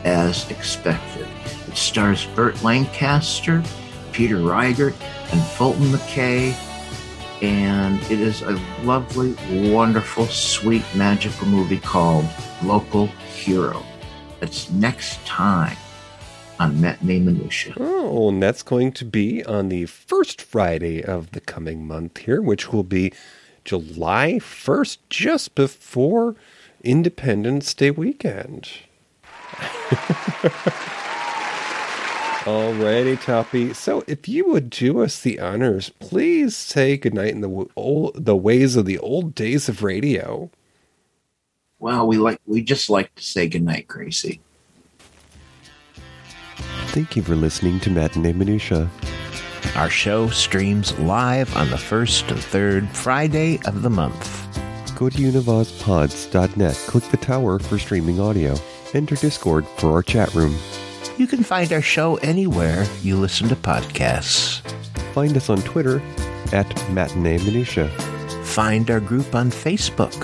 as 0.05 0.51
expected. 0.51 1.27
It 1.67 1.79
stars 1.79 2.27
Burt 2.37 2.63
Lancaster, 2.63 3.63
Peter 4.13 4.37
Riegert, 4.37 5.01
and 5.33 5.43
Fulton 5.43 5.91
Mackay, 5.93 6.55
and 7.41 8.03
it 8.13 8.21
is 8.21 8.43
a 8.43 8.61
lovely, 8.83 9.35
wonderful, 9.73 10.27
sweet, 10.27 10.85
magical 10.95 11.47
movie 11.47 11.81
called 11.81 12.27
Local 12.63 13.07
Hero. 13.07 13.83
It's 14.43 14.71
next 14.71 15.25
time 15.25 15.79
Matinee 16.67 17.21
Minutia. 17.21 17.75
Oh, 17.79 18.29
and 18.31 18.43
that's 18.43 18.63
going 18.63 18.93
to 18.93 19.05
be 19.05 19.45
on 19.45 19.69
the 19.69 19.87
first 19.87 20.41
Friday 20.43 21.03
of 21.03 21.31
the 21.31 21.41
coming 21.41 21.87
month 21.87 22.19
here, 22.19 22.43
which 22.43 22.73
will 22.73 22.83
be 22.83 23.13
July 23.65 24.35
1st, 24.41 24.99
just 25.09 25.55
before 25.55 26.35
Independence 26.83 27.75
Day 27.75 27.91
weekend. 27.91 28.71
Alrighty, 32.49 33.21
Toppy. 33.21 33.75
So, 33.75 34.05
if 34.07 34.27
you 34.27 34.49
would 34.49 34.71
do 34.71 35.03
us 35.03 35.21
the 35.21 35.39
honors, 35.39 35.91
please 35.99 36.57
say 36.57 36.97
goodnight 36.97 37.33
in 37.35 37.43
the 37.43 37.49
w- 37.49 37.71
old, 37.77 38.25
the 38.25 38.37
ways 38.37 38.75
of 38.75 38.87
the 38.87 38.99
old 38.99 39.35
days 39.35 39.69
of 39.69 39.83
radio. 39.83 40.51
Well, 41.79 42.07
we 42.07 42.17
like 42.17 42.41
we 42.47 42.63
just 42.63 42.89
like 42.89 43.15
to 43.17 43.23
say 43.23 43.49
goodnight, 43.49 43.87
Gracie. 43.87 44.41
Thank 46.89 47.17
you 47.17 47.23
for 47.23 47.37
listening 47.37 47.81
to 47.81 47.91
Matinee 47.91 48.33
Minutia. 48.33 48.89
Our 49.75 49.91
show 49.91 50.29
streams 50.29 50.99
live 50.99 51.55
on 51.57 51.71
the 51.71 51.79
first 51.79 52.31
and 52.31 52.41
third 52.41 52.89
Friday 52.89 53.61
of 53.65 53.83
the 53.83 53.91
month. 53.91 54.35
Go 54.97 55.09
to 55.09 55.17
univazpods.net, 55.19 56.75
click 56.75 57.05
the 57.05 57.17
tower 57.17 57.59
for 57.59 57.79
streaming 57.79 58.21
audio. 58.21 58.57
Enter 58.95 59.17
Discord 59.17 59.67
for 59.77 59.93
our 59.93 60.03
chat 60.03 60.35
room. 60.35 60.57
You 61.19 61.27
can 61.27 61.43
find 61.43 61.73
our 61.73 61.83
show 61.83 62.17
anywhere 62.17 62.85
you 63.03 63.17
listen 63.17 63.49
to 63.49 63.57
podcasts. 63.57 64.61
Find 65.13 65.37
us 65.37 65.51
on 65.51 65.63
Twitter 65.63 66.01
at 66.53 66.67
Matinee 66.91 67.39
Minutia. 67.39 67.89
Find 68.45 68.91
our 68.91 69.01
group 69.01 69.35
on 69.35 69.51
Facebook. 69.51 70.15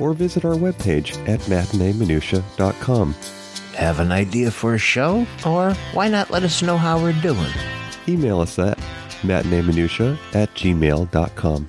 Or 0.00 0.12
visit 0.12 0.44
our 0.44 0.54
webpage 0.54 1.16
at 1.28 1.40
matineeminutia.com. 1.40 3.14
Have 3.76 4.00
an 4.00 4.10
idea 4.10 4.50
for 4.50 4.74
a 4.74 4.78
show? 4.78 5.26
Or 5.44 5.74
why 5.92 6.08
not 6.08 6.30
let 6.30 6.42
us 6.42 6.62
know 6.62 6.76
how 6.78 6.98
we're 7.00 7.12
doing? 7.20 7.52
Email 8.08 8.40
us 8.40 8.58
at 8.58 8.78
matineeminutia 9.22 10.16
at 10.34 10.52
gmail.com. 10.54 11.68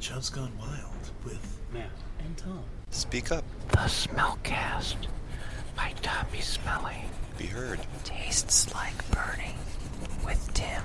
Chubb's 0.00 0.30
Gone 0.30 0.52
Wild 0.58 1.10
with 1.24 1.58
Matt 1.72 1.90
and 2.24 2.36
Tom. 2.36 2.60
Speak 2.90 3.32
up. 3.32 3.44
The 3.70 3.78
Smellcast 3.78 4.96
by 5.76 5.92
Tommy 6.02 6.40
Smelly. 6.40 7.04
Be 7.36 7.46
heard. 7.46 7.80
Tastes 8.04 8.72
like 8.74 9.10
burning 9.10 9.56
with 10.24 10.52
Tim 10.54 10.82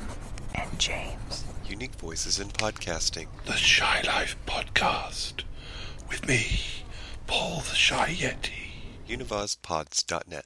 and 0.56 0.80
James. 0.80 1.44
Unique 1.68 1.96
voices 1.96 2.40
in 2.40 2.48
podcasting. 2.50 3.28
The 3.46 3.54
Shy 3.54 4.02
Life 4.06 4.36
Podcast 4.48 5.44
with 6.10 6.28
me, 6.28 6.60
Paul 7.28 7.60
the 7.62 7.76
Shy 7.76 8.10
Yeti. 8.14 8.63
Univazpods.net. 9.08 10.42